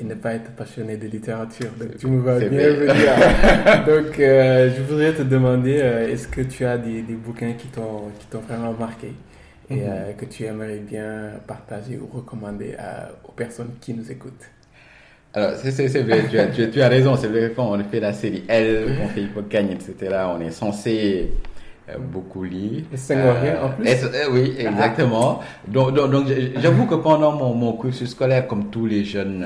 et 0.00 0.04
ne 0.04 0.14
pas 0.14 0.34
être 0.34 0.50
passionné 0.52 0.96
de 0.96 1.06
littérature. 1.06 1.70
Donc, 1.78 1.96
tu 1.98 2.06
me 2.08 2.20
vas 2.20 2.38
bien 2.40 2.48
venir. 2.48 3.86
Donc, 3.86 4.14
je 4.16 4.82
voudrais 4.82 5.12
te 5.12 5.22
demander, 5.22 5.74
est-ce 5.74 6.26
que 6.26 6.40
tu 6.40 6.64
as 6.64 6.78
des, 6.78 7.02
des 7.02 7.14
bouquins 7.14 7.52
qui 7.52 7.68
t'ont 7.68 8.10
vraiment 8.48 8.72
marqué? 8.72 9.12
Et 9.70 9.76
mhm. 9.76 9.82
euh, 9.86 10.12
que 10.12 10.24
tu 10.24 10.44
aimerais 10.44 10.78
bien 10.78 11.32
partager 11.46 11.98
ou 11.98 12.06
recommander 12.14 12.76
aux 13.26 13.32
personnes 13.32 13.72
qui 13.80 13.94
nous 13.94 14.10
écoutent 14.10 14.50
alors, 15.36 15.56
c'est 15.56 15.98
vrai, 15.98 16.28
tu 16.30 16.38
as, 16.38 16.46
tu, 16.46 16.80
as, 16.80 16.86
raison, 16.86 17.16
c'est 17.16 17.26
vrai 17.26 17.52
quand 17.56 17.66
on 17.72 17.82
fait 17.82 17.98
la 17.98 18.12
série 18.12 18.44
L, 18.46 18.96
qu'on 18.96 19.08
fait 19.08 19.22
Hippocagne, 19.22 19.72
etc., 19.72 20.16
on 20.32 20.40
est 20.40 20.52
censé 20.52 21.32
euh, 21.88 21.98
beaucoup 21.98 22.44
lire. 22.44 22.84
C'est 22.94 23.16
euh, 23.16 23.64
en 23.64 23.70
plus 23.70 23.84
Oui, 24.30 24.54
exactement. 24.56 25.40
Donc, 25.66 25.92
donc, 25.92 26.12
donc 26.12 26.26
j'avoue 26.58 26.86
que 26.86 26.94
pendant 26.94 27.32
mon, 27.32 27.52
mon, 27.52 27.72
cursus 27.72 28.10
scolaire, 28.10 28.46
comme 28.46 28.70
tous 28.70 28.86
les 28.86 29.02
jeunes 29.02 29.44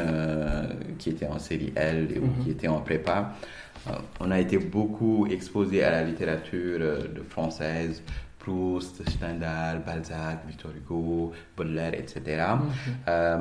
qui 0.98 1.08
étaient 1.08 1.26
en 1.26 1.38
série 1.38 1.72
L 1.74 2.06
ou 2.20 2.26
mhm. 2.26 2.44
qui 2.44 2.50
étaient 2.50 2.68
en 2.68 2.80
prépa, 2.80 3.32
on 4.20 4.30
a 4.30 4.38
été 4.38 4.58
beaucoup 4.58 5.26
exposés 5.30 5.82
à 5.82 5.90
la 5.90 6.02
littérature 6.02 6.80
de 6.80 7.22
française, 7.26 8.02
Proust, 8.48 9.02
Stendhal, 9.10 9.82
Balzac, 9.84 10.46
Victor 10.46 10.70
Hugo, 10.74 11.32
Baudelaire, 11.56 11.92
etc. 11.94 12.42
Euh, 13.06 13.36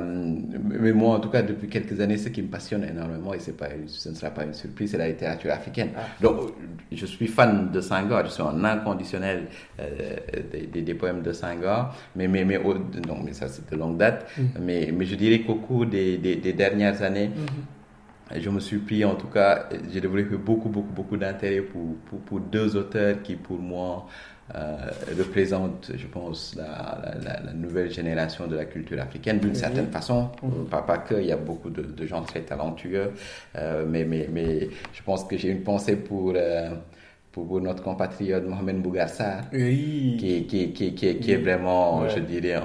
mais 0.62 0.92
moi, 0.92 1.16
en 1.16 1.20
tout 1.20 1.30
cas, 1.30 1.42
depuis 1.42 1.68
quelques 1.68 1.98
années, 2.00 2.18
ce 2.18 2.28
qui 2.28 2.42
me 2.42 2.48
passionne 2.48 2.84
énormément, 2.84 3.32
et 3.32 3.38
pas, 3.52 3.68
ce 3.86 4.08
ne 4.10 4.14
sera 4.14 4.30
pas 4.30 4.44
une 4.44 4.52
surprise, 4.54 4.90
c'est 4.90 4.98
la 4.98 5.08
littérature 5.08 5.50
africaine. 5.50 5.90
Ah. 5.96 6.00
Donc, 6.20 6.52
je 6.92 7.06
suis 7.06 7.26
fan 7.26 7.70
de 7.70 7.80
Senghor, 7.80 8.24
je 8.26 8.30
suis 8.30 8.42
un 8.42 8.62
inconditionnel 8.64 9.46
euh, 9.80 10.16
des, 10.52 10.82
des, 10.82 10.94
poèmes 10.94 11.22
de 11.22 11.32
Senghor, 11.32 11.94
mais, 12.14 12.28
mais, 12.28 12.44
mais, 12.44 12.58
non, 12.58 13.18
mais 13.24 13.32
ça, 13.32 13.48
c'est 13.48 13.70
de 13.70 13.76
longue 13.76 13.96
date. 13.96 14.26
Mhm. 14.36 14.48
Mais, 14.60 14.92
mais 14.92 15.06
je 15.06 15.14
dirais 15.14 15.40
qu'au 15.40 15.54
cours 15.56 15.86
des, 15.86 16.18
des, 16.18 16.52
dernières 16.52 17.02
années, 17.02 17.28
mhm. 17.28 18.40
je 18.42 18.50
me 18.50 18.60
suis 18.60 18.78
pris, 18.78 19.04
en 19.06 19.14
tout 19.14 19.28
cas, 19.28 19.68
j'ai 19.90 20.02
développé 20.02 20.36
beaucoup, 20.36 20.68
beaucoup, 20.68 20.92
beaucoup 20.92 21.16
d'intérêt 21.16 21.62
pour, 21.62 21.94
pour, 22.06 22.18
pour, 22.20 22.40
deux 22.40 22.76
auteurs 22.76 23.22
qui, 23.22 23.36
pour 23.36 23.58
moi, 23.58 24.06
représente, 25.18 25.92
je 25.96 26.06
pense, 26.06 26.54
la, 26.56 27.00
la, 27.22 27.52
nouvelle 27.52 27.90
génération 27.90 28.46
de 28.46 28.56
la 28.56 28.64
culture 28.64 29.00
africaine 29.00 29.38
d'une 29.38 29.54
certaine 29.54 29.88
façon. 29.88 30.30
Pas, 30.70 30.82
pas 30.82 30.98
que, 30.98 31.14
il 31.14 31.26
y 31.26 31.32
a 31.32 31.36
beaucoup 31.36 31.70
de, 31.70 31.82
de 31.82 32.06
gens 32.06 32.22
très 32.22 32.40
talentueux, 32.40 33.12
euh, 33.56 33.84
mais, 33.86 34.04
mais, 34.04 34.28
mais 34.32 34.68
je 34.92 35.02
pense 35.02 35.24
que 35.24 35.36
j'ai 35.36 35.50
une 35.50 35.62
pensée 35.62 35.96
pour, 35.96 36.32
euh, 36.36 36.70
pour, 37.32 37.60
notre 37.60 37.82
compatriote 37.82 38.46
Mohamed 38.46 38.80
Bougarsar, 38.82 39.50
qui, 39.50 40.46
qui, 40.48 40.72
qui, 40.72 40.94
qui, 40.94 41.30
est 41.30 41.36
vraiment, 41.36 42.08
je 42.08 42.20
dirais, 42.20 42.60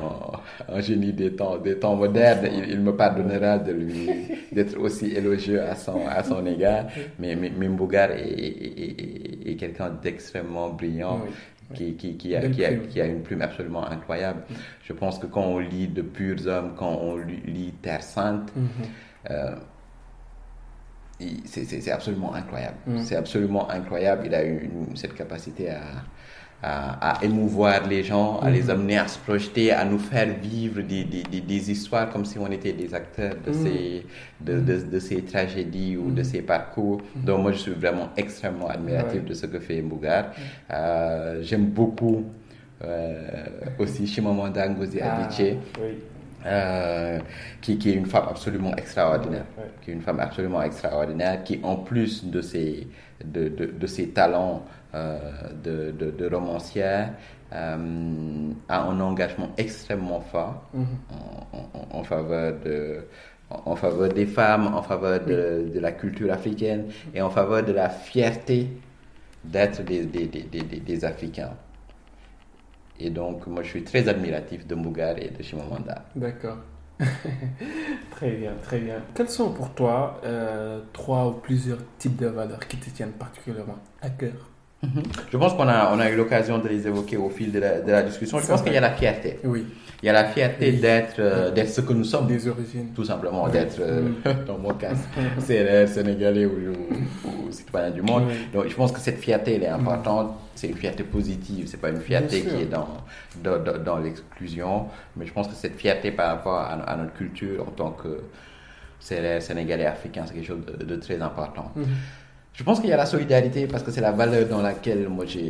un, 0.70 0.80
génie 0.82 1.14
des 1.14 1.36
temps, 1.36 1.58
des 1.58 1.78
temps 1.78 1.96
modernes. 1.96 2.48
Il, 2.68 2.80
me 2.80 2.96
pardonnera 2.96 3.60
de 3.60 3.72
lui 3.72 4.10
d'être 4.52 4.80
aussi 4.80 5.12
élogieux 5.12 5.62
à 5.62 5.76
son, 5.76 6.08
à 6.08 6.24
son 6.24 6.46
égard, 6.46 6.86
mais, 7.20 7.36
mais, 7.36 7.68
Mbougar 7.68 8.12
est, 8.12 8.24
est, 8.24 9.52
est, 9.52 9.56
quelqu'un 9.56 9.92
d'extrêmement 10.02 10.70
brillant 10.70 11.22
qui, 11.74 11.96
qui, 11.96 12.18
qui, 12.18 12.36
a, 12.36 12.48
qui, 12.50 12.64
a, 12.66 12.74
qui, 12.76 13.02
a, 13.02 13.06
une 13.06 13.22
plume 13.22 13.42
absolument 13.42 13.86
incroyable. 13.88 14.44
Je 14.84 14.94
pense 14.94 15.20
que 15.20 15.26
quand 15.26 15.44
on 15.44 15.60
lit 15.60 15.88
De 15.88 16.02
purs 16.02 16.48
hommes, 16.48 16.74
quand 16.78 17.00
on 17.02 17.18
lit 17.18 17.74
Terre 17.82 18.04
Sainte, 18.04 18.52
mhm. 18.56 18.70
euh, 19.32 19.56
c'est 21.46 21.92
absolument 21.92 22.34
incroyable. 22.34 22.78
C'est 23.04 23.16
absolument 23.16 23.70
incroyable. 23.70 24.24
Il 24.26 24.36
a 24.36 24.46
eu 24.46 24.70
cette 24.96 25.14
capacité 25.14 25.70
à, 25.70 25.82
à, 26.64 27.20
émouvoir 27.22 27.86
les 27.88 28.04
gens, 28.04 28.40
à 28.40 28.50
les 28.50 28.64
mhm. 28.64 28.70
amener 28.70 28.98
à 28.98 29.08
se 29.08 29.20
projeter, 29.20 29.72
à 29.72 29.84
nous 29.84 30.00
faire 30.00 30.28
vivre 30.42 30.82
des, 30.82 31.04
des, 31.04 31.42
des, 31.42 31.72
histoires 31.72 32.10
comme 32.10 32.24
si 32.24 32.38
on 32.40 32.50
était 32.52 32.72
des 32.72 32.94
acteurs 32.94 33.36
de, 33.46 33.52
mhm. 33.52 33.64
ces, 33.64 34.06
de, 34.40 34.60
de, 34.60 34.82
de, 34.82 35.00
ces 35.00 35.22
tragédies 35.24 35.98
ou 35.98 36.10
de 36.12 36.22
mhm. 36.22 36.24
ces 36.24 36.42
parcours. 36.42 37.02
Donc 37.16 37.42
moi, 37.42 37.52
je 37.52 37.58
suis 37.58 37.72
vraiment 37.74 38.10
extrêmement 38.16 38.70
admiratif 38.70 39.26
de 39.26 39.34
ce 39.34 39.46
que 39.46 39.60
fait 39.60 39.82
Mbougar. 39.82 40.32
Euh, 40.72 41.42
J'aime 41.44 41.66
beaucoup 41.66 42.24
euh, 42.84 43.46
aussi 43.80 44.08
Chimamanda 44.08 44.68
Ngozi 44.70 45.02
ah, 45.02 45.26
Adichie. 45.26 45.58
Euh, 46.46 47.20
qui, 47.62 47.78
qui, 47.78 47.92
est 47.92 47.94
une 47.94 48.06
femme 48.06 48.26
absolument 48.30 48.76
extraordinaire, 48.76 49.46
qui 49.82 49.92
est 49.92 49.94
une 49.94 50.02
femme 50.02 50.20
absolument 50.20 50.62
extraordinaire, 50.62 51.42
qui 51.46 51.62
en 51.64 51.78
plus 51.78 52.26
de 52.26 52.42
ses, 52.42 52.86
de, 53.24 53.48
de, 53.48 53.66
de 53.68 53.88
ses 53.88 54.10
talents 54.10 54.66
euh, 54.96 55.20
de, 55.64 55.92
de, 55.92 56.30
romancière 56.30 57.14
euh, 57.52 58.52
a 58.70 58.82
un 58.84 59.00
engagement 59.00 59.50
extrêmement 59.58 60.22
fort 60.22 60.70
mhm. 60.74 60.86
en, 61.92 62.04
faveur 62.04 62.54
de 62.64 63.06
en 63.50 63.76
faveur 63.76 64.10
des 64.10 64.28
femmes, 64.28 64.68
en 64.68 64.82
faveur 64.84 65.26
de, 65.26 65.70
de, 65.74 65.80
la 65.80 65.92
culture 65.92 66.32
africaine 66.32 66.86
et 67.14 67.22
en 67.22 67.30
faveur 67.30 67.64
de 67.64 67.72
la 67.72 67.90
fierté 67.90 68.70
d'être 69.44 69.84
des, 69.84 70.06
des, 70.06 70.28
des, 70.28 70.44
des, 70.62 71.06
Africains. 71.06 71.54
Et 73.00 73.10
donc, 73.10 73.48
moi, 73.48 73.64
je 73.64 73.70
suis 73.70 73.84
très 73.84 74.08
admiratif 74.08 74.66
de 74.66 74.76
Mugar 74.76 75.18
et 75.18 75.30
de 75.30 75.44
Chimamanda. 75.44 76.06
D'accord. 76.16 76.58
très 78.12 78.32
bien, 78.32 78.54
très 78.62 78.80
bien. 78.80 79.02
Quels 79.16 79.30
sont 79.30 79.52
pour 79.52 79.74
toi 79.74 80.22
euh, 80.24 80.82
trois 80.94 81.28
ou 81.28 81.34
plusieurs 81.34 81.80
types 81.98 82.16
de 82.16 82.28
valeurs 82.28 82.66
qui 82.68 82.78
te 82.78 82.90
tiennent 82.92 83.12
particulièrement 83.14 83.80
à 84.02 84.10
cœur? 84.10 84.53
Mhm. 84.84 85.04
Je 85.32 85.38
pense 85.38 85.54
qu'on 85.54 85.68
a, 85.68 85.92
on 85.94 86.00
a 86.00 86.10
eu 86.10 86.16
l'occasion 86.16 86.60
de 86.60 86.68
les 86.68 86.86
évoquer 86.88 87.18
au 87.18 87.30
fil 87.30 87.52
de 87.52 87.60
la, 87.60 87.80
de 87.82 87.92
la 87.92 88.04
discussion. 88.04 88.40
Je 88.40 88.48
pense 88.48 88.62
qu'il 88.62 88.74
y 88.74 88.78
a 88.78 88.82
la 88.82 88.92
fierté. 88.92 89.40
Oui. 89.44 89.66
Il 90.04 90.08
y 90.08 90.10
a 90.10 90.14
la 90.14 90.26
fierté 90.26 90.74
d'être 90.74 91.20
euh, 91.20 91.50
d'être 91.50 91.70
ce 91.70 91.80
que 91.80 91.94
nous 91.94 92.04
sommes. 92.04 92.28
Des 92.28 92.46
origines. 92.50 92.90
Tout 92.94 93.06
simplement, 93.06 93.48
d'être, 93.48 93.80
euh, 93.80 94.10
dans 94.48 94.58
mon 94.58 94.74
cas, 94.74 94.92
CNR, 95.40 95.88
Sénégalais 95.88 96.46
ou, 96.46 96.74
ou, 97.24 97.52
citoyen 97.52 97.90
du 97.90 98.02
monde. 98.02 98.26
Donc, 98.54 98.68
je 98.68 98.76
pense 98.76 98.92
que 98.92 99.00
cette 99.00 99.20
fierté, 99.20 99.56
elle 99.56 99.64
est 99.64 99.68
importante. 99.68 100.36
C'est 100.56 100.68
une 100.68 100.76
fierté 100.76 101.04
positive. 101.04 101.68
C'est 101.68 101.80
pas 101.80 101.90
une 101.90 102.02
fierté 102.02 102.42
qui 102.42 102.64
est 102.64 102.66
dans, 102.66 102.90
dans, 103.42 103.82
dans, 103.82 103.98
l'exclusion. 103.98 104.88
Mais 105.16 105.26
je 105.26 105.32
pense 105.32 105.48
que 105.48 105.56
cette 105.56 105.78
fierté 105.78 106.12
par 106.12 106.28
rapport 106.28 106.60
à, 106.60 106.98
notre 106.98 107.14
culture 107.14 107.66
en 107.66 107.72
tant 107.72 107.92
que 107.92 108.24
CNR, 109.00 109.42
Sénégalais, 109.42 109.86
Africain, 109.86 110.26
c'est 110.28 110.34
quelque 110.34 110.48
chose 110.48 110.66
de, 110.66 110.96
très 110.98 111.22
important. 111.22 111.72
Mhm. 111.78 111.86
Je 112.54 112.64
pense 112.64 112.80
qu'il 112.80 112.90
y 112.90 112.94
a 112.94 112.98
la 112.98 113.08
solidarité 113.08 113.66
parce 113.66 113.82
que 113.82 113.90
c'est 113.90 114.02
la 114.02 114.12
valeur 114.12 114.48
dans 114.48 114.62
laquelle 114.62 115.10
moi 115.10 115.26
j'ai 115.26 115.50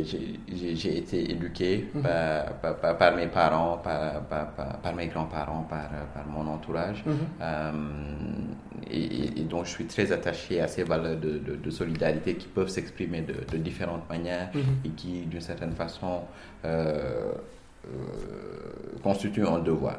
été 0.98 1.30
éduqué 1.30 1.86
mhm. 1.94 2.02
par, 2.02 2.96
par, 2.96 3.14
mes 3.14 3.26
parents, 3.26 3.76
par, 3.76 4.22
par 4.82 4.94
mes 4.94 5.08
grands-parents, 5.08 5.66
par, 5.68 6.26
mon 6.26 6.46
entourage. 6.50 7.04
Mhm. 7.04 7.14
Euh, 7.42 7.72
et, 8.90 9.42
donc 9.42 9.66
je 9.66 9.70
suis 9.70 9.84
très 9.84 10.12
attaché 10.12 10.62
à 10.62 10.66
ces 10.66 10.82
valeurs 10.82 11.16
de, 11.16 11.38
de, 11.38 11.70
solidarité 11.70 12.36
qui 12.36 12.48
peuvent 12.48 12.68
s'exprimer 12.68 13.20
de, 13.20 13.34
de, 13.52 13.58
différentes 13.58 14.08
manières 14.08 14.50
mhm. 14.54 14.62
et 14.86 14.88
qui 14.90 15.20
d'une 15.26 15.42
certaine 15.42 15.72
façon 15.72 16.22
euh, 16.64 17.32
euh, 17.86 19.00
constitue 19.02 19.46
un 19.46 19.58
devoir. 19.58 19.98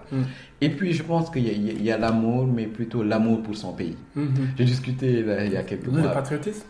Et 0.61 0.69
puis, 0.69 0.93
je 0.93 1.03
pense 1.03 1.29
qu'il 1.29 1.83
y 1.83 1.91
a, 1.91 1.97
l'amour, 1.97 2.47
mais 2.47 2.65
plutôt 2.65 3.03
l'amour 3.03 3.43
pour 3.43 3.55
son 3.57 3.73
pays. 3.73 3.97
Mm-hmm. 4.17 4.23
J'ai 4.57 4.63
discuté 4.63 5.25
il 5.45 5.51
y 5.51 5.57
a 5.57 5.63
quelques 5.63 5.87
mois. 5.87 6.01
Le 6.01 6.13
patriotisme 6.13 6.63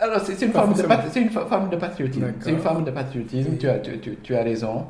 Alors, 0.00 0.20
c'est 0.20 0.44
une, 0.44 0.52
forme 0.52 0.74
de, 0.74 0.82
une 1.18 1.30
forme 1.30 1.70
de 1.70 1.76
patriotisme. 1.76 2.32
C'est 2.40 2.50
une 2.50 2.58
forme 2.58 2.84
de 2.84 2.90
patriotisme, 2.90 3.56
tu, 3.56 3.68
as, 3.68 3.78
tu, 3.78 4.16
tu, 4.20 4.34
as 4.34 4.42
raison. 4.42 4.86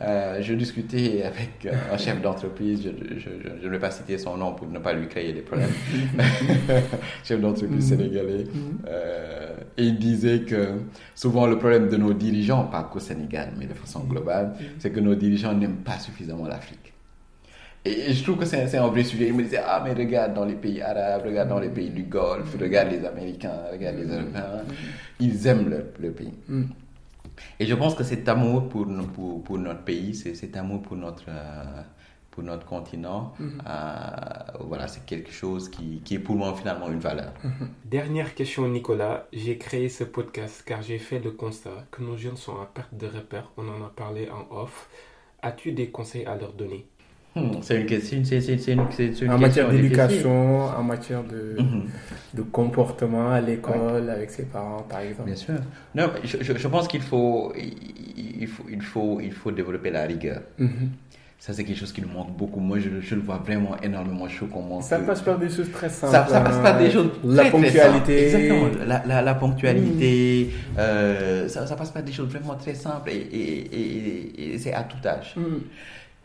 Euh, 0.00 0.40
je 0.40 0.54
discutais 0.54 1.22
avec 1.22 1.68
un 1.92 1.96
chef 1.98 2.20
d'entreprise, 2.20 2.82
je, 2.84 3.66
ne 3.66 3.70
vais 3.70 3.78
pas 3.78 3.90
citer 3.90 4.18
son 4.18 4.36
nom 4.36 4.54
pour 4.54 4.68
ne 4.68 4.78
pas 4.78 4.92
lui 4.92 5.08
créer 5.08 5.32
des 5.32 5.40
problèmes, 5.40 5.70
chef 7.24 7.40
d'entreprise 7.40 7.84
mm-hmm. 7.84 7.96
sénégalais, 7.96 8.44
mm-hmm. 8.44 8.86
euh, 8.88 9.56
et 9.76 9.84
il 9.84 9.98
disait 9.98 10.40
que 10.40 10.68
souvent 11.16 11.48
le 11.48 11.58
problème 11.58 11.88
de 11.88 11.96
nos 11.96 12.12
dirigeants, 12.12 12.64
pas 12.64 12.84
qu'au 12.84 13.00
Sénégal, 13.00 13.50
mais 13.58 13.66
de 13.66 13.74
façon 13.74 14.00
globale, 14.00 14.54
c'est 14.78 14.90
que 14.90 15.00
nos 15.00 15.16
dirigeants 15.16 15.54
n'aiment 15.54 15.82
pas 15.84 15.98
suffisamment 15.98 16.46
l'Afrique. 16.46 16.92
Et 17.88 18.12
je 18.12 18.22
trouve 18.22 18.38
que 18.38 18.44
c'est 18.44 18.76
un 18.76 18.86
vrai 18.88 19.04
sujet. 19.04 19.28
Il 19.28 19.34
me 19.34 19.42
disait, 19.42 19.62
ah, 19.64 19.82
mais 19.84 19.92
regarde 19.92 20.34
dans 20.34 20.44
les 20.44 20.54
pays 20.54 20.82
arabes, 20.82 21.22
regarde 21.24 21.48
dans 21.48 21.58
les 21.58 21.70
pays 21.70 21.90
du 21.90 22.04
Golfe, 22.04 22.56
regarde 22.60 22.90
les 22.90 23.04
Américains, 23.04 23.60
regarde 23.72 23.96
les 23.96 24.06
Européens. 24.06 24.64
Ils 25.20 25.46
aiment 25.46 25.68
leur, 25.68 26.12
pays. 26.12 26.32
Mm. 26.48 26.64
Et 27.60 27.66
je 27.66 27.74
pense 27.74 27.94
que 27.94 28.04
cet 28.04 28.28
amour 28.28 28.68
pour, 28.68 28.86
pour, 29.14 29.42
pour 29.42 29.58
notre 29.58 29.82
pays, 29.82 30.14
cet 30.14 30.56
amour 30.56 30.82
pour 30.82 30.96
notre, 30.96 31.24
euh, 31.28 31.82
pour 32.30 32.42
notre 32.42 32.66
continent, 32.66 33.32
mm-hmm. 33.40 33.46
euh, 33.66 34.58
voilà, 34.60 34.88
c'est 34.88 35.06
quelque 35.06 35.32
chose 35.32 35.68
qui, 35.68 36.00
qui, 36.04 36.16
est 36.16 36.18
pour 36.18 36.36
moi 36.36 36.54
finalement 36.54 36.88
une 36.88 37.00
valeur. 37.00 37.32
Mm-hmm. 37.44 37.68
Dernière 37.84 38.34
question, 38.34 38.68
Nicolas. 38.68 39.26
J'ai 39.32 39.56
créé 39.56 39.88
ce 39.88 40.04
podcast 40.04 40.62
car 40.66 40.82
j'ai 40.82 40.98
fait 40.98 41.20
le 41.20 41.30
constat 41.30 41.86
que 41.90 42.02
nos 42.02 42.16
jeunes 42.16 42.36
sont 42.36 42.60
à 42.60 42.66
perte 42.66 42.94
de 42.94 43.06
repères. 43.06 43.50
On 43.56 43.68
en 43.68 43.84
a 43.84 43.92
parlé 43.94 44.28
en 44.30 44.54
off. 44.54 44.88
As-tu 45.42 45.72
des 45.72 45.90
conseils 45.90 46.26
à 46.26 46.36
leur 46.36 46.52
donner? 46.52 46.86
Hmm, 47.38 47.62
c'est 47.62 47.80
une 47.80 47.86
question. 47.86 48.18
C'est, 48.24 49.20
une, 49.22 49.30
en 49.30 49.38
matière 49.38 49.70
d'éducation, 49.70 50.64
en 50.64 50.82
matière 50.82 51.22
de, 51.24 51.60
mhm. 51.62 51.84
de 52.34 52.42
comportement 52.42 53.30
à 53.30 53.40
l'école, 53.40 54.10
avec 54.10 54.30
ses 54.30 54.44
parents, 54.44 54.84
par 54.88 55.00
exemple. 55.00 55.26
Bien 55.26 55.36
sûr. 55.36 55.54
Non, 55.94 56.10
je, 56.24 56.36
je, 56.42 56.68
pense 56.68 56.88
qu'il 56.88 57.02
faut 57.02 57.52
il, 57.56 58.46
faut, 58.46 58.64
il, 58.70 58.82
faut, 58.82 59.20
il 59.20 59.32
faut 59.32 59.50
développer 59.50 59.90
la 59.90 60.04
rigueur. 60.04 60.42
Mhm. 60.58 60.90
Ça, 61.40 61.52
c'est 61.52 61.62
quelque 61.62 61.78
chose 61.78 61.92
qui 61.92 62.02
nous 62.02 62.08
manque 62.08 62.36
beaucoup. 62.36 62.58
Moi, 62.58 62.80
je, 62.80 63.00
je 63.00 63.14
le 63.14 63.20
vois 63.20 63.36
vraiment 63.36 63.76
énormément 63.80 64.28
chaud 64.28 64.48
comment. 64.52 64.80
Ça 64.80 64.98
passe 64.98 65.22
par 65.22 65.38
des 65.38 65.48
choses 65.48 65.70
très 65.70 65.88
simples. 65.88 66.12
Ça, 66.12 66.26
ça 66.26 66.40
passe 66.40 66.58
par 66.58 66.76
des 66.76 66.90
choses 66.90 67.10
La 67.22 67.42
très, 67.42 67.50
ponctualité. 67.52 68.24
Exactement. 68.24 68.68
La, 68.84 69.04
la, 69.06 69.22
la 69.22 69.34
ponctualité. 69.34 70.50
Mm. 70.50 70.78
Euh, 70.78 71.48
ça, 71.48 71.64
ça, 71.64 71.76
passe 71.76 71.92
par 71.92 72.02
des 72.02 72.10
choses 72.10 72.28
vraiment 72.28 72.56
très 72.56 72.74
simples 72.74 73.10
et, 73.10 73.14
et, 73.14 74.54
et, 74.54 74.58
c'est 74.58 74.72
à 74.72 74.82
tout 74.82 75.06
âge. 75.06 75.34
Mm 75.36 75.58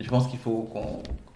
je 0.04 0.10
pense 0.10 0.28
qu'il 0.28 0.40
faut 0.40 0.70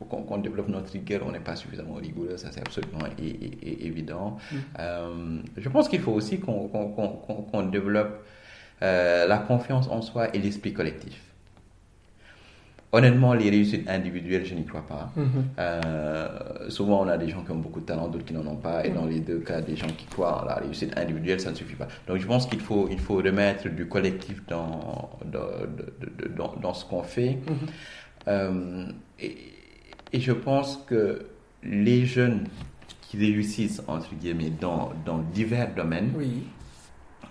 qu'on 0.10 0.38
développe 0.38 0.68
notre 0.68 0.92
rigueur. 0.92 1.22
On 1.26 1.32
n'est 1.32 1.40
pas 1.40 1.56
suffisamment 1.56 1.96
rigoureux, 1.96 2.36
ça 2.38 2.50
c'est 2.52 2.60
absolument 2.60 3.06
évident. 3.18 4.38
Mm. 4.52 4.56
Euh, 4.80 5.38
je 5.56 5.70
pense 5.70 5.88
qu'il 5.88 6.02
faut 6.02 6.12
aussi 6.12 6.40
qu'on 6.40 7.64
développe 7.72 8.26
euh, 8.84 9.26
la 9.26 9.38
confiance 9.38 9.88
en 9.88 10.02
soi 10.02 10.36
et 10.36 10.40
l'esprit 10.40 10.74
collectif. 10.74 11.22
Honnêtement, 12.94 13.34
les 13.34 13.50
réussites 13.50 13.90
individuelles, 13.90 14.46
je 14.46 14.56
n'y 14.56 14.66
crois 14.66 14.86
pas. 14.86 15.12
Mm-hmm. 15.18 15.24
Euh, 15.60 16.70
souvent, 16.70 17.04
on 17.04 17.08
a 17.10 17.18
des 17.18 17.28
gens 17.28 17.44
qui 17.44 17.52
ont 17.52 17.58
beaucoup 17.58 17.82
de 17.82 17.86
talent, 17.86 18.08
d'autres 18.08 18.24
qui 18.24 18.34
n'en 18.34 18.48
ont 18.48 18.56
pas. 18.56 18.86
Et 18.86 18.90
mm. 18.90 18.94
dans 18.94 19.06
les 19.06 19.20
deux 19.20 19.40
cas, 19.40 19.62
des 19.62 19.76
gens 19.76 19.88
qui 19.88 20.06
croient 20.06 20.44
en 20.44 20.46
la 20.46 20.56
réussite 20.56 20.98
individuelle, 20.98 21.40
ça 21.40 21.52
ne 21.52 21.56
suffit 21.56 21.76
pas. 21.76 21.88
Donc, 22.08 22.18
je 22.18 22.28
pense 22.28 22.48
qu'il 22.48 22.62
faut, 22.62 22.88
il 22.90 23.00
faut 23.00 23.16
remettre 23.16 23.68
du 23.70 23.88
collectif 23.88 24.42
dans, 24.48 25.10
dans, 25.26 26.56
dans, 26.62 26.74
ce 26.74 26.86
qu'on 26.86 27.04
fait. 27.04 27.40
Mm-hmm. 27.46 27.70
Euh, 28.28 28.86
et, 29.20 30.20
je 30.20 30.32
pense 30.32 30.78
que 30.88 31.28
les 31.64 32.06
jeunes 32.06 32.48
qui 33.02 33.18
réussissent, 33.18 33.82
entre 33.88 34.14
guillemets, 34.16 34.50
dans, 34.50 34.92
dans 35.06 35.20
divers 35.20 35.74
domaines, 35.76 36.14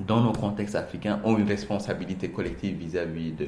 dans 0.00 0.22
nos 0.22 0.32
contextes 0.32 0.74
africains, 0.74 1.20
ont 1.24 1.38
une 1.38 1.48
responsabilité 1.48 2.28
collective 2.28 2.76
vis-à-vis 2.76 3.32
de, 3.32 3.46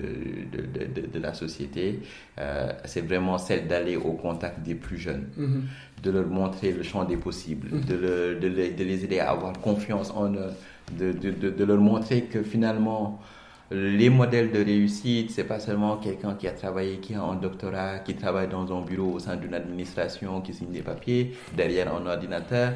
de, 0.52 1.06
de, 1.06 1.18
la 1.18 1.34
société. 1.34 2.00
Euh, 2.38 2.72
c'est 2.84 3.02
vraiment 3.02 3.38
celle 3.38 3.66
d'aller 3.66 3.96
au 3.96 4.12
contact 4.12 4.62
des 4.62 4.74
plus 4.74 4.98
jeunes, 4.98 5.28
mm-hmm. 5.38 6.02
de 6.02 6.10
leur 6.10 6.26
montrer 6.26 6.72
le 6.72 6.82
champ 6.82 7.04
des 7.04 7.16
possibles, 7.16 7.68
de, 7.84 8.38
de, 8.40 8.84
les 8.84 9.04
aider 9.04 9.20
à 9.20 9.30
avoir 9.30 9.52
confiance 9.60 10.10
en 10.10 10.32
eux, 10.32 10.52
de, 10.98 11.64
leur 11.64 11.78
montrer 11.78 12.22
que 12.22 12.42
finalement, 12.42 13.20
les 13.70 14.08
modèles 14.08 14.50
de 14.50 14.64
réussite, 14.64 15.30
c'est 15.30 15.44
pas 15.44 15.60
seulement 15.60 15.98
quelqu'un 15.98 16.34
qui 16.34 16.48
a 16.48 16.52
travaillé, 16.52 16.98
qui 16.98 17.14
a 17.14 17.22
un 17.22 17.34
doctorat, 17.34 17.98
qui 17.98 18.14
travaille 18.14 18.48
dans 18.48 18.72
un 18.76 18.80
bureau 18.80 19.12
au 19.12 19.18
sein 19.18 19.36
d'une 19.36 19.54
administration, 19.54 20.40
qui 20.40 20.54
signe 20.54 20.72
des 20.72 20.82
papiers 20.82 21.34
derrière 21.56 21.94
un 21.94 22.06
ordinateur. 22.06 22.72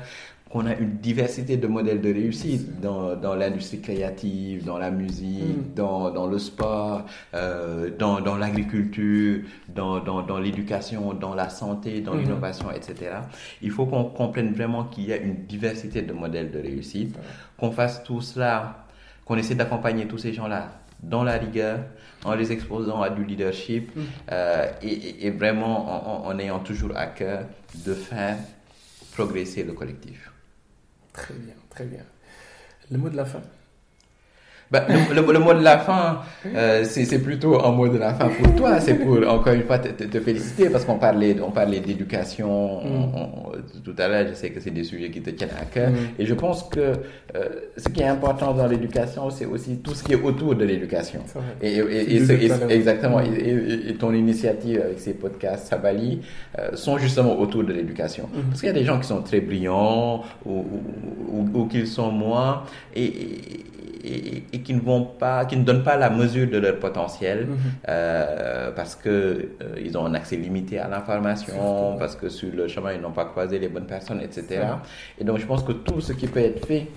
Qu'on 0.51 0.67
a 0.67 0.75
une 0.75 0.99
diversité 0.99 1.57
de 1.57 1.67
modèles 1.67 2.03
de 2.03 2.13
réussite 2.13 2.79
dans, 2.79 3.17
dans 3.17 3.35
l'industrie 3.35 3.81
créative, 3.81 4.67
dans 4.67 4.77
la 4.77 4.91
musique, 4.91 5.71
mm. 5.71 5.75
dans, 5.75 6.11
dans, 6.11 6.27
le 6.27 6.39
sport, 6.39 7.07
euh, 7.33 7.89
dans, 7.99 8.21
dans 8.21 8.37
l'agriculture, 8.37 9.45
dans, 9.75 10.01
dans 10.01 10.39
l'éducation, 10.39 11.15
dans 11.15 11.35
la 11.35 11.49
santé, 11.49 12.03
dans 12.03 12.15
mm-hmm. 12.15 12.21
l'innovation, 12.21 12.71
etc. 12.71 13.13
Il 13.63 13.71
faut 13.71 13.87
qu'on 13.87 14.05
comprenne 14.05 14.53
vraiment 14.53 14.85
qu'il 14.85 15.05
y 15.05 15.15
a 15.15 15.17
une 15.17 15.47
diversité 15.47 16.03
de 16.03 16.13
modèles 16.13 16.51
de 16.51 16.59
réussite, 16.59 17.17
qu'on 17.57 17.71
fasse 17.71 18.05
tout 18.05 18.21
cela, 18.21 18.85
qu'on 19.25 19.37
essaie 19.37 19.55
d'accompagner 19.55 20.07
tous 20.07 20.19
ces 20.19 20.35
gens-là 20.35 20.82
dans 21.03 21.25
la 21.25 21.33
rigueur, 21.33 21.81
en 22.25 22.35
les 22.35 22.53
exposant 22.53 23.03
à 23.03 23.11
du 23.11 23.25
leadership 23.25 23.95
mm. 23.95 24.01
euh, 24.31 24.71
et, 24.83 25.31
vraiment 25.31 26.27
en, 26.27 26.39
ayant 26.39 26.61
toujours 26.61 26.97
à 26.97 27.07
cœur 27.07 27.47
de 27.87 27.95
faire 27.95 28.37
progresser 29.13 29.65
le 29.65 29.73
collectif. 29.73 30.31
Très 31.13 31.35
bien, 31.35 31.55
très 31.69 31.85
bien. 31.85 32.05
Le 32.91 32.99
mot 32.99 33.09
de 33.09 33.17
la 33.17 33.25
fin? 33.25 33.41
Bah, 34.73 34.87
le, 34.89 35.39
mot 35.39 35.53
de 35.53 35.63
la 35.63 35.79
fin, 35.79 36.21
euh, 36.47 36.83
c'est 36.85 37.19
plutôt 37.19 37.63
un 37.63 37.73
mot 37.73 37.89
de 37.89 37.99
la 37.99 38.15
fin 38.15 38.31
pour 38.31 38.55
toi. 38.55 38.81
C'est 38.81 38.95
pour, 38.95 39.19
encore 39.29 39.53
une 39.53 39.65
fois, 39.65 39.79
te, 39.79 40.19
féliciter 40.19 40.71
parce 40.71 40.87
qu'on 40.87 40.99
parlait, 40.99 41.37
on 41.47 41.51
parlait 41.51 41.81
d'éducation 41.81 42.81
mm. 42.81 43.83
tout 43.85 43.95
à 43.99 44.09
l'heure. 44.09 44.27
Je 44.29 44.33
sais 44.33 44.49
que 44.49 44.61
c'est 44.61 44.71
des 44.71 44.85
sujets 44.85 45.11
qui 45.11 45.21
te 45.21 45.29
tiennent 45.29 45.51
à 45.61 45.67
cœur. 45.67 45.91
Mm. 45.91 45.95
Et 46.19 46.25
je 46.25 46.33
pense 46.33 46.63
que 46.63 46.81
euh, 46.81 47.49
ce 47.77 47.91
qui 47.91 48.01
est 48.01 48.07
important 48.07 48.55
dans 48.55 48.67
l'éducation, 48.67 49.29
c'est 49.29 49.45
aussi 49.45 49.77
tout 49.77 49.95
ce 49.95 50.03
qui 50.03 50.15
est 50.15 50.23
autour 50.23 50.55
de 50.55 50.65
l'éducation. 50.65 51.21
Et, 51.61 51.79
exactement. 52.71 53.19
Mm. 53.19 53.89
Et, 53.89 53.95
ton 53.99 54.15
initiative 54.15 54.81
avec 54.83 55.01
ces 55.01 55.13
podcasts 55.13 55.67
Sabali 55.69 56.23
euh, 56.59 56.71
sont 56.77 56.97
justement 56.97 57.39
autour 57.39 57.63
de 57.63 57.75
l'éducation. 57.75 58.27
Parce 58.49 58.61
qu'il 58.61 58.69
y 58.69 58.71
a 58.71 58.75
des 58.75 58.85
gens 58.87 58.99
qui 58.99 59.07
sont 59.07 59.21
très 59.21 59.43
brillants 59.43 60.23
ou, 60.47 60.61
ou, 60.61 60.83
ou, 61.29 61.61
ou 61.61 61.67
qu'ils 61.67 61.87
sont 61.87 62.11
moins. 62.11 62.63
et 62.97 64.62
qui 64.63 64.75
ne 64.75 64.81
vont 64.81 65.05
pas, 65.05 65.45
qui 65.45 65.57
ne 65.57 65.65
donnent 65.65 65.83
pas 65.83 65.97
la 65.97 66.11
mesure 66.11 66.49
de 66.49 66.59
leur 66.59 66.79
potentiel 66.79 67.47
mhm. 67.47 67.57
euh, 67.89 68.71
parce 68.73 68.95
que 68.95 69.09
euh, 69.09 69.45
ils 69.83 69.97
ont 69.97 70.07
un 70.07 70.15
accès 70.15 70.37
limité 70.37 70.79
à 70.79 70.89
l'information, 70.89 71.97
parce 71.99 72.17
que 72.17 72.29
sur 72.29 72.53
le 72.55 72.69
chemin 72.69 72.93
ils 72.93 73.01
n'ont 73.01 73.13
pas 73.13 73.25
croisé 73.27 73.59
les 73.59 73.69
bonnes 73.69 73.87
personnes, 73.87 74.21
etc. 74.21 74.65
Et 75.19 75.25
donc 75.25 75.39
je 75.39 75.47
pense 75.47 75.63
que 75.63 75.73
tout 75.73 76.01
ce 76.01 76.13
qui 76.13 76.27
peut 76.27 76.41
être 76.41 76.67
fait 76.67 76.89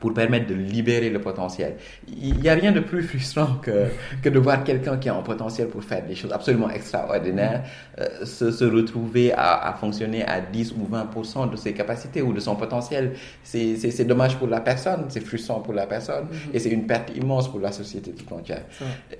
pour 0.00 0.14
permettre 0.14 0.46
de 0.46 0.54
libérer 0.54 1.10
le 1.10 1.20
potentiel. 1.20 1.76
Il 2.08 2.38
n'y 2.40 2.48
a 2.48 2.54
rien 2.54 2.72
de 2.72 2.80
plus 2.80 3.02
frustrant 3.02 3.56
que, 3.62 3.88
que 4.22 4.28
de 4.30 4.38
voir 4.38 4.64
quelqu'un 4.64 4.96
qui 4.96 5.08
a 5.08 5.14
un 5.14 5.22
potentiel 5.22 5.68
pour 5.68 5.84
faire 5.84 6.04
des 6.04 6.14
choses 6.14 6.32
absolument 6.32 6.70
extraordinaires 6.70 7.64
euh, 8.00 8.24
se, 8.24 8.50
se, 8.50 8.64
retrouver 8.64 9.32
à, 9.32 9.68
à, 9.68 9.74
fonctionner 9.74 10.24
à 10.24 10.40
10 10.40 10.74
ou 10.78 10.88
20% 10.92 11.50
de 11.50 11.56
ses 11.56 11.74
capacités 11.74 12.22
ou 12.22 12.32
de 12.32 12.40
son 12.40 12.56
potentiel. 12.56 13.12
C'est 13.42 14.04
dommage 14.04 14.36
pour 14.36 14.48
la 14.48 14.60
personne, 14.60 15.04
c'est 15.08 15.20
frustrant 15.24 15.60
pour 15.60 15.74
la 15.74 15.86
personne 15.86 16.24
mm-hmm. 16.24 16.54
et 16.54 16.58
c'est 16.58 16.70
une 16.70 16.86
perte 16.86 17.14
immense 17.14 17.50
pour 17.50 17.60
la 17.60 17.72
société 17.72 18.12
tout 18.12 18.32
entière. 18.34 18.62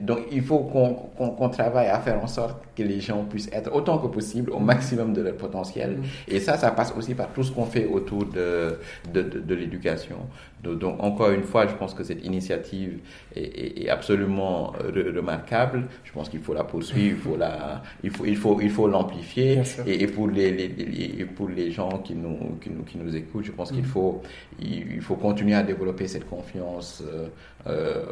Donc 0.01 0.21
il 0.33 0.43
faut 0.43 0.61
qu'on 0.61 1.49
travaille 1.51 1.89
à 1.89 1.99
faire 2.01 2.23
en 2.23 2.27
sorte 2.27 2.63
que 2.75 2.83
les 2.83 3.01
gens 3.01 3.25
puissent 3.25 3.51
être 3.53 3.75
autant 3.75 3.99
que 3.99 4.07
possible 4.07 4.51
au 4.51 4.59
maximum 4.59 5.13
de 5.13 5.21
leur 5.21 5.37
potentiel. 5.37 5.99
Mm-hmm. 5.99 6.35
Et 6.35 6.41
ça, 6.41 6.57
ça 6.57 6.71
passe 6.71 6.95
aussi 6.97 7.15
par 7.15 7.29
tout 7.29 7.43
ce 7.43 7.53
qu'on 7.53 7.67
fait 7.67 7.87
autour 7.87 8.25
de, 8.25 8.79
de, 9.13 9.23
de, 9.23 9.41
de 9.41 9.55
l'éducation. 9.55 10.17
Donc, 10.63 11.03
encore 11.03 11.31
une 11.31 11.43
fois, 11.43 11.67
je 11.67 11.75
pense 11.75 11.95
que 11.95 12.05
cette 12.05 12.25
initiative 12.25 12.99
est, 13.35 13.85
est, 13.85 13.89
absolument 13.89 14.73
remarquable. 14.95 15.87
Je 16.05 16.13
pense 16.13 16.29
qu'il 16.29 16.41
faut 16.41 16.53
la 16.53 16.65
poursuivre, 16.65 17.17
il 17.17 17.23
faut 17.23 17.37
la, 17.37 17.83
il 18.03 18.11
faut, 18.11 18.27
il 18.27 18.37
faut, 18.37 18.61
il 18.61 18.71
faut 18.71 18.87
l'amplifier. 18.87 19.63
Et, 19.87 20.03
et, 20.03 20.07
pour 20.07 20.29
les, 20.29 20.51
les, 20.51 20.69
les, 20.69 21.25
pour 21.25 21.49
les 21.49 21.71
gens 21.71 21.99
qui 21.99 22.15
nous, 22.15 22.59
qui 22.61 22.71
nous, 22.71 22.83
qui 22.83 22.99
nous 22.99 23.15
écoutent, 23.17 23.45
je 23.45 23.53
pense 23.53 23.71
qu'il 23.73 23.83
mm. 23.83 23.87
faut, 23.87 24.23
il, 24.61 25.01
faut 25.01 25.17
continuer 25.17 25.55
à 25.55 25.63
développer 25.63 26.07
cette 26.07 26.29
confiance 26.29 27.03
euh, 27.07 27.29
euh 27.67 28.05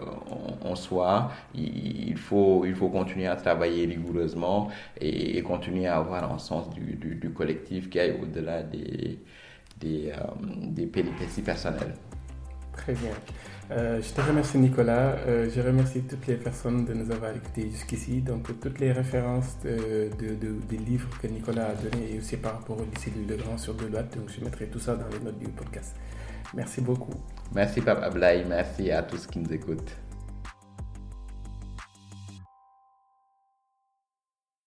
en, 0.62 0.74
soi. 0.74 1.30
Il, 1.54 2.16
faut, 2.16 2.64
il 2.64 2.74
faut 2.74 2.88
continuer 2.88 3.26
à 3.26 3.36
travailler 3.36 3.86
rigoureusement 3.86 4.68
et, 5.00 5.42
continuer 5.42 5.86
à 5.86 5.96
avoir 5.96 6.30
un 6.32 6.38
sens 6.38 6.70
du, 6.70 6.94
du, 6.96 7.14
du 7.14 7.30
collectif 7.30 7.88
qui 7.90 7.98
aille 8.00 8.16
au-delà 8.20 8.62
des, 8.62 9.18
des, 9.80 10.10
euh, 10.10 10.16
des 10.70 10.86
péripéties 10.86 11.42
personnelles. 11.42 11.94
Très 12.78 12.94
bien. 12.94 13.10
Euh, 13.70 14.00
je 14.00 14.14
te 14.14 14.20
remercie 14.20 14.56
Nicolas. 14.56 15.16
Euh, 15.26 15.50
je 15.54 15.60
remercie 15.60 16.00
toutes 16.02 16.26
les 16.26 16.36
personnes 16.36 16.86
de 16.86 16.94
nous 16.94 17.10
avoir 17.12 17.32
écoutés 17.36 17.68
jusqu'ici. 17.70 18.22
Donc 18.22 18.58
toutes 18.60 18.78
les 18.78 18.92
références 18.92 19.58
de, 19.62 20.08
de, 20.18 20.34
de, 20.34 20.52
des 20.70 20.78
livres 20.78 21.10
que 21.20 21.26
Nicolas 21.26 21.66
a 21.66 21.74
donnés 21.74 22.14
et 22.14 22.18
aussi 22.18 22.36
par 22.38 22.54
rapport 22.54 22.78
au 22.78 22.84
lycée 22.84 23.10
de 23.10 23.36
Grand 23.36 23.58
sur 23.58 23.74
Deloitte. 23.74 24.16
Donc 24.16 24.30
je 24.30 24.42
mettrai 24.42 24.66
tout 24.66 24.78
ça 24.78 24.94
dans 24.94 25.08
les 25.08 25.22
notes 25.22 25.38
du 25.38 25.48
podcast. 25.48 25.94
Merci 26.54 26.80
beaucoup. 26.80 27.14
Merci 27.54 27.82
Pape 27.82 28.02
Ablaï. 28.02 28.46
Merci 28.48 28.90
à 28.90 29.02
tous 29.02 29.26
qui 29.26 29.38
nous 29.38 29.52
écoutent. 29.52 30.07